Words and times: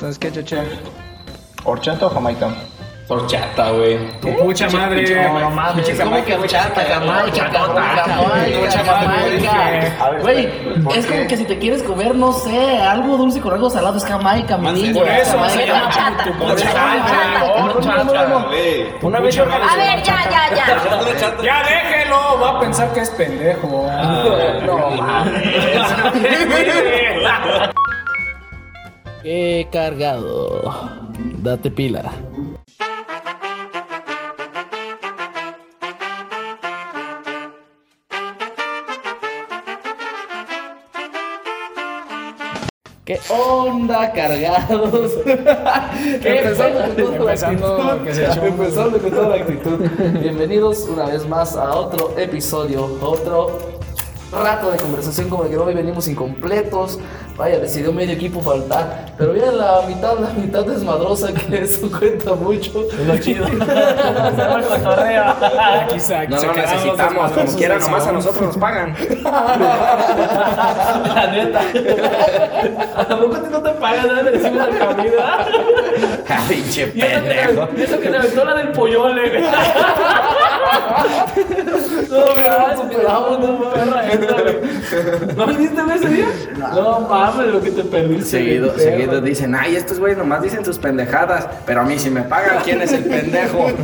Entonces, 0.00 0.18
¿qué 0.18 0.32
chochea? 0.32 0.64
¿Horchata 1.62 2.06
o 2.06 2.08
jamaica? 2.08 2.48
Horchata, 3.06 3.70
güey. 3.72 3.98
Tu 4.22 4.34
pucha 4.34 4.66
madre. 4.70 5.28
No 5.28 5.50
mames, 5.50 5.84
Pinche 5.84 6.02
¿cómo 6.02 6.24
que 6.24 6.36
horchata, 6.36 6.80
jamaica, 6.86 7.50
jamaica. 7.50 8.06
Güey, 10.22 10.82
¿Por 10.82 10.96
es 10.96 11.04
como 11.04 11.26
que 11.26 11.36
si 11.36 11.44
te 11.44 11.58
quieres 11.58 11.82
comer, 11.82 12.14
no 12.14 12.32
sé, 12.32 12.78
algo 12.78 13.18
dulce 13.18 13.42
con 13.42 13.52
algo 13.52 13.68
salado 13.68 13.98
es 13.98 14.06
jamaica, 14.06 14.56
mi 14.56 14.72
niño. 14.72 15.00
Por 15.00 15.06
eso 15.06 15.32
jamaica. 15.32 15.50
se 15.50 15.66
llama. 15.66 15.90
Horchata. 16.40 17.04
Una 19.02 19.20
vez 19.20 19.34
yo 19.34 19.42
A 19.42 19.76
ver, 19.76 20.02
ya, 20.02 20.30
ya, 20.30 20.48
ya. 20.56 20.64
Ya 21.42 21.62
déjelo, 21.62 22.40
va 22.42 22.56
a 22.56 22.60
pensar 22.60 22.90
que 22.94 23.00
es 23.00 23.10
pendejo. 23.10 23.86
No 24.64 24.90
mames. 24.96 25.44
Qué 29.22 29.68
cargado. 29.70 30.62
Date 31.42 31.70
pila. 31.70 32.10
¿Qué 43.04 43.18
onda, 43.28 44.12
cargados? 44.12 45.12
Empezando 45.26 46.78
con 47.16 47.26
la 47.26 47.32
Empezando 47.32 47.66
actitud. 47.66 47.98
lo 47.98 48.04
que 48.04 48.14
se. 48.14 48.24
Empezando 48.24 48.98
con 48.98 49.10
toda 49.10 49.28
la 49.30 49.34
actitud. 49.36 49.80
Bienvenidos 50.20 50.88
una 50.88 51.06
vez 51.06 51.26
más 51.26 51.56
a 51.56 51.74
otro 51.74 52.16
episodio, 52.16 52.98
otro 53.02 53.58
rato 54.32 54.70
de 54.70 54.78
conversación 54.78 55.28
como 55.28 55.44
el 55.44 55.50
que 55.50 55.56
hoy 55.56 55.74
venimos 55.74 56.06
incompletos. 56.08 56.98
Vaya, 57.36 57.58
decidió 57.58 57.92
medio 57.92 58.12
equipo 58.14 58.40
faltar. 58.40 59.06
Pero 59.16 59.32
bien 59.32 59.56
la 59.56 59.80
mitad, 59.88 60.18
la 60.18 60.28
mitad 60.30 60.64
desmadrosa 60.64 61.32
que 61.32 61.58
eso 61.62 61.90
cuenta 61.90 62.34
mucho. 62.34 62.84
Es 62.92 63.06
lo 63.06 63.16
chido. 63.18 63.46
Aquí 65.82 65.98
se, 66.00 66.14
aquí 66.14 66.32
No 66.32 66.38
se 66.38 66.46
lo 66.46 66.52
necesitamos, 66.54 67.32
como 67.32 67.56
quiera, 67.56 67.78
nomás 67.78 68.06
a 68.06 68.12
nosotros 68.12 68.42
nos 68.42 68.56
pagan. 68.58 68.94
La 71.14 71.26
neta. 71.32 71.60
¿A 72.98 73.04
poco 73.18 73.36
a 73.36 73.42
ti 73.42 73.48
no 73.50 73.62
te 73.62 73.70
pagan 73.70 74.06
nada 74.06 74.22
de 74.22 74.30
decirme 74.32 74.58
la 74.58 74.86
comida? 74.86 75.46
Pinche 76.48 76.92
Y 76.94 77.00
eso 77.00 77.08
que, 77.08 77.14
pendejo. 77.20 77.68
eso 77.76 78.00
que 78.00 78.10
le 78.10 78.16
aventó 78.18 78.44
la 78.44 78.54
del 78.54 78.68
pollole. 78.72 79.44
No, 82.10 82.24
pero 82.34 82.76
superamos, 82.76 83.40
no 83.40 83.58
güey. 83.58 83.70
¿No 85.36 85.46
viniste 85.46 85.80
ese 85.94 86.08
día? 86.08 86.26
No 86.56 87.00
mames, 87.00 87.46
lo 87.48 87.60
que 87.60 87.70
te 87.70 87.84
perdiste. 87.84 88.24
Seguido, 88.24 88.76
seguido 88.76 89.20
dicen, 89.20 89.54
ay, 89.54 89.76
estos 89.76 89.98
güeyes 89.98 90.18
nomás 90.18 90.42
dicen 90.42 90.64
sus 90.64 90.78
pendejadas, 90.78 91.46
pero 91.66 91.82
a 91.82 91.84
mí 91.84 91.98
si 91.98 92.10
me 92.10 92.22
pagan, 92.22 92.58
¿quién 92.64 92.82
es 92.82 92.92
el 92.92 93.04
pendejo? 93.04 93.68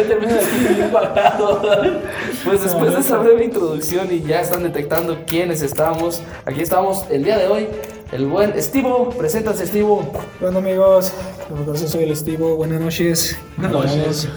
Ya 0.00 0.02
aquí 0.02 0.26
bien. 0.26 2.00
Pues 2.44 2.62
después 2.62 2.94
de 2.94 3.00
esa 3.00 3.18
breve 3.18 3.44
introducción 3.44 4.08
y 4.10 4.20
ya 4.22 4.40
están 4.40 4.62
detectando 4.62 5.24
quiénes 5.26 5.62
estamos, 5.62 6.22
aquí 6.46 6.62
estamos 6.62 7.06
el 7.10 7.24
día 7.24 7.38
de 7.38 7.46
hoy. 7.48 7.68
El 8.12 8.26
buen 8.26 8.50
Estivo, 8.58 9.10
preséntase 9.10 9.62
Estivo. 9.62 10.12
Bueno 10.40 10.58
amigos, 10.58 11.12
yo 11.48 11.76
soy 11.76 12.04
el 12.04 12.10
Estivo, 12.10 12.56
buenas 12.56 12.80
noches. 12.80 13.38
Buenas 13.56 13.72
noches. 13.72 14.28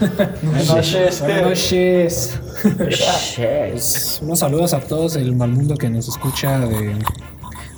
Buenas 0.42 0.68
noches. 0.68 1.20
Buenas 1.20 1.42
noches. 1.42 2.40
Pues, 2.62 4.20
unos 4.22 4.38
saludos 4.38 4.74
a 4.74 4.80
todos 4.80 5.16
el 5.16 5.34
mal 5.34 5.50
mundo 5.50 5.76
que 5.76 5.90
nos 5.90 6.06
escucha 6.06 6.60
de, 6.60 6.94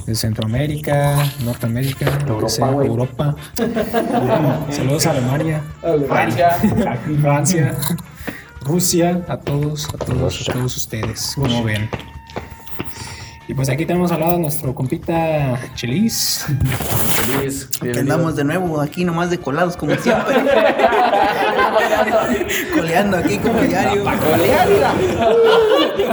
de 0.07 0.15
Centroamérica, 0.15 1.17
Norteamérica, 1.43 2.19
que 2.41 2.49
sea. 2.51 2.71
Europa. 2.73 3.35
saludos 4.71 5.07
a 5.07 5.11
Alemania, 5.13 5.63
Francia. 6.07 6.51
Francia, 7.23 7.75
Rusia, 8.61 9.25
a 9.29 9.39
todos, 9.39 9.89
a 9.89 9.97
todos, 10.05 10.47
a 10.47 10.53
todos 10.53 10.77
ustedes, 10.77 11.33
como 11.37 11.65
ven. 11.65 11.89
Y 13.49 13.55
pues 13.55 13.69
aquí 13.69 13.87
tenemos 13.87 14.11
al 14.11 14.21
lado 14.21 14.35
a 14.37 14.39
nuestro 14.39 14.75
compita 14.75 15.61
Chelis. 15.77 16.47
Feliz. 17.39 17.69
Que 17.81 18.01
andamos 18.01 18.35
de 18.35 18.43
nuevo 18.43 18.81
aquí 18.81 19.05
nomás 19.05 19.31
de 19.31 19.39
colados 19.39 19.77
como 19.77 19.95
siempre. 19.95 20.35
Coleando 22.75 23.19
aquí 23.19 23.39
como 23.39 23.61
diario. 23.61 24.05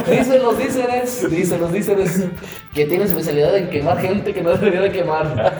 Dicen 0.10 0.44
los 0.44 0.58
díceres, 0.60 1.30
dicen 1.32 1.60
los 1.60 1.74
díceres 1.74 2.24
que 2.74 2.86
tiene 2.86 3.06
especialidad 3.06 3.58
en 3.58 3.70
quemar 3.70 4.00
gente 4.00 4.32
que 4.34 4.44
no 4.44 4.52
debería 4.52 4.82
de 4.82 4.92
quemar. 4.92 5.54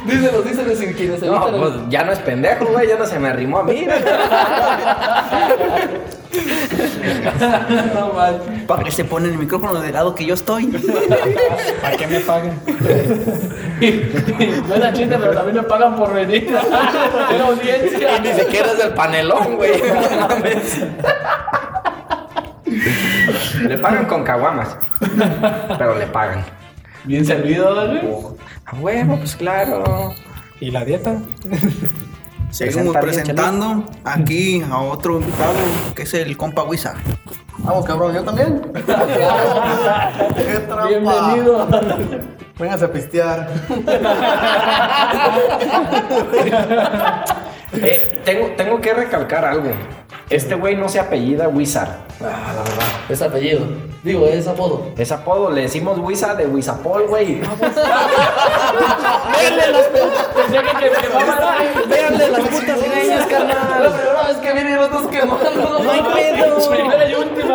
Dicen 0.06 0.30
los 0.32 0.44
díceres 0.44 0.80
en 0.80 0.92
quienes 0.94 1.22
No, 1.22 1.46
evitan 1.46 1.60
pues 1.60 1.72
ya 1.88 2.04
no 2.04 2.12
es 2.12 2.18
pendejo, 2.20 2.66
güey, 2.66 2.88
ya 2.88 2.96
no 2.96 3.06
se 3.06 3.18
me 3.18 3.28
arrimó 3.28 3.58
a 3.58 3.64
mí. 3.64 3.86
No 7.94 8.12
man. 8.12 8.64
Para 8.66 8.84
que 8.84 8.90
se 8.90 9.04
pone 9.04 9.28
el 9.28 9.38
micrófono 9.38 9.80
del 9.80 9.92
lado 9.92 10.14
que 10.14 10.24
yo 10.24 10.34
estoy. 10.34 10.66
¿Para 11.82 11.96
qué 11.96 12.06
me 12.06 12.20
pagan? 12.20 12.60
No 14.68 14.74
era 14.74 14.92
chiste, 14.92 15.16
pero 15.18 15.32
también 15.32 15.56
me 15.56 15.62
pagan 15.62 15.96
por 15.96 16.12
venir. 16.12 16.46
En 17.34 17.40
audiencia. 17.40 18.18
Ni 18.20 18.32
siquiera 18.34 18.72
es 18.72 18.78
del 18.78 18.92
panelón, 18.92 19.56
güey. 19.56 19.80
Le 23.62 23.78
pagan 23.78 24.06
con 24.06 24.22
caguamas, 24.24 24.76
pero 25.78 25.98
le 25.98 26.06
pagan. 26.06 26.44
Bien 27.04 27.24
servido, 27.24 27.74
güey. 27.74 28.00
A 28.66 28.76
huevo, 28.76 29.16
pues 29.16 29.36
claro. 29.36 30.14
¿Y 30.60 30.70
la 30.70 30.84
dieta? 30.84 31.16
Seguimos 32.50 32.92
bien, 32.92 33.00
presentando 33.00 33.84
aquí 34.04 34.62
a 34.68 34.78
otro 34.78 35.20
invitado 35.20 35.54
que 35.94 36.02
es 36.02 36.14
el 36.14 36.36
compa 36.36 36.64
Wizard. 36.64 36.98
Vamos, 37.62 37.84
cabrón, 37.84 38.14
yo 38.14 38.24
también. 38.24 38.60
¡Qué 38.72 38.82
trampa! 40.68 40.86
Bienvenido. 40.88 41.66
Véngase 42.58 42.84
a 42.84 42.92
pistear. 42.92 43.48
Eh, 47.72 48.20
tengo, 48.24 48.48
tengo 48.56 48.80
que 48.80 48.92
recalcar 48.92 49.44
algo. 49.44 49.70
Este 50.30 50.54
güey 50.54 50.76
no 50.76 50.88
se 50.88 51.00
apellida 51.00 51.48
Wizard. 51.48 51.90
Es 53.08 53.20
apellido. 53.20 53.66
Digo, 54.04 54.26
es 54.26 54.46
apodo. 54.46 54.86
Es 54.96 55.10
apodo, 55.10 55.50
le 55.50 55.62
decimos 55.62 55.98
Wizard 55.98 56.36
de 56.36 56.46
Wizapol, 56.46 57.08
güey. 57.08 57.40
Véanle 61.88 62.28
las 62.30 62.40
putas 62.48 62.82
greñas, 62.82 63.26
carnal. 63.26 63.82
La 63.82 63.90
primera 63.92 64.22
vez 64.28 64.36
que 64.36 64.52
viene 64.52 64.76
los 64.76 64.90
dos 64.90 65.06
quemando. 65.08 65.80
No 65.82 65.90
hay 65.90 66.00
pedo. 66.00 66.70
Primera 66.70 67.10
y 67.10 67.14
última. 67.14 67.54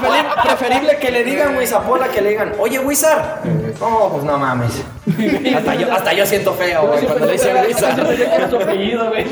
Preferible, 0.00 0.30
preferible 0.42 0.96
que 0.98 1.10
le 1.10 1.24
digan 1.24 1.56
Wizapol 1.56 2.02
a 2.02 2.08
que 2.08 2.20
le 2.20 2.30
digan, 2.30 2.52
oye 2.58 2.78
Wizard. 2.78 3.44
No, 3.80 4.10
pues 4.12 4.24
no 4.24 4.38
mames. 4.38 4.82
Hasta 5.56 5.74
yo, 5.74 5.92
hasta 5.92 6.12
yo 6.12 6.26
siento 6.26 6.52
feo, 6.54 6.86
güey, 6.88 7.04
cuando 7.04 7.26
le 7.26 7.32
dicen 7.32 7.56
Wizard. 7.66 8.00
güey. 9.08 9.26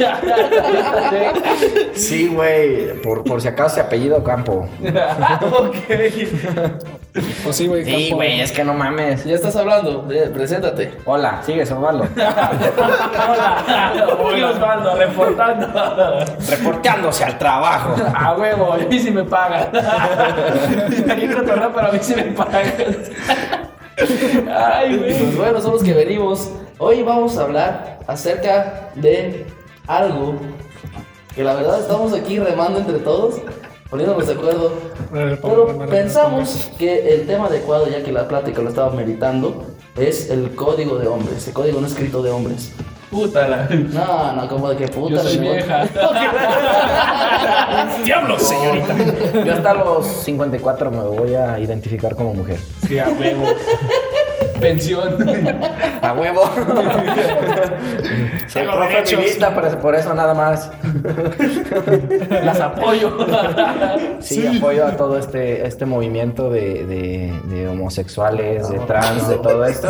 Sí, 1.94 2.28
güey, 2.28 3.00
por, 3.02 3.24
por 3.24 3.40
si 3.40 3.48
acaso 3.48 3.76
se 3.76 3.80
apellido 3.80 4.22
Campo. 4.24 4.68
Pues 7.42 7.56
sí, 7.56 7.66
güey. 7.66 7.84
Sí, 7.84 8.10
güey, 8.12 8.40
es 8.40 8.52
que 8.52 8.62
no 8.64 8.74
mames. 8.74 9.24
Ya 9.24 9.34
estás 9.34 9.56
hablando. 9.56 10.06
eh, 10.12 10.30
Preséntate. 10.32 10.92
Hola, 11.04 11.42
sigue 11.44 11.62
Osvaldo. 11.62 12.06
Hoy 14.22 14.42
Osvaldo, 14.42 14.94
reportando. 14.96 16.24
Reporteándose 16.48 17.24
al 17.24 17.38
trabajo. 17.38 17.96
A 18.14 18.34
huevo, 18.36 18.72
a 18.74 18.78
mí 18.78 18.98
sí 18.98 19.10
me 19.10 19.24
pagan. 19.24 19.68
Aquí 21.10 21.28
cotorreo, 21.28 21.72
pero 21.74 21.88
a 21.88 21.92
mí 21.92 21.98
sí 22.00 22.14
me 22.14 22.22
pagan. 22.24 22.72
Ay, 24.54 24.96
güey. 24.96 25.18
Pues 25.18 25.36
bueno, 25.36 25.60
son 25.60 25.72
los 25.72 25.82
que 25.82 25.94
venimos. 25.94 26.50
Hoy 26.78 27.02
vamos 27.02 27.36
a 27.38 27.42
hablar 27.42 27.98
acerca 28.06 28.90
de 28.94 29.46
algo 29.86 30.36
que 31.34 31.42
la 31.42 31.54
verdad 31.54 31.80
estamos 31.80 32.12
aquí 32.12 32.38
remando 32.38 32.78
entre 32.78 32.98
todos, 32.98 33.36
poniéndonos 33.90 34.26
de 34.26 34.32
acuerdo. 34.34 34.72
Pero 35.12 35.86
pensamos 35.88 36.70
que 36.78 37.14
el 37.14 37.26
tema 37.26 37.46
adecuado, 37.46 37.88
ya 37.88 38.02
que 38.02 38.12
la 38.12 38.28
plática 38.28 38.62
lo 38.62 38.68
estaba 38.68 38.90
meritando, 38.92 39.64
es 39.96 40.30
el 40.30 40.54
código 40.54 40.98
de 40.98 41.08
hombres, 41.08 41.46
el 41.48 41.54
código 41.54 41.80
no 41.80 41.86
escrito 41.86 42.22
de 42.22 42.30
hombres. 42.30 42.72
Pútala. 43.10 43.68
No, 43.70 44.32
no, 44.34 44.48
como 44.48 44.68
de 44.68 44.76
que 44.76 44.88
puta. 44.88 45.14
Yo 45.14 45.22
soy 45.22 45.38
vieja. 45.38 45.86
Diablos, 48.04 48.42
señorita. 48.42 48.94
Yo 49.44 49.54
hasta 49.54 49.74
los 49.74 50.06
54 50.06 50.90
me 50.90 51.02
voy 51.04 51.34
a 51.34 51.58
identificar 51.58 52.14
como 52.14 52.34
mujer. 52.34 52.58
Sí, 52.86 52.98
a 52.98 53.08
huevo. 53.08 53.46
Pensión. 54.60 55.16
A 56.02 56.12
huevo. 56.12 56.42
Soy 58.48 58.62
Tengo 58.62 58.72
profe 58.76 58.88
derechos. 58.88 59.10
feminista, 59.10 59.54
por, 59.54 59.78
por 59.78 59.94
eso 59.94 60.14
nada 60.14 60.34
más. 60.34 60.70
Las 62.44 62.60
apoyo. 62.60 63.16
Sí, 64.20 64.46
apoyo 64.58 64.86
a 64.86 64.96
todo 64.96 65.18
este, 65.18 65.66
este 65.66 65.86
movimiento 65.86 66.50
de, 66.50 66.84
de- 66.86 67.40
de 67.44 67.68
homosexuales, 67.68 68.68
de 68.68 68.78
trans, 68.80 69.28
de 69.28 69.36
todo 69.36 69.64
esto. 69.64 69.88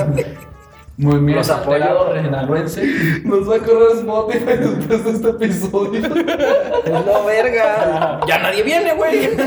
Movimiento 0.98 1.38
Los 1.38 1.50
apoyo. 1.50 1.76
Alterado 1.76 2.12
Regionaluense. 2.12 2.82
Nos 3.24 3.48
va 3.48 3.54
a 3.56 3.58
correr 3.60 3.92
Spotify 3.98 4.56
después 4.58 5.04
de 5.04 5.10
este 5.12 5.28
episodio. 5.30 6.00
Es 6.88 7.06
la 7.06 7.20
verga. 7.20 8.20
Ya 8.26 8.38
nadie 8.38 8.62
viene, 8.62 8.94
güey. 8.94 9.30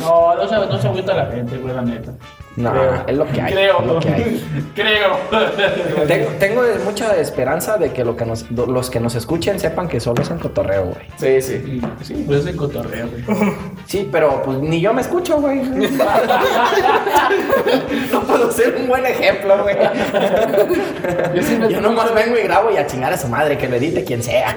No, 0.00 0.34
no 0.36 0.48
se, 0.48 0.54
no 0.56 0.78
se 0.80 0.88
agüita 0.88 1.14
la 1.14 1.26
gente, 1.26 1.58
güey, 1.58 1.74
la 1.74 1.82
neta. 1.82 2.12
No, 2.58 2.72
Creo. 2.72 3.04
es 3.06 3.16
lo 3.16 3.26
que 3.26 3.40
hay. 3.40 3.52
Creo. 3.52 3.80
Es 3.80 3.86
lo 3.86 4.00
que 4.00 4.08
hay. 4.08 4.44
Creo. 4.74 5.16
Tengo, 6.08 6.26
tengo 6.38 6.62
mucha 6.84 7.16
esperanza 7.16 7.76
de 7.76 7.92
que, 7.92 8.04
lo 8.04 8.16
que 8.16 8.24
nos, 8.24 8.50
los 8.50 8.90
que 8.90 8.98
nos 9.00 9.14
escuchen 9.14 9.60
sepan 9.60 9.86
que 9.88 10.00
solo 10.00 10.22
es 10.22 10.30
un 10.30 10.38
cotorreo, 10.38 10.86
güey. 10.86 11.06
Sí, 11.16 11.40
sí. 11.42 11.58
Sí, 11.58 11.80
sí, 12.02 12.24
pues 12.26 12.40
es 12.40 12.46
el 12.46 12.56
cotorreo, 12.56 13.08
güey. 13.08 13.24
Sí, 13.86 14.08
pero 14.12 14.42
pues 14.42 14.58
ni 14.58 14.80
yo 14.80 14.92
me 14.92 15.00
escucho, 15.00 15.40
güey. 15.40 15.62
No 18.12 18.20
puedo 18.22 18.52
ser 18.52 18.76
un 18.76 18.86
buen 18.88 19.06
ejemplo, 19.06 19.62
güey. 19.62 19.76
Yo 21.34 21.42
sí 21.42 21.58
Yo 21.70 21.80
nomás 21.80 22.12
vengo 22.14 22.36
y 22.36 22.42
grabo 22.42 22.70
y 22.70 22.76
a 22.76 22.86
chingar 22.86 23.12
a 23.12 23.16
su 23.16 23.28
madre, 23.28 23.56
que 23.56 23.66
lo 23.68 23.76
edite 23.76 24.04
quien 24.04 24.22
sea. 24.22 24.54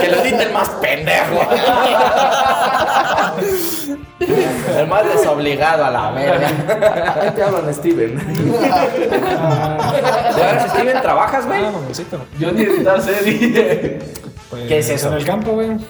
que 0.00 0.08
lo 0.08 0.16
edite 0.22 0.42
el 0.44 0.52
más 0.52 0.68
pendejo. 0.70 1.40
El 4.20 4.86
más 4.88 5.04
desobligado 5.04 5.84
a 5.84 5.90
la 5.90 6.10
verga. 6.12 6.48
Ahí 7.20 7.30
te 7.30 7.42
hablan, 7.42 7.72
Steven. 7.74 8.16
¿De 8.16 8.42
veras, 10.42 10.70
Steven, 10.72 11.02
trabajas, 11.02 11.46
güey? 11.46 11.64
Ah. 11.64 11.72
Yo 12.38 12.52
ni 12.52 12.62
editar 12.62 13.00
serie. 13.02 13.98
Pues, 14.50 14.62
¿Qué 14.68 14.78
es 14.78 14.88
eso? 14.90 15.08
En 15.08 15.14
el 15.14 15.24
campo, 15.24 15.52
güey. 15.52 15.68
En- 15.70 15.80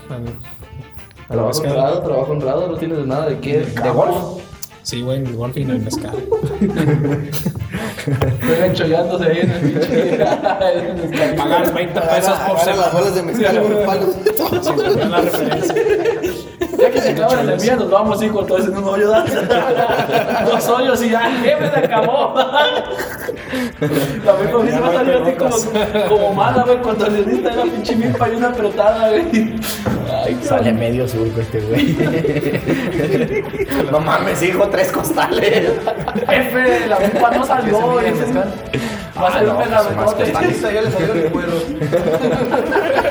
Trabajo 1.28 1.58
honrado, 1.60 2.02
trabajo 2.02 2.32
honrado, 2.32 2.68
no 2.68 2.76
tienes 2.76 2.98
nada 3.06 3.26
de 3.26 3.38
qué. 3.40 3.58
¿De 3.58 3.90
golf? 3.90 4.16
Sí, 4.82 5.02
güey, 5.02 5.18
en 5.18 5.26
el 5.26 5.34
golf 5.34 5.56
y 5.56 5.62
en 5.62 5.70
el 5.70 5.80
mezcal. 5.80 6.14
Estoy 8.06 8.64
enchollando 8.64 9.18
ahí 9.20 9.40
en 9.40 9.50
el 9.50 9.60
pinche. 9.60 10.18
Pagar 11.36 11.74
20 11.74 12.00
pesos 12.00 12.38
por 12.38 12.56
Agarra 12.56 12.56
las 12.56 12.64
semana. 12.64 12.88
bolas 12.92 13.14
de 13.16 13.22
mezcal 13.24 13.60
por 13.62 13.84
palos. 13.84 14.10
Sí, 14.62 14.72
la 15.08 15.20
referencia. 15.20 15.74
Ya 16.78 16.90
que 16.90 17.00
se 17.00 17.10
acaba 17.10 17.42
la 17.42 17.56
mía, 17.56 17.76
nos 17.76 17.90
vamos 17.90 18.18
así 18.18 18.28
con 18.28 18.46
todo 18.46 18.58
ese 18.58 18.68
en 18.68 18.78
un 18.78 18.84
hoyo. 18.84 19.08
Dos 20.46 20.68
hoyos 20.68 21.02
y 21.02 21.10
ya, 21.10 21.20
jefe, 21.42 21.70
se 21.70 21.78
acabó. 21.78 22.34
La 24.24 24.32
vez 24.32 24.50
con 24.50 24.66
va 24.66 24.88
a 24.88 24.92
salir 24.92 25.14
así 25.14 25.32
como, 25.32 25.56
como 26.08 26.34
mala, 26.34 26.64
güey, 26.64 26.78
cuando 26.78 27.08
le 27.08 27.22
diste 27.24 27.50
la 27.50 27.62
pinche 27.62 27.96
milpa 27.96 28.28
y 28.28 28.36
una 28.36 28.48
apretada, 28.48 29.10
güey. 29.10 29.54
Ay, 30.24 30.38
Sale 30.42 30.72
medio 30.72 31.08
surco 31.08 31.40
este 31.40 31.60
güey. 31.60 31.96
no 33.90 34.00
mames, 34.00 34.42
hijo, 34.42 34.68
tres 34.68 34.92
costales. 34.92 35.72
Jefe, 36.28 36.86
la 36.88 36.98
milpa 36.98 37.30
no 37.30 37.44
salió, 37.44 37.80
güey. 37.80 38.12
Va 39.20 39.28
a 39.28 39.32
ser 39.32 39.48
un 39.48 39.96
no, 39.96 40.04
costales. 40.04 40.62
Ya 40.62 40.82
le 40.82 40.90
salió 40.90 41.12
el 41.14 41.30
cuero. 41.30 41.52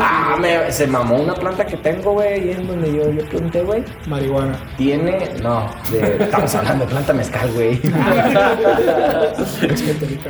Ah, 0.00 0.36
me- 0.40 0.70
se 0.70 0.86
mamó 0.86 1.16
una 1.16 1.34
planta 1.34 1.66
que 1.66 1.76
tengo, 1.76 2.12
güey, 2.12 2.34
ahí 2.34 2.50
en 2.52 2.66
donde 2.68 2.92
yo, 2.94 3.10
yo 3.10 3.24
pregunté, 3.26 3.62
güey. 3.62 3.82
Marihuana. 4.06 4.56
Tiene, 4.76 5.28
no, 5.42 5.68
de- 5.90 6.22
estamos 6.24 6.54
hablando 6.54 6.84
de 6.84 6.90
planta 6.92 7.12
mezcal, 7.12 7.50
güey. 7.52 7.80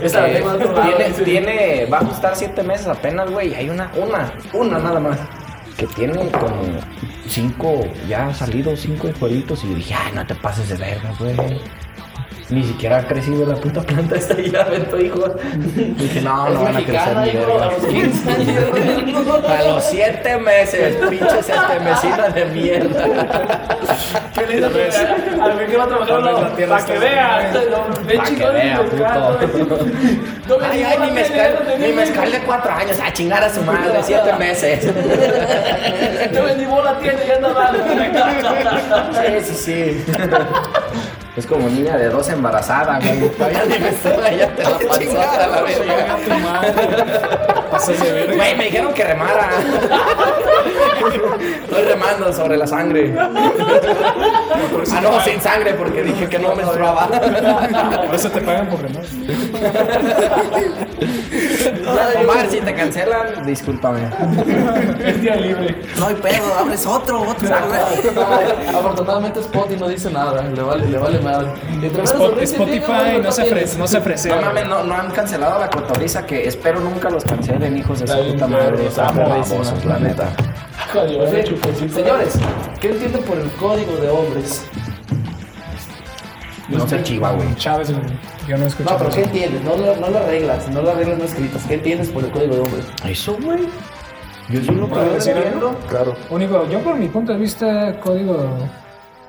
Esa 0.03 0.29
Eh, 0.29 0.43
tiene, 0.43 1.11
tiene, 1.25 1.87
va 1.93 1.99
a 1.99 2.05
costar 2.05 2.35
siete 2.37 2.63
meses 2.63 2.87
apenas, 2.87 3.31
güey. 3.31 3.55
Hay 3.55 3.69
una, 3.71 3.91
una, 3.97 4.33
una 4.53 4.79
nada 4.79 5.01
más. 5.01 5.19
Que 5.77 5.87
tiene 5.87 6.15
como 6.33 6.57
cinco, 7.29 7.87
ya 8.09 8.27
ha 8.29 8.35
salido 8.35 8.75
cinco 8.77 9.09
jueguitos. 9.21 9.63
Y 9.65 9.69
yo 9.69 9.75
dije, 9.77 9.95
ay, 9.95 10.13
no 10.15 10.27
te 10.27 10.35
pases 10.35 10.69
de 10.71 10.77
verga, 10.77 11.13
güey. 11.21 11.37
Ni 12.51 12.65
siquiera 12.65 12.99
ha 12.99 13.07
crecido 13.07 13.45
la 13.45 13.57
puta 13.57 13.83
planta 13.83 14.17
esta 14.17 14.41
y 14.41 14.51
ya 14.51 14.63
aventó 14.63 14.99
hijos. 14.99 15.33
Dije, 15.75 16.23
no, 16.23 16.49
no 16.49 16.63
van 16.63 16.77
a 16.77 16.83
crecer 16.83 17.17
ni 17.19 17.29
hijo, 17.29 17.47
verga. 17.47 17.67
a 17.67 17.73
los 17.73 17.85
15 17.85 18.31
años. 18.31 18.65
A 19.47 19.63
los 19.65 19.85
siete 19.85 20.39
meses, 20.39 20.97
pinche 21.11 21.43
siete 21.43 21.81
mesina 21.85 22.29
de 22.31 22.45
mierda. 22.47 23.05
Qué 24.35 24.47
lindo 24.47 24.73
que 24.73 24.89
a 24.89 25.55
mí 25.55 25.67
que 25.67 25.77
va 25.77 25.85
a 25.85 25.89
trabajar 25.89 26.09
Tal 26.09 26.23
vez 26.23 26.33
no, 26.33 26.41
la 26.41 26.57
tierra 26.57 26.79
para 26.79 26.87
que 26.87 26.99
vea. 26.99 27.53
Ve 29.41 29.49
puto. 29.49 29.79
Ay, 30.63 30.83
ay, 30.83 30.99
la 30.99 31.05
mi 31.07 31.13
mezcal, 31.13 31.77
mi 31.79 31.93
mezcal 31.93 32.33
de 32.33 32.39
cuatro 32.41 32.73
años, 32.73 32.99
a 32.99 33.13
chingar 33.13 33.45
a 33.45 33.53
su 33.53 33.61
madre, 33.63 33.99
siete 34.03 34.33
meses. 34.39 34.87
Yo 36.33 36.43
me 36.45 36.55
ni 36.57 36.65
bola 36.65 36.99
tiene 36.99 37.27
y 37.27 37.31
anda 37.31 37.53
mal. 37.53 37.77
Sí, 39.13 39.45
sí, 39.45 39.55
sí. 39.55 40.05
Es 41.39 41.47
como 41.47 41.69
niña 41.69 41.97
de 41.97 42.09
dos 42.09 42.29
embarazada, 42.31 42.99
güey. 42.99 43.31
Todavía 43.39 43.63
ni 43.67 43.75
ya 44.37 44.49
te 44.57 44.65
la 44.65 44.71
panzota 44.89 45.47
la 45.47 45.63
verga. 45.63 46.19
Güey, 48.35 48.57
me 48.57 48.65
dijeron 48.65 48.93
que 48.93 49.05
remara. 49.05 49.49
Estoy 51.63 51.83
remando 51.85 52.33
sobre 52.33 52.57
la 52.57 52.67
sangre. 52.67 53.15
Ah, 53.17 55.01
no, 55.01 55.21
sin 55.21 55.41
sangre, 55.41 55.75
porque 55.75 56.03
dije 56.03 56.29
que 56.29 56.41
no 56.41 56.57
menstruaba. 56.57 57.07
Por 57.07 58.15
eso 58.17 58.31
te 58.31 58.41
pagan 58.41 58.67
por 58.67 58.83
remar. 58.83 59.05
Omar, 62.21 62.51
si 62.51 62.61
te 62.61 62.75
cancelan, 62.75 63.47
discúlpame. 63.47 64.01
Es 65.05 65.21
día 65.21 65.37
libre. 65.37 65.81
No 65.99 66.07
hay 66.09 66.15
pedo, 66.17 66.55
abres 66.59 66.85
otro, 66.85 67.23
otro. 67.23 67.49
Afortunadamente 68.77 69.41
Spotify 69.41 69.81
no 69.81 69.89
dice 69.89 70.11
nada, 70.11 70.43
le 70.43 70.63
vale, 70.63 70.87
le 70.87 70.99
vale 70.99 71.21
Spot- 72.05 72.43
Spotify 72.43 73.21
no 73.23 73.31
se, 73.33 73.43
ofrece, 73.43 73.79
no 73.79 73.87
se 73.87 73.99
ofrece. 73.99 74.29
No 74.31 74.41
mames, 74.41 74.67
no, 74.69 74.85
no 74.85 74.95
han 74.95 75.11
cancelado 75.11 75.59
la 75.61 75.69
cotoriza 75.71 76.27
que 76.27 76.47
espero 76.47 76.81
nunca 76.81 77.11
los 77.11 77.25
cancelen, 77.25 77.77
hijos 77.77 78.01
de 78.01 78.07
su 78.09 78.33
puta 78.33 78.47
madre. 78.47 78.87
está 78.87 79.11
babosos, 79.13 79.85
la 79.85 79.99
neta. 79.99 80.29
Señores, 81.93 82.35
¿qué 82.81 82.91
entienden 82.91 83.23
por 83.23 83.37
el 83.39 83.51
código 83.53 83.97
de 83.97 84.09
hombres? 84.09 84.65
No 86.69 86.87
se 86.87 87.03
chiva, 87.03 87.33
güey. 87.33 87.55
Chávez. 87.57 87.91
Yo 88.47 88.57
no 88.59 88.67
escucho. 88.67 88.91
No, 88.91 88.99
pero 88.99 89.11
¿qué 89.11 89.23
entiendes? 89.25 89.63
No, 89.63 89.77
la- 89.77 89.97
no 89.97 90.09
las 90.11 90.27
reglas, 90.27 90.69
no 90.69 90.83
las 90.83 90.97
reglas 90.97 91.19
no 91.19 91.25
escritas. 91.25 91.63
¿Qué 91.67 91.75
entiendes 91.75 92.09
por 92.09 92.25
el 92.25 92.31
código 92.31 92.55
de 92.57 92.61
hombres? 92.61 92.85
Eso, 93.07 93.37
güey. 93.43 93.61
Yo 94.51 94.63
soy 94.65 94.75
lo 94.77 94.87
que 94.87 94.95
¿Puedo 94.95 95.13
decir 95.15 95.37
entiendo. 95.37 95.69
algo? 95.69 95.79
Claro. 95.89 96.15
Único, 96.31 96.67
yo 96.71 96.79
por 96.81 96.95
mi 96.97 97.09
punto 97.09 97.33
de 97.33 97.39
vista, 97.39 97.99
código 98.01 98.49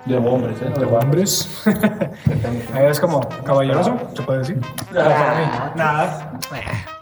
De 0.10 0.18
hombres, 0.18 0.58
¿eh? 0.62 0.74
de 0.80 0.86
hombres. 0.86 1.64
es 2.90 3.00
como 3.00 3.20
caballeroso, 3.44 3.96
se 4.16 4.22
puede 4.24 4.40
decir. 4.40 4.60
Ah. 4.98 5.72
Nada. 5.76 6.32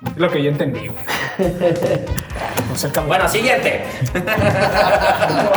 Es 0.06 0.18
lo 0.18 0.30
que 0.30 0.44
yo 0.44 0.50
entendí. 0.52 0.90
No. 0.90 0.94
Bueno, 3.08 3.28
siguiente. 3.28 3.86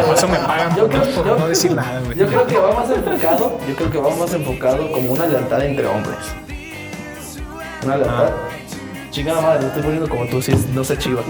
Por 0.06 0.14
eso 0.14 0.28
me 0.28 0.38
pagan 0.38 0.74
Yo 0.76 0.86
por, 0.88 0.94
no- 0.94 1.02
creo- 1.02 1.14
por 1.16 1.26
yo- 1.26 1.36
no 1.38 1.48
decir 1.48 1.72
nada, 1.74 2.00
güey. 2.04 2.16
Yo 2.16 2.26
creo 2.28 2.46
que 2.46 2.56
va 2.58 2.72
más 2.72 2.88
enfocado, 2.90 3.58
yo 3.68 3.74
creo 3.76 3.90
que 3.90 3.98
va 3.98 4.10
más 4.16 4.32
enfocado 4.32 4.90
como 4.92 5.12
una 5.12 5.26
lealtad 5.26 5.62
entre 5.64 5.86
hombres. 5.86 6.16
Una 7.84 7.96
lealtad. 7.96 8.30
Chingada 9.10 9.40
madre, 9.40 9.60
me 9.62 9.66
estoy 9.66 9.82
poniendo 9.82 10.08
como 10.08 10.24
tú, 10.26 10.40
si 10.40 10.52
es- 10.52 10.68
no 10.68 10.84
sé 10.84 10.96
chiva. 10.96 11.20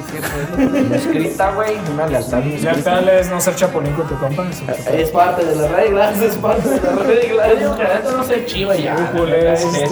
Escrita, 0.94 1.50
güey. 1.52 1.76
Una 1.94 2.06
lealtad 2.06 2.42
Ya 2.60 2.74
tal 2.82 3.08
es 3.08 3.30
no 3.30 3.40
ser 3.40 3.56
chapulín 3.56 3.94
con 3.94 4.06
tu 4.06 4.18
compa. 4.18 4.44
es 4.92 5.08
parte 5.10 5.46
de 5.46 5.56
las 5.56 5.70
reglas, 5.70 6.20
es 6.20 6.36
parte 6.36 6.68
de 6.68 6.76
las 6.80 7.06
reglas. 7.06 7.48
Yo 7.48 7.56
digo 7.56 8.16
no 8.18 8.24
se 8.24 8.44
chiva 8.44 8.76
ya. 8.76 9.12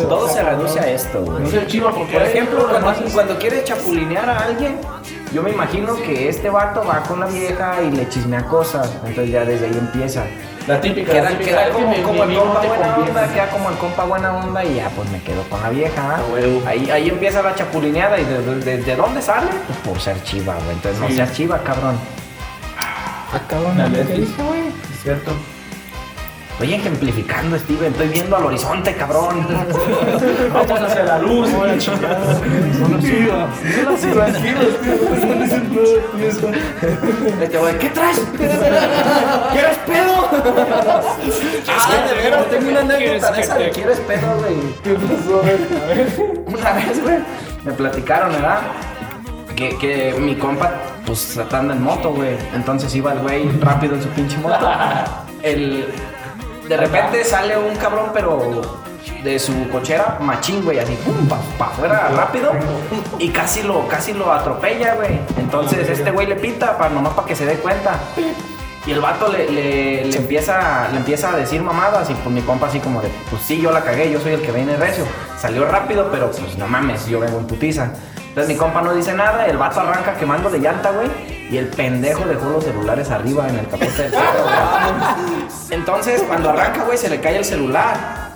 Todo 0.06 0.28
se 0.28 0.42
reduce 0.42 0.78
a 0.80 0.90
esto, 0.90 1.22
güey. 1.22 1.40
No 1.44 1.48
se 1.48 1.66
chiva 1.66 1.90
porque 1.94 2.12
Por 2.12 2.22
ejemplo, 2.22 2.58
lo 2.70 2.80
cuando, 2.80 3.10
cuando 3.12 3.38
quiere 3.38 3.64
chapulinear 3.64 4.28
a 4.28 4.38
alguien, 4.40 4.76
yo 5.32 5.42
me 5.42 5.50
imagino 5.50 5.94
que 5.96 6.28
este 6.28 6.50
vato 6.50 6.84
va 6.84 7.00
con 7.02 7.20
la 7.20 7.26
vieja 7.26 7.82
y 7.82 7.90
le 7.90 8.08
chismea 8.08 8.44
cosas. 8.44 8.90
Entonces 9.04 9.30
ya 9.30 9.44
desde 9.44 9.66
ahí 9.66 9.76
empieza. 9.78 10.24
La 10.66 10.80
típica, 10.80 11.12
Queda, 11.12 11.22
la 11.22 11.30
típica, 11.30 11.50
queda 11.50 11.64
que 11.66 11.72
como, 11.72 11.88
mi- 11.90 12.02
como 12.02 12.24
mi 12.26 12.34
el 12.34 12.40
compa 12.40 12.60
buena 12.60 12.94
conviene. 12.94 13.10
onda, 13.20 13.32
queda 13.32 13.50
como 13.50 13.70
el 13.70 13.76
compa 13.76 14.04
buena 14.04 14.32
onda 14.36 14.64
y 14.64 14.74
ya 14.74 14.88
pues 14.90 15.08
me 15.10 15.22
quedo 15.22 15.42
con 15.44 15.62
la 15.62 15.70
vieja. 15.70 16.16
A 16.16 16.24
huevo. 16.32 16.62
Ahí, 16.66 16.90
ahí 16.90 17.08
empieza 17.08 17.40
la 17.42 17.54
chapulineada 17.54 18.18
y 18.20 18.24
de, 18.24 18.42
de- 18.42 18.56
de- 18.60 18.82
¿de 18.82 18.96
dónde 18.96 19.22
sale? 19.22 19.46
Pues 19.66 19.78
por 19.78 19.98
ser 20.00 20.22
chiva, 20.24 20.54
güey. 20.56 20.72
Entonces 20.72 21.00
no 21.00 21.08
seas 21.08 21.32
chiva, 21.32 21.58
cabrón. 21.64 21.98
Ah, 22.80 23.40
cabrón, 23.48 23.78
La 23.78 23.88
¿qué 23.90 24.04
dice, 24.04 24.42
güey? 24.42 24.68
Es 24.92 25.02
cierto. 25.02 25.32
Estoy 26.58 26.74
ejemplificando, 26.74 27.56
Steven. 27.56 27.92
Estoy 27.92 28.08
viendo 28.08 28.36
al 28.36 28.46
horizonte, 28.46 28.92
cabrón. 28.96 29.46
Vamos 30.52 30.80
hacia 30.80 31.04
la 31.04 31.18
luz. 31.20 31.48
Este 37.40 37.58
güey, 37.58 37.78
¿qué 37.78 37.90
traes? 37.90 38.20
¿Quieres 39.52 39.76
pedo? 39.86 40.28
ah, 41.68 42.06
de 42.08 42.14
veras, 42.22 42.50
tengo 42.50 42.70
una 42.70 42.80
anécdota 42.80 43.30
de 43.30 43.40
esa 43.40 43.54
de 43.54 43.70
¿quieres 43.70 44.00
pedo, 44.00 44.26
güey? 44.38 44.56
Una 46.44 46.72
vez, 46.72 47.00
güey, 47.00 47.18
me 47.64 47.72
platicaron, 47.72 48.32
¿verdad? 48.32 48.62
Que, 49.54 49.78
que 49.78 50.12
mi 50.18 50.34
compa, 50.34 50.72
pues, 51.06 51.38
anda 51.38 51.72
en 51.72 51.84
moto, 51.84 52.10
güey. 52.10 52.36
Entonces 52.52 52.92
iba 52.96 53.12
el 53.12 53.20
güey 53.20 53.48
rápido 53.60 53.94
en 53.94 54.02
su 54.02 54.08
pinche 54.08 54.36
moto. 54.38 54.68
El... 55.44 55.86
de 56.68 56.76
repente 56.76 57.24
sale 57.24 57.56
un 57.56 57.76
cabrón, 57.76 58.10
pero 58.12 58.62
de 59.22 59.38
su 59.38 59.68
cochera, 59.70 60.18
machín, 60.20 60.64
güey, 60.64 60.78
así, 60.78 60.94
pum, 61.04 61.26
pa, 61.28 61.38
pa 61.58 61.66
afuera 61.66 62.08
rápido, 62.14 62.52
y 63.18 63.30
casi 63.30 63.62
lo, 63.62 63.88
casi 63.88 64.12
lo 64.12 64.32
atropella, 64.32 64.94
güey. 64.94 65.18
Entonces 65.38 65.88
este 65.88 66.10
güey 66.10 66.26
le 66.26 66.36
pita, 66.36 66.76
para 66.78 66.90
nomás 66.90 67.14
para 67.14 67.26
que 67.26 67.34
se 67.34 67.46
dé 67.46 67.54
cuenta. 67.54 67.98
Y 68.86 68.92
el 68.92 69.00
vato 69.00 69.28
le, 69.30 69.50
le- 69.50 70.04
le 70.06 70.16
empieza, 70.16 70.88
le 70.90 70.98
empieza 70.98 71.30
a 71.32 71.36
decir 71.36 71.60
mamadas 71.62 72.08
y 72.10 72.14
pues 72.14 72.34
mi 72.34 72.40
compa 72.42 72.68
así 72.68 72.78
como 72.80 73.02
de, 73.02 73.08
pues 73.28 73.42
sí, 73.42 73.60
yo 73.60 73.70
la 73.70 73.82
cagué, 73.82 74.10
yo 74.10 74.20
soy 74.20 74.32
el 74.32 74.40
que 74.40 74.50
viene 74.52 74.76
recio. 74.76 75.04
Salió 75.38 75.66
rápido, 75.66 76.08
pero 76.10 76.30
pues 76.30 76.56
no 76.56 76.66
mames, 76.68 77.06
yo 77.06 77.20
vengo 77.20 77.38
en 77.38 77.46
putiza. 77.46 77.90
Entonces 78.38 78.54
mi 78.54 78.60
compa 78.60 78.82
no 78.82 78.94
dice 78.94 79.12
nada, 79.14 79.46
el 79.46 79.56
vato 79.56 79.80
arranca 79.80 80.14
quemando 80.14 80.48
de 80.48 80.60
llanta, 80.60 80.92
güey. 80.92 81.08
Y 81.50 81.56
el 81.56 81.66
pendejo 81.66 82.24
dejó 82.24 82.50
los 82.50 82.62
celulares 82.62 83.10
arriba 83.10 83.48
en 83.48 83.58
el 83.58 83.66
capote 83.66 84.00
del 84.00 84.12
carro, 84.12 84.44
güey. 84.44 85.48
Entonces 85.70 86.22
cuando 86.22 86.50
arranca, 86.50 86.84
güey, 86.84 86.96
se 86.96 87.10
le 87.10 87.20
cae 87.20 87.38
el 87.38 87.44
celular. 87.44 88.30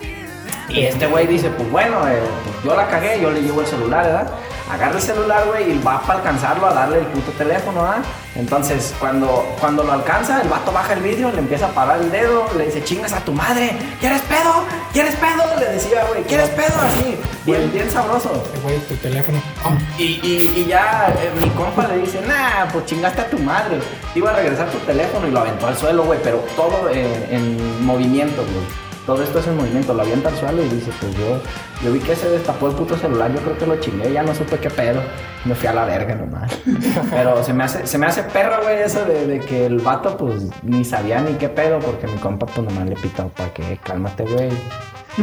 Y 0.68 0.86
este 0.86 1.06
güey 1.06 1.28
dice, 1.28 1.50
pues 1.50 1.70
bueno, 1.70 2.08
eh, 2.08 2.18
pues 2.42 2.64
yo 2.64 2.74
la 2.74 2.88
cagué, 2.88 3.20
yo 3.20 3.30
le 3.30 3.42
llevo 3.42 3.60
el 3.60 3.66
celular, 3.68 4.04
¿verdad? 4.04 4.26
Agarra 4.70 4.96
el 4.96 5.02
celular, 5.02 5.44
güey, 5.46 5.72
y 5.72 5.78
va 5.82 6.00
para 6.00 6.18
alcanzarlo 6.20 6.66
a 6.66 6.72
darle 6.72 6.98
el 7.00 7.06
puto 7.06 7.30
teléfono, 7.32 7.82
¿verdad? 7.82 7.98
Entonces, 8.34 8.94
cuando, 8.98 9.44
cuando 9.60 9.82
lo 9.84 9.92
alcanza, 9.92 10.40
el 10.40 10.48
vato 10.48 10.72
baja 10.72 10.94
el 10.94 11.00
vidrio, 11.02 11.30
le 11.30 11.40
empieza 11.40 11.66
a 11.66 11.68
parar 11.70 12.00
el 12.00 12.10
dedo, 12.10 12.46
le 12.56 12.66
dice, 12.66 12.82
chingas 12.82 13.12
a 13.12 13.20
tu 13.20 13.32
madre, 13.32 13.76
¿quieres 14.00 14.22
pedo? 14.22 14.64
¿Quieres 14.92 15.14
pedo? 15.16 15.42
Le 15.58 15.66
decía, 15.72 16.04
güey, 16.08 16.22
¿quieres 16.24 16.48
pedo? 16.50 16.72
Así, 16.80 17.18
bien, 17.44 17.70
bien 17.72 17.90
sabroso. 17.90 18.30
Eh, 18.54 18.58
Güey, 18.62 18.78
tu 18.80 18.94
teléfono. 18.96 19.42
Ah, 19.64 19.70
Y, 19.98 20.04
y- 20.22 20.54
y 20.56 20.64
ya 20.66 21.12
eh, 21.20 21.30
mi 21.40 21.50
compa 21.50 21.86
le 21.88 21.98
dice, 21.98 22.20
nah, 22.22 22.66
pues 22.72 22.86
chingaste 22.86 23.20
a 23.20 23.28
tu 23.30 23.38
madre. 23.40 23.78
Iba 24.14 24.30
a 24.30 24.34
regresar 24.36 24.68
tu 24.70 24.78
teléfono 24.78 25.26
y 25.28 25.30
lo 25.32 25.40
aventó 25.40 25.66
al 25.66 25.76
suelo, 25.76 26.04
güey, 26.04 26.18
pero 26.22 26.38
todo 26.56 26.88
eh, 26.90 27.26
en 27.30 27.84
movimiento, 27.84 28.42
güey. 28.42 28.82
Todo 29.04 29.20
esto 29.22 29.40
es 29.40 29.46
en 29.48 29.56
movimiento, 29.56 29.92
lo 29.92 30.02
avienta 30.02 30.28
al 30.28 30.38
suelo 30.38 30.62
y 30.62 30.68
dice, 30.68 30.90
pues 31.00 31.12
yo, 31.16 31.40
yo 31.82 31.92
vi 31.92 31.98
que 32.00 32.14
se 32.14 32.28
destapó 32.28 32.68
el 32.68 32.74
puto 32.74 32.96
celular, 32.96 33.32
yo 33.32 33.40
creo 33.40 33.58
que 33.58 33.66
lo 33.66 33.76
chingué, 33.80 34.12
ya 34.12 34.22
no 34.22 34.34
supe 34.34 34.56
qué 34.58 34.70
pedo. 34.70 35.00
Me 35.44 35.54
fui 35.56 35.66
a 35.66 35.72
la 35.72 35.84
verga 35.84 36.14
nomás. 36.14 36.52
Pero 37.10 37.42
se 37.42 37.52
me 37.52 37.64
hace, 37.64 37.86
se 37.86 37.98
me 37.98 38.06
hace 38.06 38.22
perro, 38.22 38.62
güey, 38.62 38.82
eso 38.82 39.04
de, 39.04 39.26
de 39.26 39.40
que 39.40 39.66
el 39.66 39.78
vato, 39.80 40.16
pues, 40.16 40.44
ni 40.62 40.84
sabía 40.84 41.20
ni 41.20 41.32
qué 41.34 41.48
pedo, 41.48 41.80
porque 41.80 42.06
mi 42.06 42.18
compa, 42.18 42.46
pues, 42.46 42.66
nomás 42.68 42.88
le 42.88 42.94
pitó 42.96 43.28
para 43.28 43.52
que, 43.52 43.78
cálmate, 43.82 44.24
güey. 44.24 44.50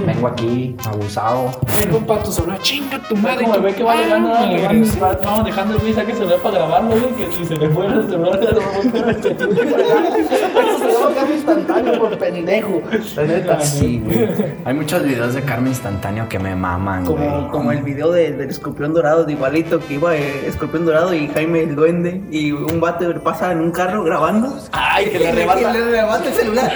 Vengo 0.05 0.27
aquí, 0.27 0.75
abusado. 0.85 1.49
Ven, 1.79 1.89
compa, 1.89 2.21
tu 2.21 2.31
celular, 2.31 2.59
chinga 2.59 2.99
tu 3.07 3.15
madre. 3.15 3.43
Como 3.45 3.59
güey 3.59 3.73
que 3.73 3.83
va 3.83 3.95
llegando, 3.95 4.29
va- 4.29 5.17
vamos 5.23 5.45
dejando 5.45 5.73
el 5.75 5.79
güey, 5.79 5.93
saque 5.93 6.11
el 6.11 6.17
celular 6.17 6.39
para 6.43 6.55
grabarlo, 6.57 6.89
güey, 6.91 7.13
que 7.15 7.31
si 7.35 7.45
se 7.45 7.55
le 7.55 7.69
fue 7.69 7.87
el 7.87 8.07
celular, 8.07 8.39
ya 8.39 8.51
lo 8.51 8.59
vamos 8.59 8.85
a 8.85 9.13
se 9.23 11.15
cambio 11.15 11.35
instantáneo 11.35 11.99
por 11.99 12.17
pendejo. 12.17 12.81
La 13.15 13.23
neta. 13.23 13.59
Sí, 13.61 14.01
güey. 14.03 14.29
Hay 14.65 14.73
muchos 14.73 15.03
videos 15.03 15.33
de 15.33 15.41
karma 15.41 15.69
instantáneo 15.69 16.29
que 16.29 16.37
me 16.39 16.48
maman, 16.55 17.05
güey. 17.05 17.47
Como, 17.51 17.71
el 17.71 17.81
video 17.83 18.11
de- 18.11 18.31
del 18.33 18.49
escorpión 18.49 18.93
dorado, 18.93 19.23
de 19.23 19.33
igualito, 19.33 19.79
que 19.79 19.95
iba 19.95 20.15
eh, 20.15 20.47
escorpión 20.47 20.85
dorado 20.85 21.13
y 21.13 21.27
Jaime 21.29 21.63
el 21.63 21.75
duende, 21.75 22.21
y 22.31 22.51
un 22.51 22.79
vato 22.79 23.05
pasa 23.23 23.51
en 23.51 23.59
un 23.59 23.71
carro 23.71 24.03
grabando. 24.03 24.55
Ay, 24.71 25.09
que 25.09 25.17
y 25.17 25.19
le 25.19 25.29
arrebata. 25.29 25.59
y 25.59 25.63
le 25.63 25.69
arrebata 25.83 26.27
el 26.27 26.33
celular. 26.33 26.71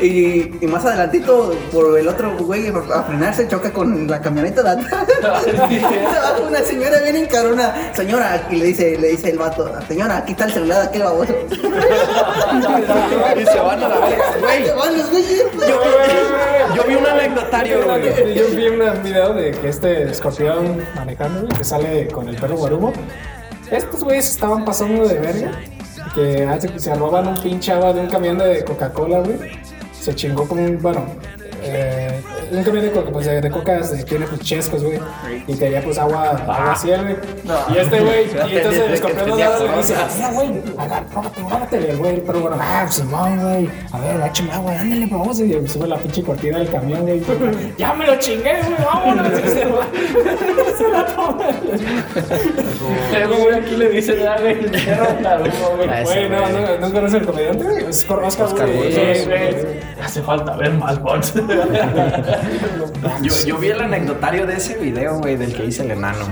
Y, 0.00 0.56
y 0.60 0.66
más 0.66 0.84
adelantito, 0.84 1.54
por 1.72 1.98
el 1.98 2.08
otro 2.08 2.36
güey, 2.38 2.68
a 2.68 3.02
frenarse, 3.02 3.46
choca 3.48 3.72
con 3.72 4.06
la 4.08 4.20
camioneta 4.20 4.62
de 4.62 4.70
atrás. 4.70 5.06
Se 5.68 5.80
baja 5.80 6.36
una 6.48 6.58
señora 6.60 7.00
bien 7.02 7.16
encarona. 7.16 7.72
Señora, 7.94 8.46
y 8.50 8.56
le 8.56 8.66
dice, 8.66 8.98
le 8.98 9.08
dice 9.08 9.30
el 9.30 9.38
vato, 9.38 9.70
señora, 9.88 10.18
aquí 10.18 10.32
está 10.32 10.44
el 10.46 10.52
celular 10.52 10.82
de 10.82 10.88
aquel 10.88 11.02
baboso. 11.02 11.34
Y 13.36 13.44
se 13.44 13.58
van 13.60 13.82
a 13.82 13.88
la 13.88 13.98
verga. 13.98 14.24
Güey, 14.40 14.64
Se 14.66 14.72
van 14.74 14.96
los 14.98 15.10
güeyes. 15.10 15.44
yo 16.74 16.82
vi 16.86 16.94
un 16.94 17.06
anecdotario, 17.06 17.84
güey. 17.84 18.34
Yo 18.34 18.44
vi 18.56 18.68
un 18.68 18.82
de 19.16 19.50
que 19.52 19.68
este 19.68 20.02
escorpión 20.04 20.84
manejando, 20.94 21.48
que 21.48 21.64
sale 21.64 22.08
con 22.08 22.28
el 22.28 22.36
perro 22.36 22.56
guarumo. 22.56 22.92
Estos 23.70 24.04
güeyes 24.04 24.28
estaban 24.28 24.64
pasando 24.64 25.08
de 25.08 25.18
verga. 25.18 25.50
Que 26.14 26.44
hace 26.44 26.68
que 26.68 26.78
se 26.78 26.94
roban 26.94 27.26
un 27.26 27.42
pinche 27.42 27.74
de 27.74 28.00
un 28.00 28.08
camión 28.08 28.38
de 28.38 28.64
Coca-Cola, 28.64 29.20
güey. 29.20 29.38
Se 29.92 30.14
chingó 30.14 30.46
como 30.46 30.64
un, 30.64 30.80
bueno, 30.80 31.04
eh, 31.66 32.22
un 32.50 32.62
camión 32.62 32.84
de, 32.84 32.92
coca, 32.92 33.10
pues, 33.10 33.26
de, 33.26 33.40
de 33.40 34.04
tiene 34.04 34.26
pues 34.26 34.40
chescos, 34.40 34.82
güey. 34.82 34.98
Y 35.46 35.54
tenía 35.54 35.82
pues 35.82 35.98
agua, 35.98 36.30
agua 36.30 36.76
ciel, 36.76 37.02
güey. 37.02 37.16
Y 37.74 37.78
este 37.78 38.00
güey, 38.00 38.26
y 38.52 38.56
entonces 38.56 38.82
el 38.82 38.94
escorpión 38.94 39.30
dorado 39.30 39.66
le 39.66 39.76
dice, 39.76 39.94
mira, 40.14 40.30
güey, 40.32 40.62
el 41.72 41.96
güey. 41.96 42.22
Pero 42.24 42.40
bueno, 42.40 42.56
ah, 42.60 42.82
pues 42.84 42.96
Simón, 42.96 43.40
güey. 43.40 43.70
A 43.92 43.98
ver, 43.98 44.28
échame 44.28 44.52
agua, 44.52 44.72
ándale, 44.72 45.08
pues 45.08 45.20
vamos. 45.20 45.40
Y 45.40 45.68
sube 45.68 45.88
la 45.88 45.96
pinche 45.96 46.22
cortina 46.22 46.58
del 46.58 46.70
camión, 46.70 47.02
güey. 47.02 47.22
Ya 47.78 47.92
me 47.94 48.06
lo 48.06 48.16
chingué, 48.16 48.60
güey, 48.62 48.84
vámonos. 48.84 49.32
Y 49.32 49.48
se 49.48 49.64
va. 49.66 49.86
Se 50.76 50.88
la 50.88 51.06
toma. 51.06 51.46
Luego, 53.12 53.36
güey, 53.36 53.54
aquí 53.54 53.76
le 53.76 53.88
dicen, 53.90 54.16
ah, 54.26 54.36
güey, 54.40 54.58
el 54.64 54.70
perro 54.70 55.06
tarugo, 55.22 55.76
güey. 55.76 55.88
Ah, 55.88 56.02
ese 56.02 56.26
Güey, 56.26 56.30
no, 56.30 56.48
no, 56.48 56.78
no 56.78 56.92
conoces 56.92 57.20
el 57.20 57.26
comediante, 57.26 57.64
güey. 57.64 57.84
Es 57.86 58.06
Oscar 58.10 58.68
güey. 58.70 59.80
Hace 60.02 60.22
falta 60.22 60.56
ver 60.56 60.72
más 60.74 61.00
bots. 61.00 61.34
Yo, 63.22 63.58
vi 63.58 63.68
el 63.68 63.80
anecdotario 63.80 64.46
de 64.46 64.56
ese 64.56 64.76
video, 64.76 65.18
güey, 65.18 65.36
del 65.36 65.54
que 65.54 65.64
hice 65.64 65.82
el 65.84 65.92
enano. 65.92 66.26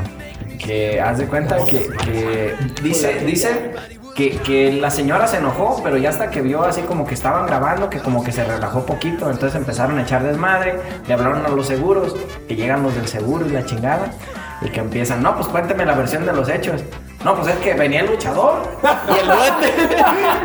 Que 0.59 1.01
haz 1.01 1.19
de 1.19 1.27
cuenta 1.27 1.57
que, 1.65 1.89
que 2.05 2.55
dice, 2.83 3.21
dice 3.27 3.73
que, 4.15 4.39
que 4.39 4.73
la 4.73 4.91
señora 4.91 5.27
se 5.27 5.39
enojó, 5.39 5.81
pero 5.83 5.97
ya 5.97 6.11
hasta 6.11 6.31
que 6.31 6.41
vio 6.41 6.63
así 6.63 6.83
como 6.83 7.07
que 7.07 7.15
estaban 7.15 7.47
grabando, 7.47 7.91
que 7.91 7.99
como 7.99 8.23
que 8.25 8.33
se 8.33 8.45
relajó 8.45 8.87
poquito, 8.87 9.31
entonces 9.31 9.57
empezaron 9.57 9.99
a 9.99 10.03
echar 10.03 10.23
desmadre, 10.23 10.79
le 11.07 11.15
hablaron 11.15 11.45
a 11.45 11.49
los 11.49 11.67
seguros, 11.67 12.15
que 12.49 12.57
llegan 12.57 12.83
los 12.83 12.95
del 12.95 13.09
seguro 13.09 13.47
y 13.47 13.51
la 13.51 13.65
chingada, 13.67 14.13
y 14.63 14.69
que 14.69 14.81
empiezan, 14.81 15.23
no, 15.23 15.35
pues 15.35 15.49
cuénteme 15.49 15.85
la 15.85 15.95
versión 15.95 16.25
de 16.25 16.33
los 16.33 16.49
hechos. 16.49 16.83
No, 17.25 17.35
pues 17.35 17.55
es 17.55 17.57
que 17.61 17.73
venía 17.73 18.01
el 18.01 18.07
luchador 18.07 18.63
y 18.83 19.19
el 19.19 19.27
duende 19.27 19.97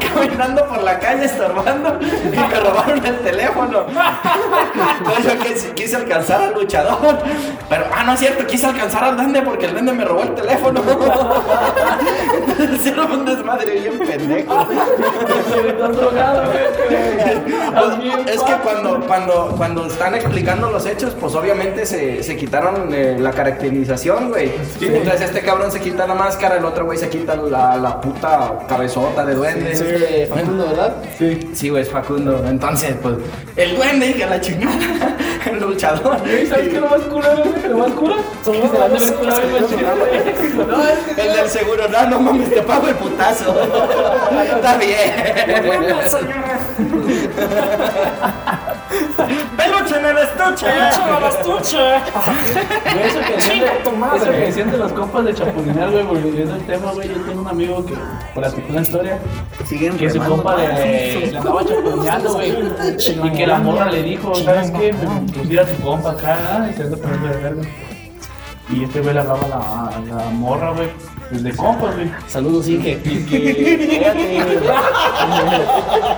caminando 0.13 0.65
por 0.65 0.81
la 0.81 0.98
calle 0.98 1.25
estorbando 1.25 2.00
y 2.01 2.38
me 2.38 2.59
robaron 2.59 3.05
el 3.05 3.19
teléfono. 3.19 3.86
Entonces 5.00 5.63
yo 5.65 5.75
quise, 5.75 5.95
alcanzar 5.98 6.41
al 6.41 6.53
luchador. 6.53 7.19
Pero, 7.67 7.86
ah, 7.93 8.03
no 8.05 8.13
es 8.13 8.19
cierto, 8.19 8.48
quise 8.48 8.65
alcanzar 8.65 9.03
al 9.03 9.17
duende 9.17 9.41
porque 9.41 9.65
el 9.65 9.74
duende 9.74 9.91
me 9.91 10.05
robó 10.05 10.21
el 10.24 10.33
teléfono. 10.36 10.81
Hicieron 12.74 13.12
un 13.12 13.25
desmadre 13.25 13.79
bien 13.81 14.00
pendejo. 14.00 14.67
Pues, 17.79 18.36
es 18.36 18.41
que 18.41 18.53
cuando, 18.63 19.01
cuando, 19.05 19.53
cuando 19.57 19.86
están 19.86 20.15
explicando 20.15 20.69
los 20.69 20.86
hechos, 20.86 21.13
pues 21.19 21.36
obviamente 21.36 21.86
se, 21.86 22.24
se 22.24 22.38
quitaron 22.38 22.93
eh, 22.93 23.17
la 23.19 23.31
caracterización, 23.31 24.29
güey. 24.29 24.53
Entonces 24.79 25.21
este 25.21 25.41
cabrón 25.41 25.71
se 25.71 25.81
quita 25.81 26.07
la 26.07 26.15
máscara, 26.15 26.55
el 26.55 26.68
otro 26.69 26.85
güey 26.85 26.97
se 26.97 27.09
quita 27.09 27.35
la, 27.35 27.77
la 27.77 27.99
puta 28.01 28.59
cabezota 28.67 29.25
de 29.25 29.35
duende. 29.35 29.71
Este, 29.71 30.27
Facundo, 30.27 30.67
¿verdad? 30.67 30.95
Sí, 31.53 31.69
güey, 31.69 31.83
es 31.83 31.89
Facundo. 31.89 32.43
Entonces, 32.47 32.95
pues, 33.01 33.15
el 33.55 33.75
duende 33.75 34.13
que 34.13 34.25
la 34.25 34.39
chingada, 34.39 35.17
el 35.45 35.59
luchador. 35.59 36.17
¿Y 36.27 36.45
sabes 36.47 36.69
qué 36.69 36.79
lo 36.79 36.88
más 36.88 37.01
culero, 37.01 37.43
güey? 37.43 37.69
Lo 37.69 37.77
más 37.77 37.91
cura? 37.91 38.15
Son 38.43 38.59
los 38.59 38.71
güey. 38.71 39.29
El 41.17 41.33
del 41.35 41.49
seguro, 41.49 41.88
no, 41.89 42.09
no 42.09 42.19
mames, 42.19 42.49
te 42.49 42.61
pago 42.61 42.88
el 42.88 42.95
putazo. 42.95 43.55
Está 44.55 44.77
bien. 44.77 45.13
Peluche 49.58 49.98
en 50.00 50.05
el 50.05 50.17
estuche. 50.17 50.65
Güey, 52.93 53.08
eso 53.08 53.19
que 53.22 53.34
decían 53.36 53.60
de, 53.60 54.17
eso 54.17 54.31
que 54.31 54.38
decían 54.38 54.72
de 54.72 54.77
los 54.77 54.91
compas 54.93 55.25
de 55.25 55.34
chapulinear, 55.34 55.91
güey, 55.91 56.03
volviendo 56.03 56.53
al 56.53 56.62
tema, 56.62 56.91
güey, 56.91 57.10
yo 57.10 57.15
tengo 57.22 57.41
un 57.41 57.48
amigo 57.48 57.86
que 57.86 57.93
platicó 58.34 58.72
una 58.72 58.81
historia 58.81 59.19
Siguen 59.65 59.98
que 59.98 60.10
su 60.10 60.19
compa 60.19 60.55
le, 60.58 61.27
le 61.27 61.38
andaba 61.38 61.63
chapulineando, 61.65 62.34
güey, 62.34 62.53
y 63.24 63.31
que 63.31 63.48
la 63.48 63.60
morra 63.60 63.91
le 63.91 64.03
dijo, 64.03 64.34
¿sabes 64.36 64.72
qué? 64.72 64.93
Pues 64.93 65.50
ir 65.50 65.60
a 65.60 65.65
tu 65.65 65.84
compa 65.84 66.12
acá, 66.12 66.38
¿ah? 66.51 66.69
y 66.69 66.74
se 66.74 66.84
anda 66.84 66.98
poniendo 66.98 67.27
de 67.27 67.38
verga. 67.38 67.62
Y 68.71 68.83
este 68.83 69.01
güey 69.01 69.13
le 69.15 69.19
hablaba 69.21 69.39
a 69.45 69.47
la, 69.47 69.97
a 70.15 70.23
la 70.25 70.29
morra, 70.29 70.71
güey, 70.71 70.89
pues 71.29 71.41
de 71.43 71.51
compas, 71.55 71.95
güey. 71.95 72.09
Saludos, 72.27 72.67
Inge. 72.69 72.99
Y 73.03 73.25
que, 73.25 73.99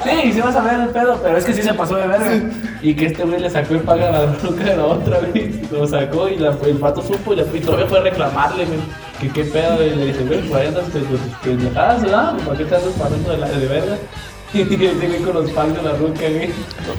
sí, 0.04 0.34
sí 0.34 0.42
vas 0.42 0.56
a 0.56 0.62
ver 0.62 0.80
el 0.82 0.90
pedo, 0.90 1.20
pero 1.24 1.38
es 1.38 1.46
que 1.46 1.54
sí 1.54 1.62
se 1.62 1.74
pasó 1.74 1.96
de 1.96 2.08
verga. 2.08 2.42
Y 2.82 2.94
que 2.94 3.06
este 3.08 3.24
güey 3.24 3.40
le 3.40 3.50
sacó 3.50 3.76
el 3.76 3.82
paga 3.82 4.10
a 4.10 4.12
la 4.12 4.34
ruca 4.34 4.64
de 4.64 4.76
la 4.76 4.86
otra, 4.86 5.20
güey. 5.20 5.62
Lo 5.72 5.88
sacó 5.88 6.28
y 6.28 6.38
la- 6.38 6.56
el 6.66 6.78
vato 6.78 7.02
supo 7.02 7.34
y, 7.34 7.38
la, 7.38 7.44
y 7.54 7.60
todavía 7.60 7.86
fue 7.88 8.00
a 8.00 8.02
reclamarle, 8.04 8.66
güey. 8.66 8.80
Que 9.20 9.30
qué 9.30 9.44
pedo, 9.46 9.86
y 9.86 9.92
le 9.92 10.08
dice, 10.08 10.24
güey, 10.24 10.42
pues 10.42 10.62
ahí 10.62 10.68
andas 10.68 10.86
pendejadas, 11.44 12.02
¿verdad? 12.02 12.34
¿Para 12.46 12.58
qué 12.58 12.66
te 12.66 12.76
andas 12.76 12.94
pasando 13.00 13.30
de, 13.32 13.38
la, 13.38 13.48
de 13.50 13.68
verga? 13.68 13.96
Y 14.54 14.62
este 14.62 15.08
güey 15.08 15.22
con 15.22 15.34
los 15.34 15.50
packs 15.52 15.76
de 15.76 15.82
la 15.82 15.94
ruca, 15.94 16.20
güey. 16.20 16.52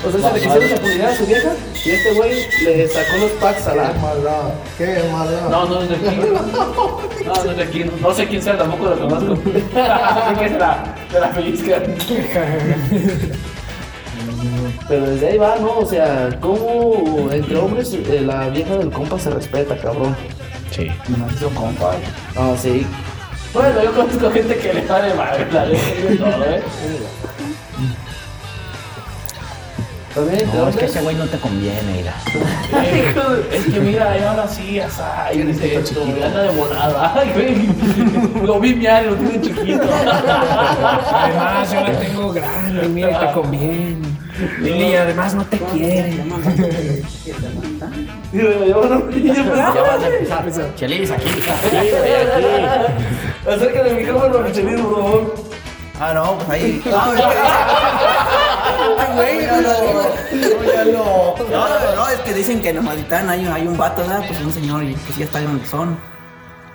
O 0.06 0.11
sea, 0.11 0.21
se 0.21 0.32
le 0.35 0.40
quisieron 0.40 0.68
chapulinear 0.71 1.11
a 1.11 1.16
su 1.16 1.26
vieja 1.26 1.52
y 1.85 1.90
este 1.90 2.14
güey 2.14 2.47
le 2.64 2.88
sacó 2.88 3.16
los 3.18 3.30
packs 3.32 3.66
a 3.66 3.75
la. 3.75 3.92
Qué 4.78 5.02
maldad. 5.12 5.50
No, 5.50 5.66
no 5.66 5.82
es 5.82 5.88
de 5.90 5.97
aquí. 5.97 6.16
No, 7.26 7.35
no 7.44 7.50
es 7.52 7.56
de 7.56 7.62
aquí. 7.62 7.85
No 8.00 8.12
sé 8.12 8.26
quién 8.26 8.42
sea, 8.42 8.59
tampoco 8.59 8.87
lo 8.87 8.99
conozco. 8.99 9.32
Así 9.76 10.35
que 10.40 10.49
se 10.49 10.59
la, 10.59 10.97
se 11.11 11.21
la 11.21 11.30
pellizca. 11.30 11.82
Pero 14.88 15.06
desde 15.06 15.28
ahí 15.28 15.38
va, 15.38 15.56
¿no? 15.61 15.78
O 15.78 15.87
sea, 15.87 16.30
¿cómo 16.40 17.30
entre 17.30 17.56
hombres 17.56 17.94
eh, 17.94 18.23
la 18.26 18.49
vieja 18.49 18.76
del 18.76 18.90
compa 18.90 19.18
se 19.18 19.30
respeta, 19.30 19.76
cabrón? 19.76 20.16
Sí. 20.71 20.88
No 21.09 21.28
es 21.28 21.42
un 21.42 21.54
compa. 21.54 21.92
No, 22.35 22.56
sí. 22.56 22.85
Bueno, 23.52 23.82
yo 23.82 23.92
conozco 23.92 24.30
gente 24.30 24.56
que 24.56 24.73
le 24.73 24.87
vale 24.87 25.14
madre 25.14 25.47
la 25.52 25.66
ley 25.66 25.78
y 26.11 26.16
todo, 26.16 26.44
¿eh? 26.44 26.62
También 30.14 30.50
No, 30.54 30.69
es 30.69 30.76
que 30.76 30.85
ese 30.85 31.00
güey 31.00 31.16
no 31.16 31.26
te 31.26 31.38
conviene, 31.38 31.81
mira. 31.97 32.14
Es 33.52 33.64
que 33.66 33.81
mira, 33.81 34.19
y 34.19 34.23
ahora 34.23 34.47
sí, 34.49 34.78
asá, 34.81 35.33
y 35.33 35.42
dice 35.42 35.76
esto, 35.76 36.04
y 36.07 36.23
anda 36.23 36.42
de 36.42 36.50
volada. 36.50 37.14
Ay, 37.19 37.31
güey. 37.35 38.47
Lo 38.47 38.61
vi 38.61 38.75
miar 38.75 39.04
y 39.04 39.07
lo 39.09 39.16
tiene 39.16 39.40
chiquito. 39.40 39.83
Además, 41.12 41.73
yo 41.73 41.81
la 41.81 41.99
tengo 41.99 42.33
grande, 42.33 42.88
mira, 42.88 43.21
te 43.21 43.33
conviene. 43.33 44.12
Lili, 44.61 44.97
además 44.97 45.35
no 45.35 45.45
te 45.45 45.59
quiere. 45.59 46.25
Y 48.33 48.38
yo 48.38 48.64
Ya 48.64 48.76
van 48.76 50.02
a 50.02 50.07
empezar. 50.07 50.75
Chelis, 50.75 51.11
aquí. 51.11 51.26
Acerca 53.47 53.83
del 53.85 53.97
micrófono, 53.97 54.38
Michelin, 54.40 54.83
por 54.83 54.95
favor. 54.95 55.35
Ah, 56.00 56.12
no, 56.14 56.38
pues 56.38 56.49
ahí. 56.50 56.83
No, 58.62 59.14
güey, 59.14 59.47
no, 59.47 59.61
no, 59.61 59.73
no, 60.85 61.35
no, 61.50 61.97
no, 61.97 62.09
es 62.09 62.21
que 62.21 62.33
dicen 62.33 62.61
que 62.62 62.71
en 62.71 62.78
Amaditán 62.78 63.28
hay, 63.28 63.45
hay 63.47 63.66
un 63.66 63.76
vato, 63.76 64.02
¿verdad? 64.02 64.25
Pues 64.26 64.40
un 64.40 64.52
señor 64.52 64.85
y 64.85 64.95
que 64.95 65.12
sí 65.12 65.23
está 65.23 65.40
grandezón. 65.40 65.99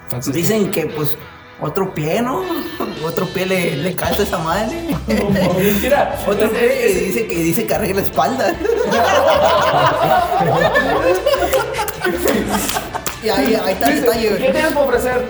Entonces, 0.05 0.33
Dicen 0.33 0.71
que, 0.71 0.85
pues, 0.87 1.17
otro 1.59 1.93
pie, 1.93 2.21
¿no? 2.21 2.43
Otro 3.03 3.25
pie 3.27 3.45
le, 3.45 3.75
le 3.77 3.95
calza 3.95 4.23
esa 4.23 4.37
madre. 4.37 4.95
Mira, 5.81 6.15
Otro 6.27 6.49
pie 6.49 6.67
que 6.67 6.87
dice 6.99 7.27
que 7.27 7.35
dice 7.35 7.65
que 7.65 7.73
arregla 7.73 8.01
la 8.01 8.03
espalda. 8.03 8.53
y 13.23 13.29
ahí, 13.29 13.55
ahí 13.55 13.73
está 13.73 13.89
el 13.89 14.01
detalle, 14.01 14.29
¿Qué 14.29 14.51
tienes 14.51 14.71
para 14.73 14.85
ofrecer? 14.85 15.25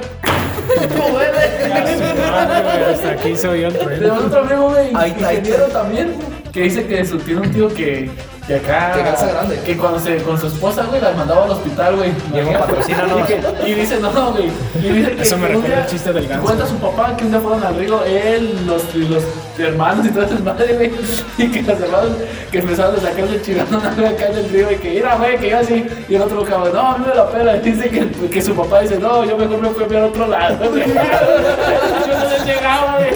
¿Cómo 0.97 1.09
madre, 1.13 1.31
güey, 1.31 2.93
hasta 2.93 3.11
aquí 3.11 3.35
soy 3.35 3.61
yo. 3.61 3.71
Tenemos 3.71 4.25
otro 4.25 4.39
amigo, 4.41 4.69
güey, 4.69 4.91
Ahí 4.93 5.15
está. 5.17 5.67
también, 5.69 6.15
que 6.57 6.63
dice 6.63 6.87
que 6.87 7.05
su, 7.05 7.19
tiene 7.19 7.41
un 7.41 7.51
tío 7.51 7.67
que, 7.67 8.09
que 8.47 8.55
acá... 8.55 8.91
Que 8.95 9.03
calza 9.03 9.27
grande. 9.27 9.59
Que 9.63 9.77
cuando 9.77 9.99
se, 9.99 10.17
con 10.23 10.39
su 10.41 10.47
esposa, 10.47 10.85
güey, 10.85 10.99
la 10.99 11.11
mandaba 11.11 11.45
al 11.45 11.51
hospital, 11.51 11.97
güey. 11.97 12.11
Diego, 12.33 12.51
patrocínanos. 12.53 13.29
Y, 13.63 13.69
y 13.69 13.73
dice, 13.75 13.99
no, 13.99 14.11
no, 14.11 14.31
güey. 14.31 14.49
Y 14.81 14.89
dice 14.89 15.11
que 15.11 15.21
Eso 15.21 15.37
me 15.37 15.49
recuerda 15.49 15.81
el 15.81 15.85
chiste 15.85 16.11
del 16.11 16.27
ganso. 16.27 16.45
Cuenta 16.45 16.65
su 16.65 16.75
papá 16.77 17.15
que 17.15 17.25
un 17.25 17.29
día 17.29 17.39
fueron 17.41 17.63
al 17.63 17.75
río, 17.75 18.03
él, 18.05 18.57
los, 18.65 18.95
los 18.95 19.23
hermanos 19.59 20.07
y 20.07 20.09
toda 20.09 20.27
su 20.29 20.43
madre, 20.43 20.73
güey. 20.73 20.91
Y 21.37 21.51
que 21.51 21.61
los 21.61 21.79
hermanos 21.79 22.11
que 22.51 22.57
empezaron 22.57 22.95
a 22.95 22.99
sacarle 23.01 23.39
chingando 23.39 23.79
algo 23.79 24.07
acá 24.07 24.29
del 24.29 24.49
río 24.49 24.71
y 24.71 24.75
que, 24.77 24.89
mira, 24.89 25.15
güey, 25.15 25.37
que 25.37 25.51
yo 25.51 25.59
así. 25.59 25.85
Y 26.09 26.15
el 26.15 26.21
otro 26.23 26.43
cabrón, 26.43 26.73
no, 26.73 26.81
a 26.81 26.97
mí 26.97 27.05
me 27.07 27.13
la 27.13 27.29
pela. 27.29 27.57
Y 27.57 27.59
dice 27.59 27.87
que, 27.87 28.29
que 28.29 28.41
su 28.41 28.55
papá 28.55 28.81
dice, 28.81 28.97
no, 28.97 29.23
yo 29.25 29.37
mejor 29.37 29.61
me 29.61 29.69
fui 29.69 29.95
a 29.95 30.05
otro 30.05 30.27
lado, 30.27 30.57
güey. 30.71 30.87
Yo 32.07 32.17
no 32.17 32.29
les 32.31 32.45
llegaba, 32.45 32.97
güey. 32.97 33.11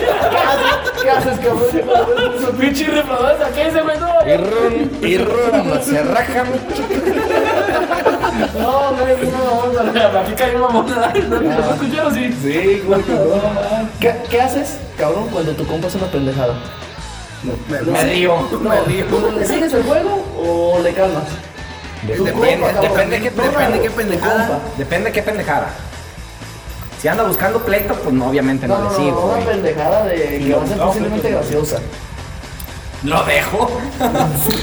¿Qué 1.01 1.09
haces, 1.09 1.39
cabrón? 1.39 2.39
Su 2.39 2.51
pinche 2.57 2.85
reproducción, 2.85 3.53
¿qué 3.53 3.65
dice, 3.65 3.81
güey? 3.81 3.97
No, 3.99 4.07
Y 4.27 4.37
ron, 4.37 4.91
y 5.01 5.17
ron, 5.17 5.83
se 5.83 6.03
raja 6.03 6.43
no, 8.59 8.93
güey, 8.95 9.31
no, 9.31 9.83
no, 9.83 9.91
no, 9.91 10.19
aquí 10.19 10.33
cayó 10.33 10.57
una 10.57 10.69
moneda. 10.69 11.13
¿No 11.13 11.73
escucharon? 11.73 12.13
Sí. 12.13 12.33
Sí, 12.41 12.83
güey, 12.85 13.01
¿Qué, 13.99 14.15
¿Qué 14.29 14.41
haces, 14.41 14.77
cabrón, 14.97 15.27
cuando 15.31 15.51
tu 15.53 15.65
compa 15.65 15.87
es 15.87 15.95
una 15.95 16.07
pendejada? 16.07 16.55
Me 17.67 18.03
río. 18.03 18.47
No, 18.61 19.31
¿Le 19.37 19.45
sigues 19.45 19.73
el 19.73 19.83
juego 19.83 20.23
o 20.37 20.79
le 20.81 20.93
calmas? 20.93 21.23
Depende, 22.03 22.67
depende 22.81 23.19
qué 23.19 23.29
depende 23.29 23.81
qué 23.81 23.89
pendejada. 23.89 24.59
Depende 24.77 25.11
qué 25.11 25.21
pendejada. 25.21 25.69
Si 27.01 27.07
anda 27.07 27.23
buscando 27.23 27.59
pleito, 27.59 27.95
pues 27.95 28.13
no, 28.13 28.27
obviamente 28.29 28.67
no, 28.67 28.77
No, 28.77 28.83
no, 28.83 28.89
le 28.91 28.97
no, 28.97 29.03
sigo, 29.05 29.25
una 29.25 29.33
güey. 29.35 29.47
pendejada 29.47 30.05
de 30.05 30.15
que 30.39 30.53
va 30.53 30.63
a 30.63 30.67
ser 30.67 30.77
No, 30.77 30.85
posiblemente 30.87 31.29
no, 31.29 31.35
no. 31.35 31.41
graciosa. 31.41 31.79
Lo 33.03 33.23
dejo. 33.23 33.71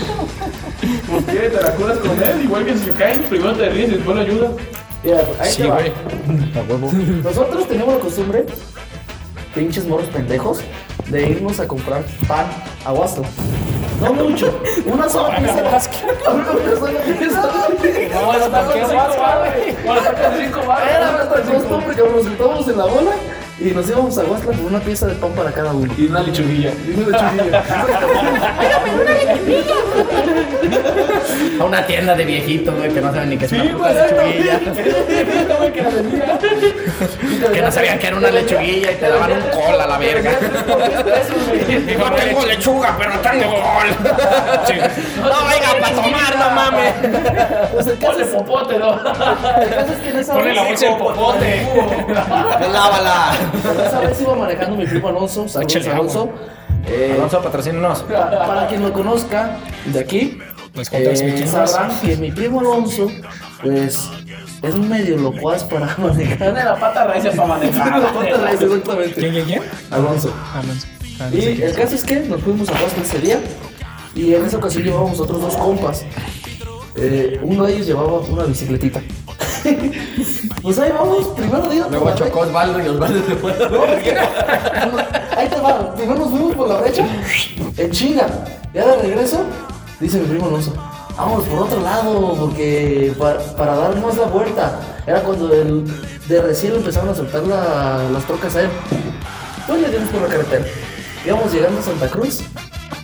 Pues 1.11 1.25
que 1.25 1.33
te 1.49 1.61
la 1.63 1.73
curas 1.73 1.99
con 1.99 2.23
él, 2.23 2.45
igual 2.45 2.65
que 2.65 2.75
si 2.75 2.85
se 2.85 2.91
caen, 2.93 3.23
primero 3.25 3.53
te 3.57 3.69
ríes 3.69 3.89
y 3.89 3.93
después 3.97 4.17
lo 4.17 4.23
ayudas. 4.23 4.51
Mira, 5.03 5.21
ahí 5.41 5.51
Sí, 5.51 5.63
te 5.63 5.69
va. 5.69 5.75
güey. 5.81 5.89
A 6.55 6.61
huevo. 6.71 6.91
Nosotros 7.25 7.67
teníamos 7.69 7.95
la 7.95 8.01
costumbre, 8.01 8.47
pinches 9.55 9.87
morros 9.87 10.07
pendejos, 10.09 10.61
de 11.09 11.31
irnos 11.31 11.59
a 11.59 11.67
comprar 11.67 12.05
pan 12.29 12.47
a 12.85 12.93
Guasto. 12.93 13.23
No 14.01 14.13
mucho, 14.15 14.61
una 14.93 15.09
sola 15.09 15.37
pieza. 15.37 15.55
Una 15.63 15.81
sola 16.77 17.01
pieza. 17.19 17.43
Vamos 18.15 18.37
a 18.37 18.41
sacar 20.05 20.33
cinco. 20.39 20.61
Era 20.61 21.13
nuestra 21.13 21.43
costumbre 21.43 21.97
que 21.97 22.03
nos 22.03 22.27
juntábamos 22.27 22.69
en 22.69 22.79
la 22.79 22.85
bola 22.85 23.13
y 23.61 23.71
nos 23.71 23.89
íbamos 23.89 24.17
a 24.19 24.25
Huastla 24.25 24.53
con 24.57 24.67
una 24.67 24.81
pieza 24.81 25.07
de 25.07 25.15
pan 25.15 25.33
para 25.33 25.53
cada 25.53 25.73
uno. 25.73 25.93
Y 25.97 26.07
una 26.07 26.21
lechuguilla. 26.21 26.73
Y 26.87 26.95
una 26.97 27.09
lechuguilla. 27.09 27.65
A 31.61 31.65
una 31.65 31.85
tienda 31.87 32.15
de 32.15 32.25
viejitos, 32.25 32.75
güey, 32.77 32.91
que 32.93 33.01
no 33.01 33.13
saben 33.13 33.31
ni 33.31 33.37
qué 33.37 33.47
es 33.47 33.53
una 33.53 33.65
puta 33.65 33.79
pues, 33.79 33.95
lechuguilla. 34.13 34.61
que 37.53 37.63
no 37.63 37.73
sabían 37.73 37.99
que 37.99 38.07
era 38.07 38.17
una 38.17 38.31
lechuguilla 38.31 38.93
y 38.93 38.97
te 38.97 39.09
daban 39.09 39.33
un 39.33 39.41
col 39.51 39.81
a 39.81 39.87
la 39.87 39.99
verga. 39.99 40.31
Digo, 41.69 42.11
tengo 42.13 42.47
lechuga, 42.47 42.95
pero 42.99 43.11
no 43.15 43.21
tengo 43.21 43.45
col. 43.45 43.89
No, 45.23 45.47
venga, 45.49 45.69
para 45.81 45.95
tomar, 45.95 46.39
no 46.39 46.51
mames. 46.51 46.95
Pues 47.73 47.87
el 47.87 47.99
caso 47.99 48.13
Ponle 48.13 48.25
es, 48.25 48.31
popote, 48.31 48.79
¿no? 48.79 48.95
el 48.95 49.03
caso 49.71 49.93
es 49.93 49.99
que 50.01 50.09
en 50.11 50.19
esa 50.19 50.35
Ponle 50.35 50.55
la 50.55 50.63
vez, 50.63 50.71
bolsa 50.83 50.99
popote. 50.99 51.67
Lávala. 52.73 53.33
esa 53.87 54.01
vez 54.01 54.21
iba 54.21 54.35
manejando 54.35 54.77
mi 54.77 54.87
primo 54.87 55.09
Alonso, 55.09 55.49
saludos 55.49 55.87
Alonso. 55.87 56.31
Eh, 56.87 57.13
Alonso, 57.15 57.43
patrocínanos. 57.43 58.03
Para 58.03 58.67
quien 58.69 58.83
lo 58.83 58.93
conozca 58.93 59.59
de 59.87 60.01
aquí, 60.01 60.39
Pues, 60.73 60.89
¿cuántos 60.91 61.21
eh, 61.21 61.47
sabrán 61.47 61.99
que 62.01 62.17
mi 62.17 62.31
primo 62.31 62.61
Alonso, 62.61 63.11
pues, 63.63 64.09
es 64.63 64.75
un 64.75 64.89
medio 64.89 65.17
locuaz 65.19 65.65
para 65.65 65.95
manejar. 65.99 66.39
Tiene 66.39 66.65
la 66.65 66.79
pata 66.79 67.05
raíz 67.05 67.25
para 67.27 67.47
manejar. 67.47 68.01
La 68.01 68.13
pata 68.13 68.37
raíz, 68.39 68.61
exactamente. 68.61 69.15
¿Quién, 69.15 69.33
quién, 69.33 69.47
quién? 69.47 69.63
Alonso. 69.91 70.33
Alonso. 70.55 70.87
Ah, 71.21 71.25
no 71.27 71.31
sé 71.33 71.57
Y 71.57 71.63
el 71.63 71.75
caso 71.75 71.95
es 71.95 72.05
que 72.05 72.21
nos 72.21 72.41
fuimos 72.43 72.69
a 72.69 72.73
Huasca 72.73 73.01
ese 73.03 73.19
día 73.19 73.41
y 74.15 74.35
en 74.35 74.45
esa 74.45 74.57
ocasión 74.57 74.85
llevábamos 74.85 75.21
otros 75.21 75.41
dos 75.41 75.57
compas. 75.57 76.05
Eh, 76.97 77.39
uno 77.43 77.65
de 77.65 77.75
ellos 77.75 77.87
llevaba 77.87 78.19
una 78.21 78.45
bicicletita. 78.45 79.01
pues 80.63 80.79
ahí 80.79 80.91
vamos, 80.93 81.29
primero 81.37 81.69
digo. 81.69 81.87
Luego 81.91 82.15
chocó 82.15 82.41
Osvaldo 82.41 82.83
y 82.83 82.89
Osvaldo 82.89 83.27
se 83.27 83.37
fue. 83.37 83.55
Ahí 85.39 85.49
te 85.49 85.61
va. 85.61 85.95
Primero 85.95 86.19
nos 86.19 86.31
fuimos 86.31 86.55
por 86.57 86.69
la 86.69 86.81
brecha. 86.81 87.07
En 87.77 87.91
chinga. 87.93 88.27
Ya 88.75 88.85
de 88.87 88.97
regreso, 89.03 89.45
dice 90.01 90.19
mi 90.19 90.27
primo 90.27 90.47
Alonso. 90.47 90.75
Vamos 91.17 91.45
por 91.45 91.61
otro 91.61 91.81
lado, 91.81 92.35
porque 92.39 93.13
para, 93.19 93.39
para 93.57 93.77
dar 93.77 93.97
más 94.01 94.17
la 94.17 94.27
vuelta. 94.27 94.81
Era 95.07 95.23
cuando 95.23 95.53
el, 95.55 95.85
de 96.29 96.43
recién 96.43 96.75
empezaron 96.75 97.09
a 97.11 97.15
soltar 97.15 97.43
la- 97.45 98.09
las 98.13 98.25
trocas 98.25 98.57
a 98.57 98.63
él. 98.63 98.69
Pues 99.67 99.81
le 99.81 99.91
dimos 99.91 100.09
por 100.11 100.23
la 100.23 100.29
carretera. 100.29 100.65
Íbamos 101.25 101.53
llegando 101.53 101.79
a 101.79 101.83
Santa 101.83 102.09
Cruz. 102.09 102.41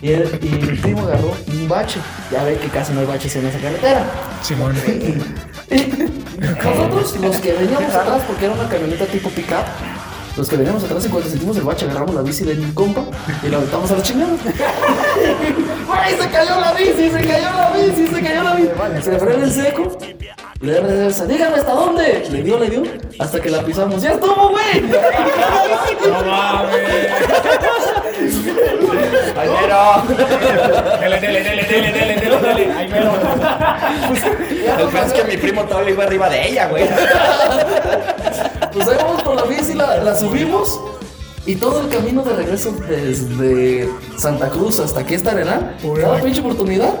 Y, 0.01 0.11
el- 0.11 0.39
y 0.41 0.49
mi 0.49 0.77
primo 0.77 1.01
agarró 1.03 1.31
un 1.47 1.67
bache. 1.69 1.99
Ya 2.31 2.43
ve 2.43 2.57
que 2.57 2.67
casi 2.67 2.91
no 2.93 2.99
hay 2.99 3.05
baches 3.05 3.33
en 3.37 3.47
esa 3.47 3.59
carretera. 3.59 4.03
Simón. 4.41 4.75
Nosotros, 6.39 7.15
los 7.21 7.37
que 7.37 7.53
veníamos 7.53 7.93
atrás, 7.95 8.21
porque 8.27 8.45
era 8.45 8.53
una 8.53 8.67
camioneta 8.69 9.05
tipo 9.05 9.29
pick-up, 9.29 9.63
los 10.37 10.49
que 10.49 10.57
veníamos 10.57 10.83
atrás, 10.83 11.05
en 11.05 11.11
cuanto 11.11 11.29
sentimos 11.29 11.55
el 11.57 11.63
bache, 11.63 11.85
agarramos 11.85 12.13
la 12.15 12.21
bici 12.21 12.43
de 12.43 12.55
mi 12.55 12.71
compa 12.73 13.03
y 13.41 13.47
la 13.47 13.57
aventamos 13.57 13.89
a 13.91 13.95
la 13.95 14.03
chingada. 14.03 14.33
¡Ay, 15.91 16.15
se 16.19 16.29
cayó 16.29 16.59
la 16.59 16.73
bici! 16.73 17.09
¡Se 17.09 17.27
cayó 17.27 17.49
la 17.51 17.71
bici! 17.71 18.07
¡Se 18.07 18.21
cayó 18.21 18.43
la 18.43 18.55
bici! 18.55 18.69
Se 19.01 19.19
frena 19.19 19.45
en 19.45 19.51
seco. 19.51 19.97
Le 20.59 20.73
da 20.73 20.81
reversa. 20.81 21.25
Dígame 21.25 21.57
hasta 21.57 21.71
dónde. 21.71 22.27
Le 22.29 22.43
dio, 22.43 22.59
le 22.59 22.69
dio. 22.69 22.83
Hasta 23.19 23.39
que 23.39 23.49
la 23.49 23.61
pisamos. 23.61 24.01
¡Ya 24.01 24.11
estuvo, 24.11 24.49
güey! 24.49 24.81
No 26.05 26.21
mames. 26.23 27.11
Ay, 29.37 29.49
pero. 29.61 29.79
Dele, 30.99 31.19
dele, 31.19 31.43
dele, 31.43 31.63
dele, 31.63 31.91
dele, 31.91 32.15
dele, 32.15 32.37
dele. 32.37 32.73
Ay, 32.77 32.87
pero. 32.91 33.11
El 34.81 34.87
peor 34.89 35.05
es 35.05 35.13
que 35.13 35.23
mi 35.23 35.37
primo 35.37 35.63
todavía 35.63 35.91
iba 35.91 36.03
arriba 36.03 36.29
de 36.29 36.47
ella, 36.49 36.67
güey. 36.67 36.85
Pues 38.75 38.89
ahí 38.89 38.97
vamos 38.97 39.23
por 39.23 39.35
la 39.35 39.43
bici, 39.43 39.73
la, 39.73 40.03
la 40.03 40.13
subimos. 40.13 40.77
Y 41.45 41.55
todo 41.55 41.79
el 41.81 41.87
camino 41.89 42.23
de 42.23 42.33
regreso 42.35 42.75
desde 42.89 43.89
Santa 44.17 44.49
Cruz 44.49 44.79
hasta 44.79 44.99
aquí 44.99 45.15
hasta 45.15 45.31
Arenal, 45.31 45.77
cada 46.01 46.19
pinche 46.19 46.41
oportunidad, 46.41 46.95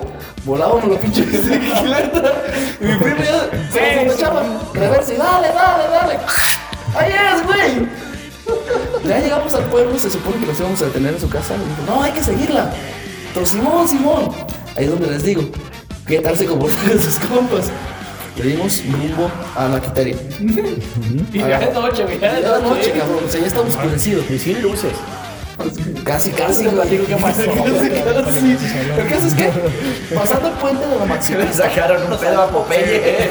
volábamos 0.45 0.87
la 0.87 0.97
pinche 0.99 1.21
bicicleta. 1.23 2.43
Y 2.79 2.85
mi 2.85 2.95
primo 2.95 3.17
ya 3.23 3.49
se 3.73 4.05
nos 4.05 4.15
echaba 4.15 4.43
reversa 4.73 5.13
y 5.13 5.17
dale, 5.17 5.47
dale, 5.49 5.89
dale. 5.89 6.19
¡Ahí 6.95 7.11
es, 7.11 7.45
güey! 7.45 7.89
Ya 9.05 9.19
llegamos 9.19 9.53
al 9.53 9.65
pueblo, 9.65 9.99
se 9.99 10.09
supone 10.09 10.37
que 10.37 10.45
nos 10.45 10.59
íbamos 10.59 10.81
a 10.81 10.85
detener 10.85 11.15
en 11.15 11.19
su 11.19 11.27
casa. 11.27 11.55
Y 11.55 11.57
dijo, 11.57 11.93
no, 11.93 12.03
hay 12.03 12.11
que 12.13 12.23
seguirla. 12.23 12.71
vato, 13.33 13.45
Simón, 13.45 13.87
Simón. 13.87 14.31
Ahí 14.77 14.85
es 14.85 14.91
donde 14.91 15.07
les 15.07 15.23
digo, 15.23 15.43
¿qué 16.07 16.19
tal 16.19 16.37
se 16.37 16.45
comportan 16.45 17.01
sus 17.01 17.15
compas? 17.15 17.69
Le 18.37 18.43
dimos 18.43 18.81
rumbo 18.91 19.31
a 19.55 19.67
la 19.67 19.81
quiteria. 19.81 20.15
Y 21.31 21.39
ya 21.39 21.59
es 21.61 21.73
noche, 21.73 22.03
güey. 22.03 22.19
Ya 22.19 22.37
es 22.37 22.43
noche, 22.43 22.67
noche. 22.67 22.91
cabrón, 22.91 23.23
o 23.25 23.29
sea, 23.29 23.39
ya 23.41 23.47
estaba 23.47 23.67
oscurecido. 23.67 24.21
Y 24.29 24.37
sin 24.39 24.61
luces. 24.61 24.91
Casi, 26.03 26.31
casi, 26.31 26.65
güey. 26.65 27.05
¿Qué 27.05 27.15
pasó? 27.15 27.41
Casi, 27.45 27.89
casi. 27.89 28.55
El 28.99 29.07
caso 29.07 29.27
es 29.27 29.33
que, 29.35 29.49
pasando 30.13 30.49
el 30.49 30.53
puente 30.55 30.85
de 30.85 30.99
la 30.99 31.05
Maximiliana, 31.05 31.51
Le 31.51 31.57
sacaron 31.57 32.11
un 32.11 32.17
pedo 32.19 32.41
a 32.41 32.47
Popeye. 32.47 33.29